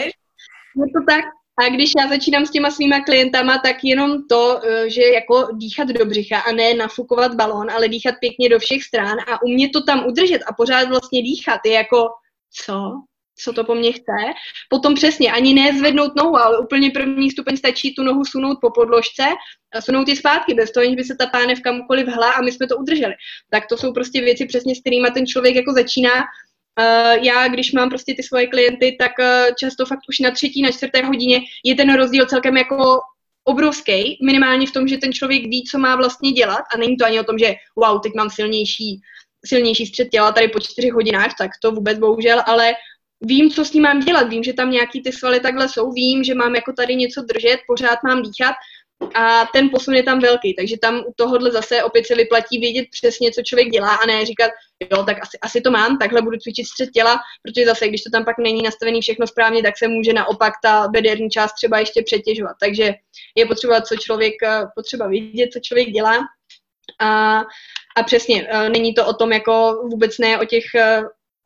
je 0.76 0.88
to 0.96 1.00
tak. 1.08 1.24
A 1.60 1.68
když 1.68 1.92
já 2.00 2.08
začínám 2.08 2.46
s 2.46 2.50
těma 2.50 2.70
svýma 2.70 3.00
klientama, 3.00 3.58
tak 3.58 3.84
jenom 3.84 4.26
to, 4.28 4.60
eh, 4.64 4.90
že 4.90 5.02
jako 5.02 5.48
dýchat 5.52 5.88
do 5.88 6.04
břicha 6.06 6.38
a 6.38 6.52
ne 6.52 6.74
nafukovat 6.74 7.34
balón, 7.34 7.70
ale 7.70 7.88
dýchat 7.88 8.14
pěkně 8.20 8.48
do 8.48 8.58
všech 8.58 8.82
stran 8.82 9.18
a 9.32 9.42
umět 9.42 9.70
to 9.72 9.82
tam 9.82 10.06
udržet 10.06 10.40
a 10.46 10.52
pořád 10.52 10.88
vlastně 10.88 11.22
dýchat 11.22 11.60
je 11.66 11.72
jako, 11.72 12.08
co? 12.64 12.92
Co 13.36 13.52
to 13.52 13.64
po 13.64 13.74
mně 13.74 13.92
chce. 13.92 14.16
Potom 14.68 14.94
přesně, 14.94 15.32
ani 15.32 15.54
ne 15.54 15.78
zvednout 15.78 16.16
nohu, 16.16 16.36
ale 16.36 16.58
úplně 16.58 16.90
první 16.90 17.30
stupeň 17.30 17.56
stačí 17.56 17.94
tu 17.94 18.02
nohu 18.02 18.24
sunout 18.24 18.58
po 18.60 18.70
podložce 18.70 19.22
a 19.74 19.80
sunout 19.80 20.08
ji 20.08 20.16
zpátky, 20.16 20.54
bez 20.54 20.72
toho, 20.72 20.94
by 20.94 21.04
se 21.04 21.14
ta 21.14 21.26
pánev 21.26 21.60
kamkoliv 21.60 22.06
hla 22.06 22.32
a 22.32 22.42
my 22.42 22.52
jsme 22.52 22.66
to 22.66 22.76
udrželi. 22.76 23.14
Tak 23.50 23.66
to 23.66 23.76
jsou 23.76 23.92
prostě 23.92 24.20
věci 24.20 24.46
přesně, 24.46 24.74
s 24.74 24.80
kterými 24.80 25.10
ten 25.10 25.26
člověk 25.26 25.54
jako 25.54 25.72
začíná. 25.72 26.14
Uh, 26.80 27.24
já, 27.24 27.48
když 27.48 27.72
mám 27.72 27.88
prostě 27.88 28.14
ty 28.14 28.22
svoje 28.22 28.46
klienty, 28.46 28.96
tak 29.00 29.12
uh, 29.18 29.54
často 29.58 29.86
fakt 29.86 30.00
už 30.08 30.18
na 30.18 30.30
třetí, 30.30 30.62
na 30.62 30.70
čtvrté 30.70 31.02
hodině 31.02 31.40
je 31.64 31.74
ten 31.74 31.94
rozdíl 31.94 32.26
celkem 32.26 32.56
jako 32.56 33.00
obrovský, 33.44 34.18
minimálně 34.22 34.66
v 34.66 34.72
tom, 34.72 34.88
že 34.88 34.98
ten 34.98 35.12
člověk 35.12 35.42
ví, 35.42 35.64
co 35.64 35.78
má 35.78 35.96
vlastně 35.96 36.32
dělat 36.32 36.62
a 36.74 36.78
není 36.78 36.96
to 36.96 37.04
ani 37.06 37.20
o 37.20 37.24
tom, 37.24 37.38
že 37.38 37.54
wow, 37.76 38.00
teď 38.00 38.12
mám 38.14 38.30
silnější 38.30 39.00
silnější 39.46 39.86
střed 39.86 40.08
těla 40.08 40.32
tady 40.32 40.48
po 40.48 40.60
čtyřech 40.60 40.92
hodinách, 40.92 41.32
tak 41.38 41.50
to 41.62 41.72
vůbec 41.72 41.98
bohužel, 41.98 42.42
ale 42.46 42.72
vím, 43.22 43.50
co 43.50 43.64
s 43.64 43.72
ním 43.72 43.82
mám 43.82 44.00
dělat, 44.00 44.28
vím, 44.28 44.42
že 44.42 44.52
tam 44.52 44.70
nějaký 44.70 45.02
ty 45.02 45.12
svaly 45.12 45.40
takhle 45.40 45.68
jsou, 45.68 45.92
vím, 45.92 46.24
že 46.24 46.34
mám 46.34 46.54
jako 46.54 46.72
tady 46.72 46.96
něco 46.96 47.22
držet, 47.22 47.60
pořád 47.66 47.98
mám 48.04 48.22
dýchat. 48.22 48.54
A 49.14 49.46
ten 49.52 49.70
posun 49.70 49.94
je 49.94 50.02
tam 50.02 50.20
velký, 50.20 50.54
takže 50.54 50.76
tam 50.78 50.98
u 50.98 51.12
tohohle 51.16 51.50
zase 51.50 51.82
opět 51.82 52.06
se 52.06 52.14
vyplatí 52.14 52.58
vědět 52.58 52.86
přesně, 52.90 53.30
co 53.30 53.42
člověk 53.42 53.68
dělá 53.68 53.94
a 53.94 54.06
ne 54.06 54.26
říkat, 54.26 54.50
jo, 54.90 55.04
tak 55.04 55.22
asi, 55.22 55.38
asi 55.42 55.60
to 55.60 55.70
mám, 55.70 55.98
takhle 55.98 56.22
budu 56.22 56.36
cvičit 56.38 56.66
střed 56.66 56.90
těla, 56.90 57.20
protože 57.42 57.66
zase, 57.66 57.88
když 57.88 58.02
to 58.02 58.10
tam 58.10 58.24
pak 58.24 58.38
není 58.38 58.62
nastavený 58.62 59.00
všechno 59.00 59.26
správně, 59.26 59.62
tak 59.62 59.78
se 59.78 59.88
může 59.88 60.12
naopak 60.12 60.52
ta 60.62 60.88
bederní 60.88 61.30
část 61.30 61.52
třeba 61.52 61.78
ještě 61.78 62.02
přetěžovat. 62.02 62.56
Takže 62.60 62.94
je 63.36 63.46
potřeba, 63.46 63.80
co 63.80 63.96
člověk, 63.96 64.34
potřeba 64.74 65.06
vědět, 65.08 65.52
co 65.52 65.60
člověk 65.62 65.88
dělá. 65.88 66.18
A, 67.00 67.40
a 67.96 68.02
přesně, 68.04 68.46
e, 68.48 68.68
není 68.68 68.94
to 68.94 69.06
o 69.06 69.12
tom 69.12 69.32
jako 69.32 69.82
vůbec 69.90 70.18
ne 70.18 70.40
o 70.40 70.44
těch 70.44 70.64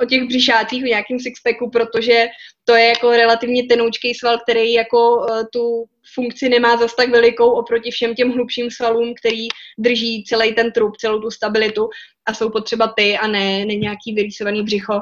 o 0.02 0.06
těch 0.06 0.24
břišácích 0.24 0.82
v 0.82 0.86
nějakém 0.86 1.20
sixpacku, 1.20 1.70
protože 1.70 2.26
to 2.64 2.74
je 2.74 2.88
jako 2.88 3.10
relativně 3.10 3.66
tenoučký 3.66 4.14
sval, 4.14 4.38
který 4.38 4.72
jako 4.72 5.16
uh, 5.16 5.42
tu 5.52 5.84
funkci 6.14 6.48
nemá 6.48 6.76
zas 6.76 6.94
tak 6.94 7.10
velikou 7.10 7.50
oproti 7.50 7.90
všem 7.90 8.14
těm 8.14 8.30
hlubším 8.30 8.70
svalům, 8.70 9.14
který 9.14 9.48
drží 9.78 10.24
celý 10.24 10.54
ten 10.54 10.72
trup, 10.72 10.96
celou 10.96 11.20
tu 11.20 11.30
stabilitu 11.30 11.88
a 12.26 12.34
jsou 12.34 12.50
potřeba 12.50 12.92
ty 12.96 13.18
a 13.18 13.26
ne, 13.26 13.64
ne 13.64 13.74
nějaký 13.74 14.12
vyrýsovaný 14.14 14.62
břicho, 14.62 15.00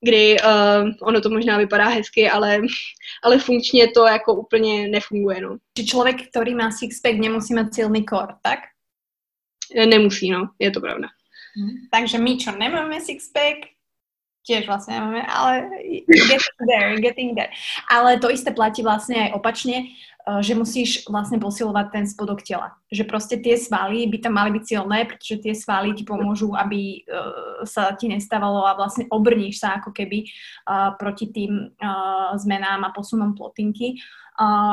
kdy 0.00 0.36
uh, 0.40 0.90
ono 1.02 1.20
to 1.20 1.30
možná 1.30 1.58
vypadá 1.58 1.88
hezky, 1.88 2.30
ale, 2.30 2.60
ale 3.22 3.38
funkčně 3.38 3.88
to 3.88 4.06
jako 4.06 4.34
úplně 4.34 4.88
nefunguje. 4.88 5.40
No. 5.40 5.56
Člověk, 5.90 6.28
který 6.28 6.54
má 6.54 6.70
sixpack, 6.70 7.14
nemusí 7.14 7.54
mít 7.54 7.74
silný 7.74 8.04
kor, 8.04 8.28
tak? 8.42 8.58
Nemusí, 9.86 10.30
no, 10.30 10.48
je 10.58 10.70
to 10.70 10.80
pravda. 10.80 11.08
Hmm. 11.56 11.70
Takže 11.90 12.18
my, 12.18 12.36
čo 12.36 12.52
nemáme 12.52 13.00
sixpack, 13.00 13.73
tiež 14.44 14.68
vlastne 14.68 15.00
máme, 15.00 15.24
ale 15.24 15.72
getting 16.04 16.60
there, 16.68 16.92
getting 17.00 17.30
there. 17.32 17.50
Ale 17.88 18.20
to 18.20 18.28
isté 18.28 18.52
platí 18.52 18.84
vlastne 18.84 19.28
aj 19.28 19.30
opačne, 19.40 19.90
eh, 19.90 20.40
že 20.44 20.52
musíš 20.52 21.08
vlastne 21.08 21.40
posilovať 21.40 21.86
ten 21.90 22.04
spodok 22.04 22.44
tela. 22.44 22.76
Že 22.92 23.04
proste 23.08 23.36
tie 23.40 23.56
svaly 23.56 24.04
by 24.12 24.18
tam 24.20 24.36
mali 24.36 24.52
byť 24.54 24.64
silné, 24.68 25.08
pretože 25.08 25.40
tie 25.40 25.56
svaly 25.56 25.96
ti 25.96 26.04
pomôžu, 26.04 26.52
aby 26.54 27.02
uh, 27.08 27.64
sa 27.64 27.96
ti 27.96 28.06
nestávalo 28.06 28.68
a 28.68 28.76
vlastne 28.76 29.08
obrníš 29.08 29.64
sa 29.64 29.80
ako 29.80 29.90
keby 29.90 30.28
uh, 30.68 30.94
proti 30.94 31.32
tým 31.32 31.74
zmenám 32.38 32.86
a 32.86 32.94
posunom 32.94 33.32
plotinky. 33.32 33.98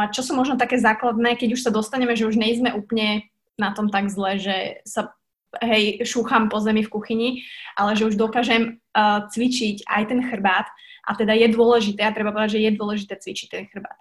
Čo 0.09 0.21
sú 0.25 0.33
možno 0.33 0.57
také 0.57 0.81
základné, 0.81 1.37
keď 1.37 1.53
už 1.53 1.61
sa 1.61 1.71
dostaneme, 1.71 2.17
že 2.17 2.25
už 2.25 2.33
nejsme 2.33 2.73
úplne 2.73 3.29
na 3.61 3.77
tom 3.77 3.93
tak 3.93 4.09
zle, 4.09 4.41
že 4.41 4.81
sa 4.89 5.13
hej, 5.59 5.99
šúcham 6.07 6.47
po 6.47 6.63
zemi 6.63 6.85
v 6.85 6.93
kuchyni, 6.93 7.29
ale 7.75 7.99
že 7.99 8.07
už 8.07 8.15
dokážem 8.15 8.79
uh, 8.95 9.27
cvičiť 9.27 9.83
aj 9.83 10.03
ten 10.07 10.19
chrbát 10.23 10.71
a 11.03 11.11
teda 11.17 11.35
je 11.35 11.51
dôležité, 11.51 12.07
a 12.07 12.15
treba 12.15 12.31
povedať, 12.31 12.55
že 12.55 12.63
je 12.63 12.77
dôležité 12.77 13.13
cvičiť 13.19 13.47
ten 13.51 13.65
chrbát. 13.67 13.99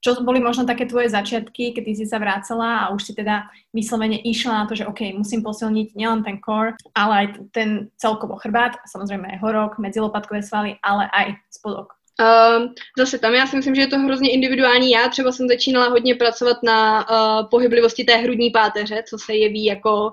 Čo 0.00 0.24
boli 0.24 0.40
možno 0.40 0.64
také 0.64 0.88
tvoje 0.88 1.12
začiatky, 1.12 1.76
keď 1.76 1.84
si 1.92 2.08
sa 2.08 2.16
vrácala 2.16 2.88
a 2.88 2.90
už 2.96 3.04
si 3.04 3.12
teda 3.12 3.52
vyslovene 3.68 4.16
išla 4.16 4.64
na 4.64 4.66
to, 4.66 4.72
že 4.72 4.88
OK, 4.88 5.12
musím 5.12 5.44
posilniť 5.44 5.92
nielen 5.92 6.24
ten 6.24 6.40
core, 6.40 6.72
ale 6.96 7.12
aj 7.12 7.26
ten 7.52 7.92
celkovo 8.00 8.40
chrbát, 8.40 8.80
samozrejme 8.88 9.28
aj 9.36 9.38
horok, 9.44 9.76
medzilopatkové 9.76 10.40
svaly, 10.40 10.80
ale 10.80 11.04
aj 11.12 11.36
spodok. 11.52 11.99
Uh, 12.20 12.66
zase 12.98 13.18
tam 13.18 13.34
já 13.34 13.46
si 13.46 13.56
myslím, 13.56 13.74
že 13.74 13.80
je 13.80 13.86
to 13.86 13.98
hrozně 13.98 14.30
individuální. 14.30 14.90
Já 14.90 15.08
třeba 15.08 15.32
jsem 15.32 15.48
začínala 15.48 15.88
hodně 15.88 16.14
pracovat 16.14 16.56
na 16.62 17.10
uh, 17.10 17.48
pohyblivosti 17.48 18.04
té 18.04 18.16
hrudní 18.16 18.50
páteře, 18.50 19.02
co 19.08 19.18
se 19.18 19.34
jeví 19.34 19.64
jako, 19.64 20.10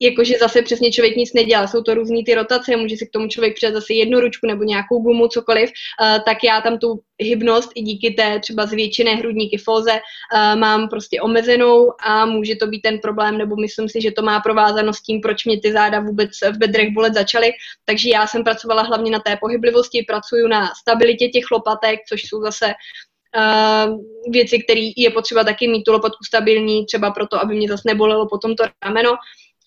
jako, 0.00 0.24
že 0.24 0.38
zase 0.38 0.62
přesně 0.62 0.92
člověk 0.92 1.16
nic 1.16 1.32
nedělá. 1.32 1.66
Jsou 1.66 1.82
to 1.82 1.94
různé 1.94 2.18
ty 2.26 2.34
rotace, 2.34 2.76
může 2.76 2.96
si 2.96 3.06
k 3.06 3.12
tomu 3.12 3.28
člověk 3.28 3.54
přidat 3.54 3.74
zase 3.74 3.94
jednu 3.94 4.20
ručku 4.20 4.46
nebo 4.46 4.64
nějakou 4.64 4.98
gumu, 4.98 5.28
cokoliv. 5.28 5.70
Uh, 5.70 6.24
tak 6.24 6.44
já 6.44 6.60
tam 6.60 6.78
tu 6.78 7.00
hybnost 7.18 7.70
i 7.74 7.82
díky 7.82 8.10
té 8.10 8.40
třeba 8.40 8.66
zvětšené 8.66 9.14
hrudní 9.14 9.50
kyfóze 9.50 9.92
uh, 9.92 10.60
mám 10.60 10.88
prostě 10.88 11.20
omezenou 11.20 11.92
a 12.00 12.26
může 12.26 12.56
to 12.56 12.66
být 12.66 12.80
ten 12.80 12.98
problém, 12.98 13.38
nebo 13.38 13.56
myslím 13.56 13.88
si, 13.88 14.00
že 14.00 14.12
to 14.12 14.22
má 14.22 14.40
provázanost 14.40 14.98
s 14.98 15.02
tím, 15.02 15.20
proč 15.20 15.44
mě 15.44 15.60
ty 15.60 15.72
záda 15.72 16.00
vůbec 16.00 16.30
v 16.52 16.58
bedrech 16.58 16.92
bolet 16.94 17.14
začaly. 17.14 17.52
Takže 17.84 18.10
já 18.10 18.26
jsem 18.26 18.44
pracovala 18.44 18.82
hlavně 18.82 19.10
na 19.10 19.18
té 19.18 19.36
pohyblivosti, 19.36 20.04
pracuju 20.08 20.48
na 20.48 20.70
stabilitě 20.80 21.28
těch 21.28 21.50
lopatek, 21.50 22.00
což 22.08 22.22
jsou 22.22 22.42
zase 22.42 22.66
uh, 22.66 23.98
věci, 24.32 24.58
které 24.58 24.90
je 24.96 25.10
potřeba 25.10 25.44
taky 25.44 25.68
mít 25.68 25.82
tu 25.82 25.92
lopatku 25.92 26.24
stabilní, 26.24 26.86
třeba 26.86 27.10
proto, 27.10 27.40
aby 27.40 27.54
mě 27.54 27.68
zase 27.68 27.82
nebolelo 27.86 28.28
potom 28.28 28.54
to 28.54 28.64
rameno. 28.84 29.10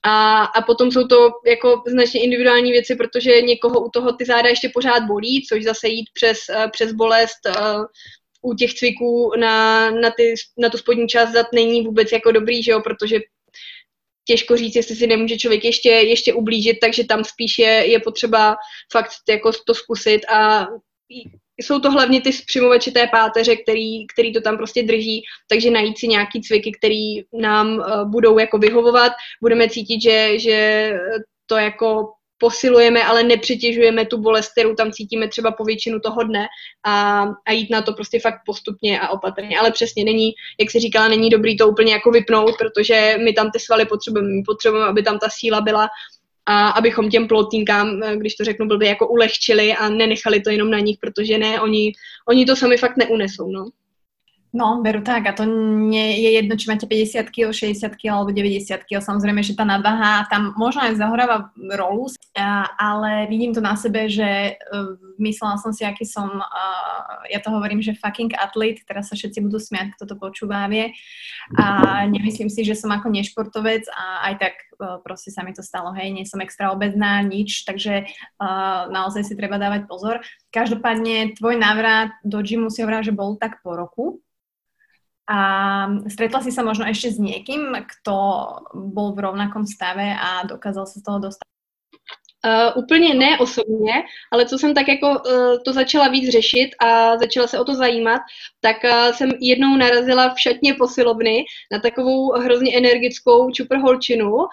A, 0.03 0.43
a 0.43 0.61
potom 0.61 0.91
jsou 0.91 1.07
to 1.07 1.29
jako 1.45 1.83
značně 1.87 2.23
individuální 2.23 2.71
věci, 2.71 2.95
protože 2.95 3.41
někoho 3.41 3.85
u 3.85 3.89
toho 3.89 4.13
ty 4.13 4.25
záda 4.25 4.49
ještě 4.49 4.69
pořád 4.73 5.03
bolí, 5.03 5.45
což 5.49 5.63
zase 5.63 5.87
jít 5.87 6.09
přes, 6.13 6.37
uh, 6.49 6.71
přes 6.71 6.91
bolest 6.93 7.39
uh, 7.47 7.85
u 8.41 8.53
těch 8.53 8.73
cviků 8.73 9.31
na, 9.39 9.91
na, 9.91 10.11
ty, 10.11 10.35
na 10.57 10.69
tu 10.69 10.77
spodní 10.77 11.07
část 11.07 11.31
zad 11.31 11.47
není 11.53 11.81
vůbec 11.81 12.11
jako 12.11 12.31
dobrý, 12.31 12.63
že 12.63 12.71
jo, 12.71 12.81
protože 12.81 13.19
těžko 14.27 14.57
říct, 14.57 14.75
jestli 14.75 14.95
si 14.95 15.07
nemůže 15.07 15.37
člověk 15.37 15.63
ještě, 15.63 15.89
ještě 15.89 16.33
ublížit, 16.33 16.77
takže 16.81 17.03
tam 17.03 17.23
spíš 17.23 17.59
je, 17.59 17.91
je 17.91 17.99
potřeba 17.99 18.55
fakt 18.91 19.11
jako 19.29 19.51
to 19.65 19.73
zkusit 19.73 20.25
a 20.25 20.67
jsou 21.57 21.79
to 21.79 21.91
hlavně 21.91 22.21
ty 22.21 22.29
přimovači 22.47 22.91
té 22.91 23.07
páteře, 23.07 23.55
který, 23.55 24.07
který 24.07 24.33
to 24.33 24.41
tam 24.41 24.57
prostě 24.57 24.83
drží, 24.83 25.23
takže 25.49 25.71
najít 25.71 25.97
si 25.97 26.07
nějaký 26.07 26.41
cviky, 26.41 26.71
který 26.71 27.01
nám 27.33 27.67
uh, 27.67 28.09
budou 28.11 28.39
jako 28.39 28.57
vyhovovat, 28.57 29.11
budeme 29.41 29.69
cítit, 29.69 30.01
že, 30.01 30.39
že 30.39 30.91
to 31.45 31.57
jako 31.57 32.07
posilujeme, 32.37 33.03
ale 33.03 33.23
nepřetěžujeme 33.23 34.05
tu 34.05 34.17
bolest, 34.17 34.51
kterou 34.51 34.75
tam 34.75 34.91
cítíme 34.91 35.27
třeba 35.27 35.51
po 35.51 35.63
většinu 35.63 35.99
toho 35.99 36.23
dne 36.23 36.47
a, 36.85 37.25
a 37.47 37.51
jít 37.51 37.69
na 37.69 37.81
to 37.81 37.93
prostě 37.93 38.19
fakt 38.19 38.41
postupně 38.45 38.99
a 38.99 39.09
opatrně. 39.09 39.59
Ale 39.59 39.71
přesně 39.71 40.03
není, 40.03 40.31
jak 40.59 40.71
si 40.71 40.79
říkala, 40.79 41.07
není 41.07 41.29
dobrý 41.29 41.57
to 41.57 41.67
úplně 41.67 41.93
jako 41.93 42.11
vypnout, 42.11 42.55
protože 42.57 43.17
my 43.23 43.33
tam 43.33 43.51
ty 43.51 43.59
svaly 43.59 43.85
potřebujeme, 43.85 44.29
my 44.29 44.43
potřebujeme, 44.45 44.89
aby 44.89 45.03
tam 45.03 45.19
ta 45.19 45.27
síla 45.29 45.61
byla 45.61 45.89
a 46.49 46.69
abychom 46.69 47.09
těm 47.09 47.27
plotínkám, 47.27 48.01
když 48.15 48.35
to 48.35 48.43
řeknu 48.43 48.67
blbě, 48.67 48.89
jako 48.89 49.07
ulehčili 49.07 49.73
a 49.73 49.89
nenechali 49.89 50.41
to 50.41 50.49
jenom 50.49 50.71
na 50.71 50.79
nich, 50.79 50.97
protože 51.01 51.37
ne, 51.37 51.61
oni, 51.61 51.91
oni 52.29 52.45
to 52.45 52.55
sami 52.55 52.77
fakt 52.77 52.97
neunesou, 52.97 53.51
no. 53.51 53.69
No, 54.57 54.81
veru 54.81 55.05
tak. 55.05 55.29
A 55.29 55.37
to 55.37 55.45
nie 55.45 56.17
je 56.17 56.41
jedno, 56.41 56.57
či 56.57 56.65
máte 56.65 56.89
50 56.89 57.29
kg, 57.29 57.53
60 57.53 57.93
kg 57.93 58.25
alebo 58.25 58.33
90 58.33 58.89
kg. 58.89 58.97
Samozrejme, 59.05 59.45
že 59.45 59.53
tá 59.53 59.61
nadvaha 59.61 60.25
tam 60.33 60.57
možno 60.57 60.81
aj 60.81 60.97
zahoráva 60.97 61.53
rolu, 61.77 62.09
ale 62.81 63.29
vidím 63.29 63.53
to 63.53 63.61
na 63.61 63.77
sebe, 63.77 64.09
že 64.09 64.57
uh, 64.57 64.97
myslela 65.21 65.61
som 65.61 65.69
si, 65.69 65.85
aký 65.85 66.09
som, 66.09 66.41
uh, 66.41 67.21
ja 67.29 67.37
to 67.37 67.53
hovorím, 67.53 67.85
že 67.85 67.93
fucking 68.01 68.33
atlet, 68.33 68.81
teraz 68.89 69.13
sa 69.13 69.15
všetci 69.15 69.45
budú 69.45 69.61
smiať, 69.61 69.93
kto 69.93 70.09
to 70.09 70.15
počúva 70.17 70.65
vie. 70.65 70.89
A 71.53 72.09
nemyslím 72.09 72.49
si, 72.49 72.65
že 72.65 72.73
som 72.73 72.89
ako 72.89 73.13
nešportovec 73.13 73.85
a 73.93 74.33
aj 74.33 74.35
tak 74.41 74.55
proste 75.05 75.29
sa 75.29 75.41
mi 75.41 75.53
to 75.53 75.61
stalo, 75.65 75.93
hej, 75.93 76.13
nie 76.13 76.25
som 76.25 76.41
extra 76.41 76.73
obezná, 76.73 77.21
nič, 77.21 77.65
takže 77.65 78.09
uh, 78.41 78.89
naozaj 78.89 79.21
si 79.21 79.33
treba 79.37 79.61
dávať 79.61 79.85
pozor. 79.85 80.21
Každopádne 80.49 81.37
tvoj 81.37 81.61
návrat 81.61 82.13
do 82.25 82.41
gymu 82.41 82.73
si 82.73 82.81
hovorila, 82.81 83.05
že 83.05 83.13
bol 83.13 83.37
tak 83.37 83.61
po 83.61 83.77
roku, 83.77 84.21
a 85.27 85.39
stretla 86.07 86.39
si 86.39 86.55
sa 86.55 86.63
možno 86.63 86.87
ešte 86.87 87.11
s 87.11 87.19
niekým, 87.19 87.75
kto 87.83 88.15
bol 88.73 89.11
v 89.11 89.27
rovnakom 89.27 89.67
stave 89.67 90.15
a 90.15 90.47
dokázal 90.47 90.87
sa 90.87 90.97
z 90.99 91.03
toho 91.03 91.19
dostat? 91.19 91.47
Uh, 92.45 92.83
úplně 92.83 93.13
ne 93.13 93.37
osobně, 93.39 93.93
ale 94.31 94.45
co 94.45 94.57
jsem 94.57 94.73
tak 94.73 94.87
jako 94.87 95.09
uh, 95.09 95.57
to 95.65 95.73
začala 95.73 96.07
víc 96.07 96.31
řešit 96.31 96.69
a 96.79 97.17
začala 97.17 97.47
se 97.47 97.59
o 97.59 97.63
to 97.63 97.75
zajímat, 97.75 98.21
tak 98.61 98.77
uh, 98.83 99.11
jsem 99.11 99.31
jednou 99.41 99.77
narazila 99.77 100.33
v 100.33 100.39
šatně 100.39 100.73
posilovny 100.73 101.43
na 101.71 101.79
takovou 101.79 102.31
hrozně 102.31 102.77
energickou 102.77 103.51
čuprholčinu, 103.51 104.33
uh, 104.33 104.45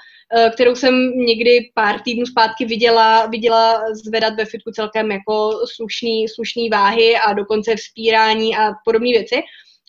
kterou 0.55 0.75
jsem 0.75 1.11
někdy 1.11 1.70
pár 1.75 2.01
týdnů 2.01 2.27
zpátky 2.27 2.64
viděla, 2.64 3.27
viděla 3.27 3.81
zvedat 4.05 4.35
ve 4.35 4.45
fitku 4.45 4.70
celkem 4.70 5.12
jako 5.12 5.51
slušný, 5.75 6.29
slušný 6.29 6.70
váhy 6.70 7.16
a 7.16 7.33
dokonce 7.33 7.77
vzpírání 7.77 8.57
a 8.57 8.72
podobné 8.85 9.09
věci. 9.11 9.43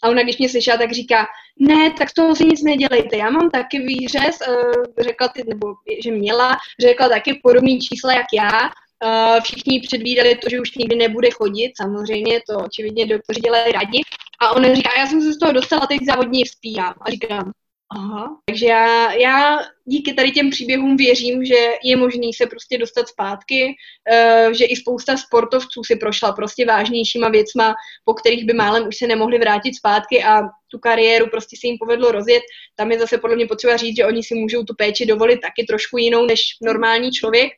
A 0.03 0.09
ona, 0.09 0.23
když 0.23 0.37
mě 0.37 0.49
slyšela, 0.49 0.77
tak 0.77 0.91
říká, 0.91 1.25
ne, 1.59 1.91
tak 1.97 2.09
toho 2.15 2.35
si 2.35 2.45
nic 2.45 2.63
nedělejte, 2.63 3.17
já 3.17 3.29
mám 3.29 3.49
taky 3.49 3.79
výřez, 3.79 4.37
uh, 4.47 4.83
řekla 4.99 5.27
ty, 5.27 5.43
nebo 5.47 5.67
že 6.03 6.11
měla, 6.11 6.57
řekla 6.79 7.09
taky 7.09 7.39
podobný 7.43 7.79
čísla 7.79 8.13
jak 8.13 8.25
já, 8.33 8.49
uh, 8.61 9.41
všichni 9.43 9.79
předvídali 9.79 10.35
to, 10.35 10.49
že 10.49 10.61
už 10.61 10.75
nikdy 10.75 10.95
nebude 10.95 11.31
chodit, 11.31 11.71
samozřejmě 11.81 12.41
to 12.49 12.57
očividně 12.57 13.05
doktoři 13.05 13.39
dělají 13.41 13.71
rádi. 13.71 14.01
A 14.41 14.51
ona 14.51 14.73
říká, 14.73 14.89
já 14.97 15.07
jsem 15.07 15.21
se 15.21 15.33
z 15.33 15.37
toho 15.37 15.51
dostala, 15.51 15.87
teď 15.87 15.99
závodně 16.05 16.45
vzpírám. 16.45 16.93
A 17.01 17.11
říkám, 17.11 17.51
Aha. 17.95 18.37
Takže 18.45 18.65
já, 18.65 19.13
já 19.13 19.59
díky 19.85 20.13
tady 20.13 20.31
těm 20.31 20.49
příběhům 20.49 20.97
věřím, 20.97 21.45
že 21.45 21.55
je 21.83 21.95
možný 21.95 22.33
se 22.33 22.45
prostě 22.45 22.77
dostat 22.77 23.07
zpátky, 23.07 23.65
uh, 23.67 24.53
že 24.53 24.65
i 24.65 24.75
spousta 24.75 25.17
sportovců 25.17 25.83
si 25.83 25.95
prošla 25.95 26.31
prostě 26.31 26.65
vážnějšíma 26.65 27.29
věcma, 27.29 27.75
po 28.05 28.13
kterých 28.13 28.45
by 28.45 28.53
málem 28.53 28.87
už 28.87 28.97
se 28.97 29.07
nemohli 29.07 29.39
vrátit 29.39 29.75
zpátky 29.75 30.23
a 30.23 30.41
tu 30.71 30.79
kariéru 30.79 31.27
prostě 31.31 31.57
se 31.59 31.67
jim 31.67 31.77
povedlo 31.77 32.11
rozjet. 32.11 32.43
Tam 32.75 32.91
je 32.91 32.99
zase 32.99 33.17
podle 33.17 33.35
mě 33.35 33.47
potřeba 33.47 33.77
říct, 33.77 33.95
že 33.95 34.05
oni 34.05 34.23
si 34.23 34.35
můžou 34.35 34.63
tu 34.63 34.73
péči 34.77 35.05
dovolit 35.05 35.41
taky 35.41 35.63
trošku 35.63 35.97
jinou 35.97 36.25
než 36.25 36.41
normální 36.61 37.11
člověk. 37.11 37.51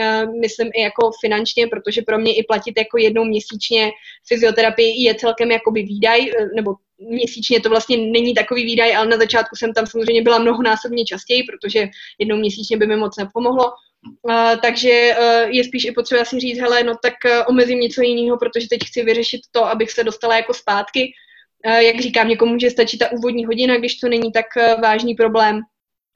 Uh, 0.00 0.40
myslím 0.40 0.70
i 0.74 0.82
jako 0.82 1.10
finančně, 1.20 1.66
protože 1.66 2.02
pro 2.02 2.18
mě 2.18 2.34
i 2.34 2.42
platit 2.42 2.74
jako 2.78 2.98
jednou 2.98 3.24
měsíčně 3.24 3.90
fyzioterapii 4.28 5.04
je 5.04 5.14
celkem 5.14 5.50
jakoby 5.50 5.82
výdaj, 5.82 6.20
uh, 6.20 6.48
nebo 6.56 6.74
měsíčně 7.08 7.60
to 7.60 7.68
vlastně 7.68 7.96
není 7.96 8.34
takový 8.34 8.64
výdaj, 8.64 8.96
ale 8.96 9.06
na 9.06 9.16
začátku 9.16 9.56
jsem 9.56 9.72
tam 9.72 9.86
samozřejmě 9.86 10.22
byla 10.22 10.38
mnohonásobně 10.38 11.04
častěji, 11.04 11.42
protože 11.42 11.88
jednou 12.18 12.36
měsíčně 12.36 12.76
by 12.76 12.86
mi 12.86 12.96
moc 12.96 13.16
nepomohlo. 13.16 13.72
Uh, 14.22 14.60
takže 14.62 15.14
uh, 15.18 15.50
je 15.50 15.64
spíš 15.64 15.84
i 15.84 15.92
potřeba 15.92 16.24
si 16.24 16.40
říct, 16.40 16.58
hele, 16.58 16.82
no 16.82 16.94
tak 17.02 17.14
uh, 17.24 17.44
omezím 17.48 17.80
něco 17.80 18.02
jiného, 18.02 18.38
protože 18.38 18.68
teď 18.68 18.80
chci 18.86 19.02
vyřešit 19.02 19.40
to, 19.50 19.64
abych 19.64 19.90
se 19.90 20.04
dostala 20.04 20.36
jako 20.36 20.54
zpátky. 20.54 21.12
Uh, 21.66 21.72
jak 21.72 22.00
říkám, 22.00 22.28
někomu 22.28 22.52
může 22.52 22.70
stačit 22.70 22.98
ta 22.98 23.12
úvodní 23.12 23.44
hodina, 23.44 23.76
když 23.76 23.94
to 23.94 24.08
není 24.08 24.32
tak 24.32 24.46
uh, 24.56 24.80
vážný 24.80 25.14
problém 25.14 25.60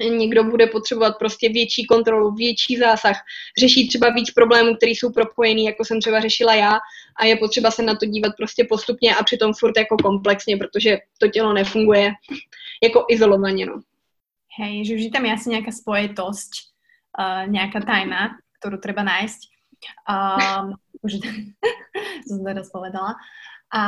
někdo 0.00 0.44
bude 0.44 0.66
potřebovat 0.66 1.18
prostě 1.18 1.48
větší 1.48 1.86
kontrolu, 1.86 2.34
větší 2.34 2.76
zásah, 2.76 3.16
řešit 3.60 3.88
třeba 3.88 4.10
víc 4.10 4.30
problémů, 4.30 4.74
které 4.76 4.90
jsou 4.90 5.12
propojený, 5.12 5.64
jako 5.64 5.84
jsem 5.84 6.00
třeba 6.00 6.20
řešila 6.20 6.54
já 6.54 6.78
a 7.16 7.24
je 7.24 7.36
potřeba 7.36 7.70
se 7.70 7.82
na 7.82 7.94
to 7.94 8.06
dívat 8.06 8.32
prostě 8.36 8.66
postupně 8.68 9.14
a 9.14 9.22
přitom 9.22 9.54
furt 9.54 9.76
jako 9.76 9.96
komplexně, 9.96 10.56
protože 10.56 10.98
to 11.18 11.28
tělo 11.28 11.52
nefunguje 11.52 12.12
jako 12.82 13.04
izolovaně. 13.10 13.66
No. 13.66 13.80
Hej, 14.58 14.84
že 14.84 14.94
vždy 14.94 15.10
tam 15.10 15.24
je 15.24 15.32
asi 15.32 15.50
nějaká 15.50 15.72
spojitost, 15.72 16.50
uh, 17.18 17.50
nějaká 17.50 17.80
tajna, 17.80 18.38
kterou 18.58 18.76
treba 18.76 19.02
nájsť. 19.02 19.40
Um, 20.08 20.74
už 21.02 21.20
som 22.26 22.40
teraz 22.48 22.72
povedala. 22.72 23.14
A 23.70 23.82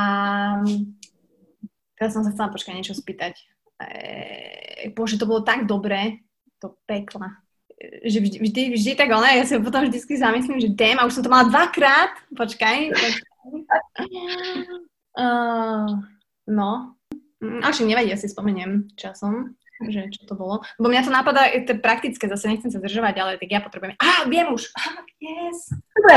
teraz 1.97 2.13
som 2.15 2.23
sa 2.27 2.31
chcela 2.35 2.53
počkať 2.53 2.73
niečo 2.77 2.95
spýtať 2.95 3.39
bože, 4.95 5.18
to 5.18 5.26
bolo 5.26 5.43
tak 5.43 5.66
dobré, 5.66 6.22
to 6.59 6.74
pekla. 6.87 7.39
Že 7.79 8.18
vždy, 8.26 8.37
vždy, 8.43 8.62
vždy 8.74 8.93
tak 8.99 9.09
ono, 9.14 9.22
ja 9.22 9.47
si 9.47 9.55
potom 9.62 9.87
vždycky 9.87 10.18
zamyslím, 10.18 10.59
že 10.59 10.74
dém, 10.74 10.99
a 10.99 11.07
už 11.07 11.14
som 11.14 11.22
to 11.22 11.31
mala 11.31 11.47
dvakrát, 11.47 12.11
počkaj. 12.35 12.91
počkaj. 12.91 13.22
Uh, 15.14 15.87
no, 16.51 16.70
až 17.62 17.87
nevadí, 17.87 18.11
ja 18.11 18.18
si 18.18 18.26
spomeniem 18.26 18.91
časom, 18.99 19.55
že 19.87 20.11
čo 20.11 20.26
to 20.26 20.35
bolo. 20.35 20.59
Lebo 20.83 20.91
mňa 20.91 21.07
to 21.07 21.14
napadá, 21.14 21.47
je 21.55 21.70
to 21.70 21.79
praktické, 21.79 22.26
zase 22.26 22.51
nechcem 22.51 22.70
sa 22.74 22.83
zdržovať, 22.83 23.14
ale 23.14 23.39
tak 23.39 23.47
ja 23.47 23.62
potrebujem... 23.62 23.95
Á, 24.03 24.26
viem 24.26 24.51
už! 24.51 24.74
Ah, 24.74 25.07
yes! 25.22 25.70
Dobre. 25.95 26.14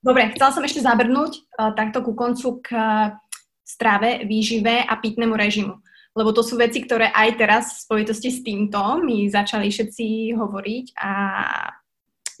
Dobre, 0.00 0.22
chcela 0.36 0.56
som 0.56 0.64
ešte 0.64 0.80
zabrnúť 0.80 1.44
uh, 1.60 1.76
takto 1.76 2.00
ku 2.00 2.16
koncu 2.16 2.64
k 2.64 2.68
uh, 2.72 3.12
strave, 3.60 4.24
výžive 4.24 4.80
a 4.80 4.96
pitnému 4.96 5.36
režimu 5.36 5.84
lebo 6.14 6.30
to 6.30 6.46
sú 6.46 6.54
veci, 6.54 6.82
ktoré 6.86 7.10
aj 7.10 7.28
teraz 7.34 7.64
v 7.74 7.82
spojitosti 7.90 8.30
s 8.30 8.40
týmto 8.46 8.78
mi 9.02 9.26
začali 9.26 9.66
všetci 9.66 10.34
hovoriť 10.38 10.86
a 11.02 11.10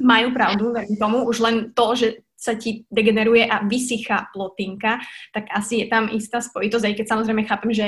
majú 0.02 0.28
pravdu, 0.34 0.64
verím 0.74 0.96
tomu, 0.98 1.26
už 1.26 1.38
len 1.42 1.56
to, 1.74 1.86
že 1.94 2.08
sa 2.34 2.54
ti 2.54 2.84
degeneruje 2.90 3.46
a 3.46 3.64
vysychá 3.64 4.30
plotinka, 4.34 5.00
tak 5.32 5.48
asi 5.54 5.84
je 5.84 5.86
tam 5.88 6.10
istá 6.10 6.42
spojitosť, 6.42 6.84
aj 6.86 6.94
keď 6.98 7.06
samozrejme 7.08 7.42
chápem, 7.48 7.70
že 7.72 7.86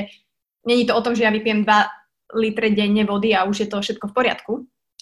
není 0.65 0.87
to 0.87 0.97
o 0.97 1.05
tom, 1.05 1.15
že 1.15 1.27
ja 1.27 1.35
vypijem 1.35 1.63
2 1.63 2.41
litre 2.41 2.75
denne 2.75 3.07
vody 3.07 3.37
a 3.37 3.47
už 3.47 3.67
je 3.67 3.69
to 3.71 3.79
všetko 3.79 4.11
v 4.11 4.17
poriadku, 4.17 4.53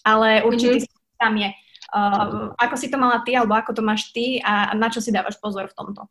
ale 0.05 0.45
určite 0.45 0.85
mm-hmm. 0.85 1.21
tam 1.21 1.35
je. 1.41 1.51
Uh, 1.95 2.51
ako 2.59 2.75
si 2.75 2.91
to 2.91 2.99
mala 2.99 3.23
ty, 3.23 3.39
alebo 3.39 3.55
ako 3.55 3.79
to 3.79 3.83
máš 3.85 4.11
ty 4.11 4.43
a 4.43 4.75
na 4.75 4.91
čo 4.91 4.99
si 4.99 5.15
dávaš 5.15 5.39
pozor 5.39 5.71
v 5.71 5.77
tomto? 5.77 6.11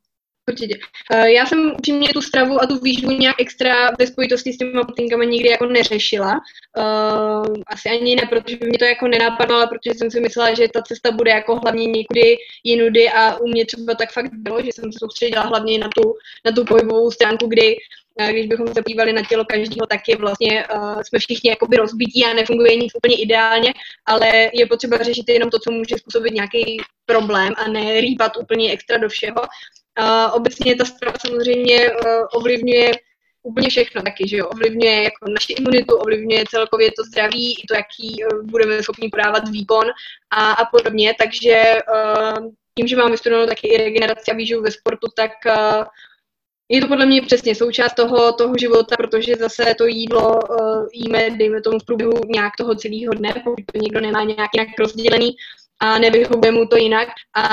Určitě. 0.49 0.75
Uh, 1.13 1.25
já 1.25 1.45
jsem 1.45 1.71
upřímně 1.71 2.09
tu 2.13 2.21
stravu 2.21 2.61
a 2.61 2.67
tu 2.67 2.79
výživu 2.79 3.11
nějak 3.11 3.35
extra 3.39 3.91
ve 3.99 4.07
spojitosti 4.07 4.53
s 4.53 4.57
těmi 4.57 4.71
potinkami 4.87 5.27
nikdy 5.27 5.49
jako 5.49 5.65
neřešila. 5.65 6.41
Uh, 6.77 7.55
asi 7.67 7.89
ani 7.89 8.15
ne, 8.15 8.21
protože 8.29 8.57
by 8.57 8.67
mě 8.67 8.77
to 8.77 8.85
jako 8.85 9.07
nenapadlo, 9.07 9.67
protože 9.67 9.97
jsem 9.97 10.11
si 10.11 10.19
myslela, 10.19 10.53
že 10.53 10.67
ta 10.67 10.81
cesta 10.81 11.11
bude 11.11 11.31
jako 11.31 11.55
hlavně 11.55 11.85
někudy 11.85 12.37
jinudy 12.63 13.09
a 13.09 13.37
u 13.37 13.47
mě 13.47 13.65
třeba 13.65 13.95
tak 13.95 14.11
fakt 14.11 14.31
bylo, 14.33 14.61
že 14.61 14.71
jsem 14.73 14.91
se 14.91 14.99
soustředila 14.99 15.43
hlavně 15.43 15.79
na 15.79 15.89
tu, 15.95 16.13
na 16.45 16.51
tu 16.51 16.65
pohybovou 16.65 17.11
stránku, 17.11 17.47
kdy 17.47 17.75
uh, 18.21 18.27
když 18.27 18.47
bychom 18.47 18.67
se 18.67 18.81
podívali 18.81 19.13
na 19.13 19.21
tělo 19.29 19.45
každého, 19.45 19.87
tak 19.89 20.01
je 20.07 20.17
vlastně, 20.17 20.65
uh, 20.75 21.01
jsme 21.01 21.19
všichni 21.19 21.49
jakoby 21.49 21.77
rozbití 21.77 22.25
a 22.25 22.33
nefunguje 22.33 22.75
nic 22.75 22.95
úplně 22.95 23.15
ideálně, 23.21 23.73
ale 24.05 24.49
je 24.53 24.65
potřeba 24.65 24.97
řešit 24.97 25.29
jenom 25.29 25.49
to, 25.49 25.59
co 25.59 25.71
může 25.71 25.97
způsobit 25.97 26.33
nějaký 26.33 26.81
problém 27.05 27.53
a 27.57 27.67
ne 27.67 28.01
rýpat 28.01 28.37
úplně 28.37 28.71
extra 28.71 28.97
do 28.97 29.09
všeho. 29.09 29.41
Uh, 29.99 30.35
obecně 30.35 30.75
ta 30.75 30.85
strava 30.85 31.17
samozřejmě 31.27 31.91
uh, 31.91 31.97
ovlivňuje 32.33 32.91
úplně 33.43 33.69
všechno 33.69 34.01
taky, 34.01 34.27
že 34.27 34.37
jo, 34.37 34.47
ovlivňuje 34.47 35.03
jako 35.03 35.29
naši 35.29 35.53
imunitu, 35.53 35.95
ovlivňuje 35.95 36.43
celkově 36.49 36.91
to 36.91 37.03
zdraví, 37.03 37.53
i 37.53 37.67
to, 37.67 37.75
jaký 37.75 38.23
uh, 38.23 38.43
budeme 38.43 38.83
schopni 38.83 39.09
podávat 39.09 39.49
výkon 39.49 39.85
a, 40.29 40.51
a 40.51 40.65
podobně, 40.65 41.13
takže 41.19 41.77
uh, 41.93 42.47
tím, 42.77 42.87
že 42.87 42.95
mám 42.95 43.11
vystudovanou 43.11 43.47
taky 43.47 43.67
i 43.67 43.77
regeneraci 43.77 44.31
a 44.31 44.35
výživu 44.35 44.61
ve 44.61 44.71
sportu, 44.71 45.07
tak 45.15 45.31
je 46.69 46.81
to 46.81 46.87
podle 46.87 47.05
mě 47.05 47.21
přesně 47.21 47.55
součást 47.55 47.93
toho, 47.93 48.33
toho 48.33 48.53
života, 48.59 48.95
protože 48.97 49.35
zase 49.35 49.75
to 49.77 49.85
jídlo 49.85 50.39
uh, 50.49 50.87
jíme, 50.93 51.29
dejme 51.29 51.61
tomu 51.61 51.79
v 51.79 51.85
průběhu 51.85 52.13
nějak 52.25 52.53
toho 52.57 52.75
celého 52.75 53.13
dne, 53.13 53.33
pokud 53.43 53.59
to 53.73 53.79
někdo 53.79 54.01
nemá 54.01 54.23
nějak 54.23 54.49
jinak 54.53 54.69
rozdělený 54.79 55.35
a 55.83 55.99
nevyhovuje 55.99 56.51
mu 56.51 56.65
to 56.65 56.77
jinak. 56.77 57.07
A 57.35 57.45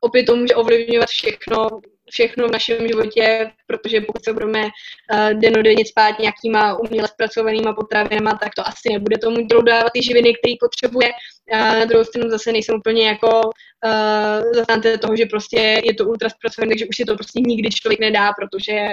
opět 0.00 0.24
to 0.24 0.36
může 0.36 0.54
ovlivňovat 0.54 1.08
všechno, 1.08 1.68
všechno 2.10 2.48
v 2.48 2.52
našem 2.52 2.88
životě, 2.88 3.50
protože 3.66 4.00
pokud 4.00 4.24
se 4.24 4.32
budeme 4.32 4.62
uh, 4.62 5.40
denodenně 5.40 5.84
spát 5.86 6.18
nějakýma 6.18 6.78
uměle 6.78 7.08
zpracovanýma 7.08 7.72
potravinama, 7.72 8.38
tak 8.42 8.54
to 8.56 8.68
asi 8.68 8.92
nebude 8.92 9.18
tomu 9.18 9.46
tělu 9.46 9.62
dávat 9.62 9.92
ty 9.92 10.02
živiny, 10.02 10.34
které 10.34 10.54
potřebuje. 10.60 11.10
Uh, 11.52 11.78
na 11.78 11.84
druhou 11.84 12.04
stranu 12.04 12.30
zase 12.30 12.52
nejsem 12.52 12.74
úplně 12.74 13.08
jako 13.08 13.40
uh, 13.40 14.52
zastánce 14.54 14.98
toho, 14.98 15.16
že 15.16 15.26
prostě 15.26 15.82
je 15.84 15.94
to 15.94 16.04
ultra 16.04 16.28
zpracované, 16.28 16.68
takže 16.68 16.86
už 16.86 16.96
si 16.96 17.04
to 17.04 17.14
prostě 17.14 17.40
nikdy 17.40 17.68
člověk 17.68 18.00
nedá, 18.00 18.32
protože 18.32 18.88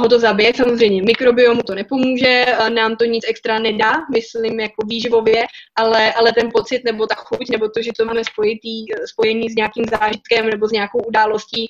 ho 0.00 0.08
to 0.08 0.18
zabije. 0.18 0.54
Samozřejmě 0.54 1.02
mikrobiomu 1.02 1.62
to 1.62 1.74
nepomůže, 1.74 2.44
nám 2.74 2.96
to 2.96 3.04
nic 3.04 3.24
extra 3.28 3.58
nedá, 3.58 3.92
myslím 4.12 4.60
jako 4.60 4.86
výživově, 4.86 5.44
ale, 5.76 6.12
ale 6.12 6.32
ten 6.32 6.50
pocit 6.52 6.84
nebo 6.84 7.06
ta 7.06 7.14
chuť, 7.14 7.50
nebo 7.50 7.68
to, 7.68 7.82
že 7.82 7.90
to 7.98 8.04
máme 8.04 8.24
spojitý, 8.24 8.84
spojený 9.10 9.50
s 9.50 9.54
nějakým 9.54 9.84
zážitkem 9.90 10.46
nebo 10.46 10.68
s 10.68 10.72
nějakou 10.72 10.98
událostí, 10.98 11.66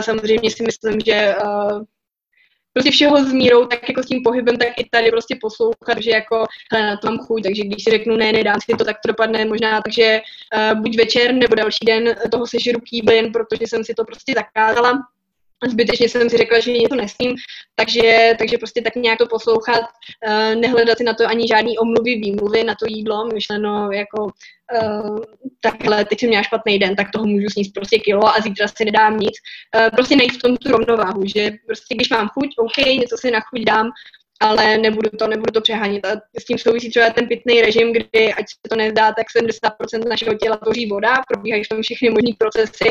samozřejmě 0.00 0.50
si 0.50 0.62
myslím, 0.62 1.00
že 1.00 1.34
prostě 2.72 2.90
všeho 2.90 3.24
s 3.24 3.32
mírou, 3.32 3.66
tak 3.66 3.88
jako 3.88 4.02
s 4.02 4.06
tím 4.06 4.22
pohybem, 4.22 4.56
tak 4.56 4.68
i 4.78 4.88
tady 4.90 5.10
prostě 5.10 5.36
poslouchat, 5.40 5.98
že 5.98 6.10
jako 6.10 6.46
hele, 6.72 6.86
na 6.86 6.96
to 6.96 7.06
mám 7.06 7.18
chuť, 7.18 7.42
takže 7.42 7.64
když 7.64 7.84
si 7.84 7.90
řeknu 7.90 8.16
ne, 8.16 8.32
nedám 8.32 8.58
si 8.64 8.76
to, 8.78 8.84
tak 8.84 8.96
to 9.04 9.08
dopadne 9.08 9.44
možná 9.44 9.80
takže 9.82 10.20
uh, 10.56 10.80
buď 10.80 10.96
večer 10.96 11.34
nebo 11.34 11.54
další 11.54 11.84
den 11.86 12.14
toho 12.30 12.46
sežeru 12.46 12.80
kýblen, 12.80 13.32
protože 13.32 13.66
jsem 13.66 13.84
si 13.84 13.94
to 13.94 14.04
prostě 14.04 14.34
zakázala 14.34 14.98
zbytečně 15.68 16.08
jsem 16.08 16.30
si 16.30 16.36
řekla, 16.36 16.60
že 16.60 16.72
něco 16.72 16.94
nesmím, 16.94 17.36
takže, 17.74 18.34
takže 18.38 18.58
prostě 18.58 18.82
tak 18.82 18.96
nějak 18.96 19.18
to 19.18 19.26
poslouchat, 19.26 19.80
uh, 19.80 20.60
nehledat 20.60 20.98
si 20.98 21.04
na 21.04 21.14
to 21.14 21.26
ani 21.26 21.48
žádný 21.48 21.78
omluvy, 21.78 22.14
výmluvy 22.14 22.64
na 22.64 22.74
to 22.74 22.86
jídlo, 22.88 23.26
myšleno 23.34 23.90
jako 23.92 24.24
uh, 24.24 25.18
takhle, 25.60 26.04
teď 26.04 26.20
jsem 26.20 26.28
měla 26.28 26.42
špatný 26.42 26.78
den, 26.78 26.96
tak 26.96 27.06
toho 27.12 27.26
můžu 27.26 27.48
sníst 27.48 27.74
prostě 27.74 27.98
kilo 27.98 28.28
a 28.28 28.40
zítra 28.40 28.68
si 28.68 28.84
nedám 28.84 29.20
nic. 29.20 29.34
Uh, 29.76 29.90
prostě 29.90 30.16
najít 30.16 30.32
v 30.32 30.42
tom 30.42 30.56
tu 30.56 30.70
rovnováhu, 30.70 31.22
že 31.36 31.50
prostě 31.66 31.94
když 31.94 32.10
mám 32.10 32.28
chuť, 32.28 32.48
OK, 32.56 32.76
něco 32.86 33.16
si 33.20 33.30
na 33.30 33.40
chuť 33.40 33.64
dám, 33.64 33.90
ale 34.40 34.78
nebudu 34.78 35.10
to, 35.18 35.26
nebudu 35.26 35.52
to 35.52 35.60
přehánět. 35.60 36.06
A 36.06 36.10
s 36.40 36.44
tím 36.44 36.58
souvisí 36.58 36.90
třeba 36.90 37.10
ten 37.10 37.28
pitný 37.28 37.60
režim, 37.60 37.92
kdy, 37.92 38.34
ať 38.34 38.44
se 38.48 38.68
to 38.70 38.76
nezdá, 38.76 39.12
tak 39.12 39.26
70% 39.36 40.08
našeho 40.08 40.34
těla 40.34 40.56
tvoří 40.56 40.86
voda, 40.86 41.14
probíhají 41.28 41.64
v 41.64 41.68
tom 41.68 41.82
všechny 41.82 42.10
možné 42.10 42.30
procesy 42.38 42.90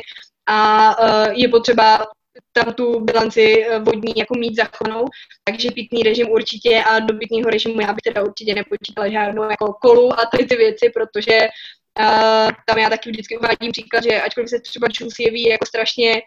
a 0.49 0.89
uh, 0.99 1.33
je 1.33 1.47
potřeba 1.47 2.07
tam 2.53 2.73
tu 2.73 2.99
bilanci 2.99 3.65
eh, 3.65 3.79
vodní 3.79 4.13
jako 4.17 4.35
mít 4.37 4.55
zachovanou, 4.55 5.05
takže 5.43 5.71
pitný 5.71 6.03
režim 6.03 6.29
určitě 6.29 6.83
a 6.83 6.99
do 6.99 7.13
pitného 7.13 7.49
režimu 7.49 7.81
já 7.81 7.87
bych 7.87 8.01
teda 8.03 8.23
určitě 8.23 8.55
nepočítala 8.55 9.09
žádnou 9.09 9.43
jako 9.43 9.73
kolu 9.73 10.19
a 10.19 10.25
tady 10.31 10.45
ty 10.45 10.55
věci, 10.55 10.91
protože 10.93 11.39
uh, 11.99 12.51
tam 12.67 12.77
já 12.77 12.89
taky 12.89 13.09
vždycky 13.09 13.37
uvádím 13.37 13.71
příklad, 13.71 14.03
že 14.03 14.21
ačkoliv 14.21 14.49
se 14.49 14.59
třeba 14.59 14.87
juice 14.99 15.23
jeví 15.23 15.43
jako 15.43 15.65
strašně 15.65 16.21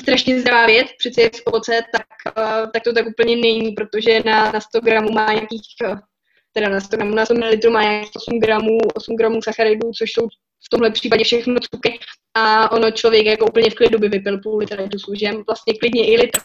strašně 0.00 0.40
zdravá 0.40 0.66
věc, 0.66 0.86
přece 0.98 1.22
je 1.22 1.30
z 1.34 1.42
ovoce, 1.46 1.80
tak, 1.92 2.06
uh, 2.38 2.70
tak 2.72 2.82
to 2.82 2.92
tak 2.92 3.06
úplně 3.06 3.36
není, 3.36 3.72
protože 3.72 4.20
na, 4.26 4.52
na 4.52 4.60
100 4.60 4.80
gramů 4.80 5.12
má 5.12 5.32
nějakých, 5.32 5.62
teda 6.52 6.68
na 6.68 6.80
100 6.80 6.96
gramů, 6.96 7.14
na 7.14 7.24
100 7.24 7.34
ml 7.34 7.70
má 7.70 7.82
nějakých 7.82 8.10
8 8.16 8.40
gramů, 8.40 8.78
8 8.94 9.16
gramů 9.16 9.42
sacharidů, 9.42 9.90
což 9.98 10.12
jsou 10.12 10.28
v 10.66 10.68
tomhle 10.70 10.90
případě 10.90 11.24
všechno 11.24 11.60
cukry 11.60 11.98
a 12.34 12.72
ono 12.72 12.90
člověk 12.90 13.26
jako 13.26 13.46
úplně 13.46 13.70
v 13.70 13.74
klidu 13.74 13.98
by 13.98 14.08
vypil 14.08 14.38
půl 14.38 14.58
litra 14.58 14.86
džusu, 14.86 15.14
že 15.14 15.32
vlastně 15.46 15.74
klidně 15.78 16.12
i 16.12 16.16
litr 16.16 16.40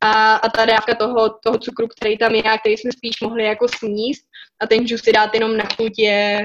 a, 0.00 0.34
a 0.34 0.48
ta 0.48 0.64
dávka 0.64 0.94
toho, 0.94 1.38
toho 1.44 1.58
cukru, 1.58 1.88
který 1.88 2.18
tam 2.18 2.34
je 2.34 2.42
a 2.42 2.58
který 2.58 2.76
jsme 2.76 2.92
spíš 2.92 3.20
mohli 3.22 3.44
jako 3.44 3.68
sníst 3.68 4.24
a 4.60 4.66
ten 4.66 4.86
džus 4.86 5.02
si 5.02 5.12
dát 5.12 5.34
jenom 5.34 5.56
na 5.56 5.64
chuť 5.76 5.98
je, 5.98 6.44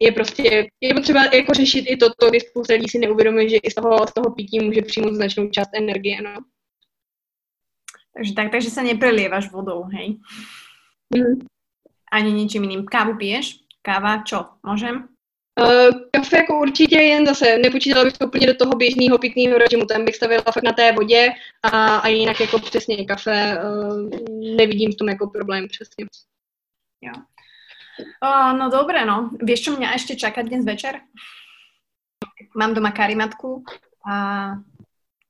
je 0.00 0.12
prostě, 0.12 0.66
je 0.80 0.94
potřeba 0.94 1.24
jako 1.24 1.54
řešit 1.54 1.84
i 1.88 1.96
toto, 1.96 2.28
kdy 2.28 2.40
spousta 2.40 2.74
lidí 2.74 2.88
si 2.88 2.98
neuvědomuje, 2.98 3.48
že 3.48 3.56
i 3.56 3.70
z 3.70 3.74
toho, 3.74 4.06
z 4.06 4.14
toho 4.14 4.34
pití 4.34 4.60
může 4.60 4.82
přijmout 4.82 5.14
značnou 5.14 5.48
část 5.48 5.70
energie, 5.74 6.22
no. 6.22 6.34
Takže 8.16 8.34
tak, 8.34 8.50
takže 8.50 8.70
se 8.70 8.82
neprelievaš 8.82 9.50
vodou, 9.50 9.82
hej? 9.82 10.18
Mm. 11.16 11.46
Ani 12.12 12.32
ničím 12.32 12.62
jiným. 12.62 12.84
Kávu 12.84 13.16
piješ? 13.16 13.60
Káva, 13.82 14.22
čo? 14.22 14.44
Můžem? 14.66 15.08
Uh, 15.58 15.90
kafe 16.10 16.36
jako 16.36 16.60
určitě 16.60 16.96
jen 16.96 17.26
zase, 17.26 17.58
nepočítala 17.58 18.04
bych 18.04 18.18
to 18.18 18.26
úplně 18.26 18.46
do 18.46 18.54
toho 18.54 18.70
běžného 18.70 19.18
pitného 19.18 19.58
režimu, 19.58 19.86
tam 19.86 20.04
bych 20.04 20.16
stavila 20.16 20.42
fakt 20.52 20.62
na 20.62 20.72
té 20.72 20.92
vodě 20.92 21.28
a, 21.62 21.96
a 21.96 22.08
jinak 22.08 22.40
jako 22.40 22.58
přesně 22.58 23.04
kafe 23.04 23.58
uh, 23.58 24.10
nevidím 24.56 24.92
v 24.92 24.96
tom 24.96 25.08
jako 25.08 25.26
problém 25.26 25.68
přesně. 25.68 26.06
Jo. 27.00 27.12
Uh, 28.22 28.58
no 28.58 28.70
dobré, 28.70 29.02
no. 29.04 29.30
Vieš, 29.42 29.60
čo 29.66 29.70
mňa 29.74 29.98
ešte 29.98 30.14
čaká 30.14 30.46
dnes 30.46 30.62
večer? 30.62 31.02
Mám 32.54 32.78
doma 32.78 32.94
karimatku 32.94 33.66
a 34.06 34.14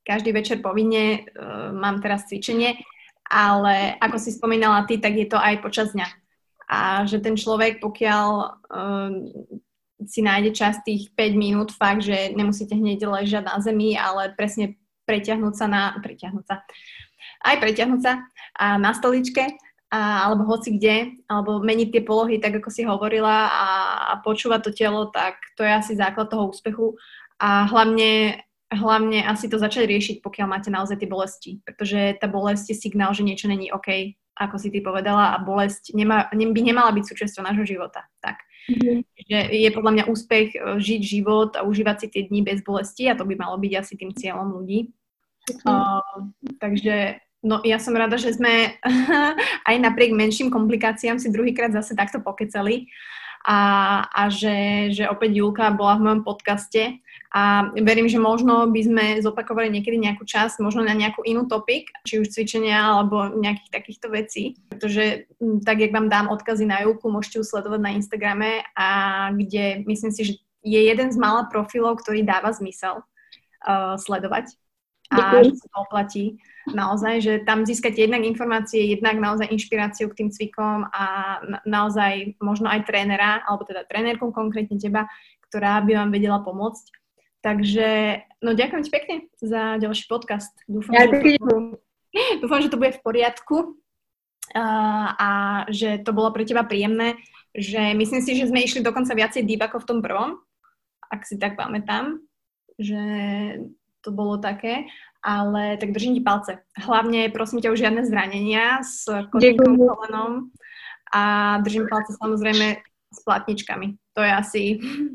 každý 0.05 0.29
večer 0.29 0.61
povinne 0.61 1.25
uh, 1.25 1.73
mám 1.73 2.05
teraz 2.05 2.29
cvičenie, 2.29 2.77
ale 3.25 3.97
ako 3.97 4.17
si 4.21 4.29
spomínala 4.29 4.85
ty, 4.85 5.01
tak 5.01 5.17
je 5.17 5.25
to 5.25 5.41
aj 5.41 5.57
počas 5.65 5.97
dňa. 5.97 6.05
A 6.69 7.09
že 7.09 7.17
ten 7.17 7.33
človek, 7.33 7.81
pokiaľ 7.81 8.29
uh, 8.69 9.09
si 10.07 10.23
nájde 10.23 10.55
čas 10.55 10.79
tých 10.87 11.11
5 11.15 11.35
minút 11.35 11.69
fakt, 11.75 12.07
že 12.07 12.31
nemusíte 12.31 12.75
hneď 12.75 13.03
ležať 13.03 13.43
na 13.43 13.59
zemi, 13.59 13.99
ale 13.99 14.31
presne 14.35 14.79
preťahnuť 15.03 15.53
sa 15.57 15.65
na, 15.65 15.83
preťahnuť 15.99 16.45
sa, 16.45 16.61
aj 17.43 17.55
preťahnuť 17.59 18.01
sa 18.01 18.13
a 18.55 18.77
na 18.77 18.93
stoličke, 18.93 19.57
a, 19.89 20.29
alebo 20.29 20.45
hoci 20.45 20.77
kde, 20.77 21.17
alebo 21.25 21.59
meniť 21.59 21.89
tie 21.89 22.03
polohy, 22.05 22.37
tak 22.37 22.61
ako 22.61 22.69
si 22.69 22.85
hovorila 22.85 23.49
a, 23.49 23.67
a 24.05 24.13
počúvať 24.21 24.69
to 24.69 24.71
telo, 24.71 25.09
tak 25.09 25.41
to 25.57 25.65
je 25.65 25.71
asi 25.73 25.97
základ 25.97 26.29
toho 26.29 26.53
úspechu 26.53 26.93
a 27.41 27.65
hlavne 27.65 28.43
hlavne 28.69 29.25
asi 29.25 29.49
to 29.49 29.57
začať 29.57 29.89
riešiť, 29.89 30.15
pokiaľ 30.21 30.45
máte 30.45 30.69
naozaj 30.69 31.01
tie 31.01 31.09
bolesti, 31.09 31.51
pretože 31.65 32.21
tá 32.21 32.29
bolesť 32.29 32.69
je 32.69 32.77
signál, 32.77 33.17
že 33.17 33.25
niečo 33.25 33.49
není 33.49 33.73
OK, 33.73 34.13
ako 34.37 34.55
si 34.61 34.69
ty 34.69 34.79
povedala, 34.85 35.33
a 35.33 35.41
bolesť 35.41 35.97
nemá, 35.97 36.29
by 36.29 36.61
nemala 36.61 36.93
byť 36.93 37.05
súčasťou 37.09 37.41
nášho 37.49 37.65
života. 37.65 38.05
Tak. 38.21 38.37
Mm-hmm. 38.69 38.97
Že 39.29 39.39
je 39.49 39.69
podľa 39.73 39.91
mňa 39.97 40.09
úspech 40.09 40.47
e, 40.53 40.57
žiť 40.77 41.01
život 41.01 41.51
a 41.57 41.65
užívať 41.65 41.97
si 42.05 42.07
tie 42.13 42.21
dní 42.29 42.45
bez 42.45 42.61
bolesti 42.61 43.09
a 43.09 43.17
to 43.17 43.25
by 43.25 43.33
malo 43.33 43.57
byť 43.57 43.73
asi 43.73 43.93
tým 43.97 44.13
cieľom 44.13 44.53
ľudí. 44.61 44.93
Mm-hmm. 45.49 45.65
Uh, 45.65 46.29
takže 46.61 47.17
no 47.41 47.65
ja 47.65 47.81
som 47.81 47.97
rada, 47.97 48.21
že 48.21 48.37
sme 48.37 48.77
aj 49.69 49.75
napriek 49.81 50.13
menším 50.13 50.53
komplikáciám 50.53 51.17
si 51.17 51.33
druhýkrát 51.33 51.73
zase 51.73 51.97
takto 51.97 52.21
pokecali 52.21 52.85
a, 53.47 53.59
a 54.11 54.29
že, 54.29 54.89
že 54.93 55.09
opäť 55.09 55.41
Julka 55.41 55.71
bola 55.73 55.97
v 55.97 56.03
mojom 56.05 56.21
podcaste 56.27 57.01
a 57.29 57.69
verím, 57.77 58.09
že 58.09 58.17
možno 58.17 58.65
by 58.73 58.81
sme 58.81 59.05
zopakovali 59.21 59.69
niekedy 59.69 60.01
nejakú 60.01 60.25
časť, 60.25 60.65
možno 60.65 60.81
na 60.81 60.97
nejakú 60.97 61.21
inú 61.21 61.45
topik, 61.45 61.93
či 62.01 62.17
už 62.17 62.33
cvičenia 62.33 62.97
alebo 62.97 63.37
nejakých 63.37 63.69
takýchto 63.69 64.09
vecí, 64.09 64.57
pretože 64.65 65.29
mm, 65.37 65.61
tak, 65.61 65.77
jak 65.77 65.93
vám 65.93 66.09
dám 66.09 66.33
odkazy 66.33 66.65
na 66.65 66.81
Julku, 66.81 67.05
môžete 67.13 67.37
ju 67.37 67.45
sledovať 67.45 67.81
na 67.85 67.93
Instagrame 67.93 68.65
a 68.73 68.89
kde 69.29 69.85
myslím 69.85 70.09
si, 70.09 70.21
že 70.25 70.33
je 70.65 70.81
jeden 70.81 71.13
z 71.13 71.17
mála 71.21 71.45
profilov, 71.45 72.01
ktorý 72.01 72.25
dáva 72.25 72.49
zmysel 72.49 73.05
uh, 73.05 73.93
sledovať. 73.93 74.49
A 75.09 75.41
že 75.41 75.57
sa 75.57 75.65
to 75.73 75.77
oplatí. 75.89 76.37
Naozaj, 76.69 77.15
že 77.25 77.33
tam 77.41 77.65
získate 77.65 77.97
jednak 77.97 78.21
informácie, 78.21 78.93
jednak 78.93 79.17
naozaj 79.17 79.49
inšpiráciu 79.49 80.05
k 80.13 80.21
tým 80.21 80.29
cvikom 80.29 80.85
a 80.85 81.03
na, 81.41 81.59
naozaj 81.65 82.37
možno 82.37 82.69
aj 82.69 82.85
trénera, 82.85 83.41
alebo 83.49 83.65
teda 83.65 83.89
trénerku 83.89 84.29
konkrétne 84.29 84.77
teba, 84.77 85.09
ktorá 85.49 85.81
by 85.81 85.97
vám 85.97 86.09
vedela 86.13 86.45
pomôcť. 86.45 86.93
Takže, 87.39 88.19
no 88.43 88.51
ďakujem 88.51 88.83
ti 88.83 88.91
pekne 88.91 89.15
za 89.39 89.79
ďalší 89.79 90.11
podcast. 90.11 90.51
Dúfam, 90.67 90.91
ja, 90.91 91.07
že, 91.07 91.39
to, 91.39 91.79
dúfam, 92.43 92.59
že 92.59 92.71
to 92.71 92.79
bude 92.79 92.91
v 92.99 93.03
poriadku 93.03 93.79
a, 94.55 94.65
a 95.15 95.29
že 95.71 96.03
to 96.03 96.11
bolo 96.11 96.35
pre 96.35 96.43
teba 96.43 96.67
príjemné, 96.67 97.15
že 97.55 97.95
myslím 97.95 98.21
si, 98.21 98.35
že 98.35 98.51
sme 98.51 98.59
išli 98.59 98.83
dokonca 98.83 99.15
viacej 99.15 99.47
deep 99.47 99.63
ako 99.63 99.81
v 99.81 99.87
tom 99.87 99.99
prvom, 100.03 100.41
ak 101.07 101.23
si 101.23 101.39
tak 101.39 101.55
pamätám, 101.55 102.19
že 102.75 103.01
to 104.03 104.11
bolo 104.11 104.35
také, 104.39 104.87
ale 105.23 105.75
tak 105.79 105.91
držím 105.91 106.19
ti 106.19 106.21
palce. 106.23 106.63
Hlavne 106.79 107.31
prosím 107.31 107.59
ťa 107.59 107.71
už 107.71 107.79
žiadne 107.79 108.01
zranenia 108.07 108.83
s 108.83 109.07
kotníkom 109.07 109.75
kolenom 109.75 110.51
a 111.11 111.55
držím 111.63 111.87
palce 111.87 112.15
samozrejme 112.15 112.79
s 113.09 113.19
platničkami. 113.23 113.95
To 114.15 114.21
je 114.23 114.31
asi 114.31 114.61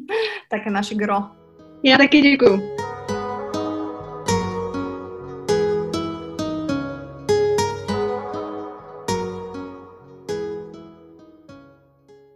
také 0.52 0.72
naše 0.72 0.96
gro. 0.96 1.43
Já 1.86 1.98
taky 1.98 2.20
děkuju. 2.20 2.83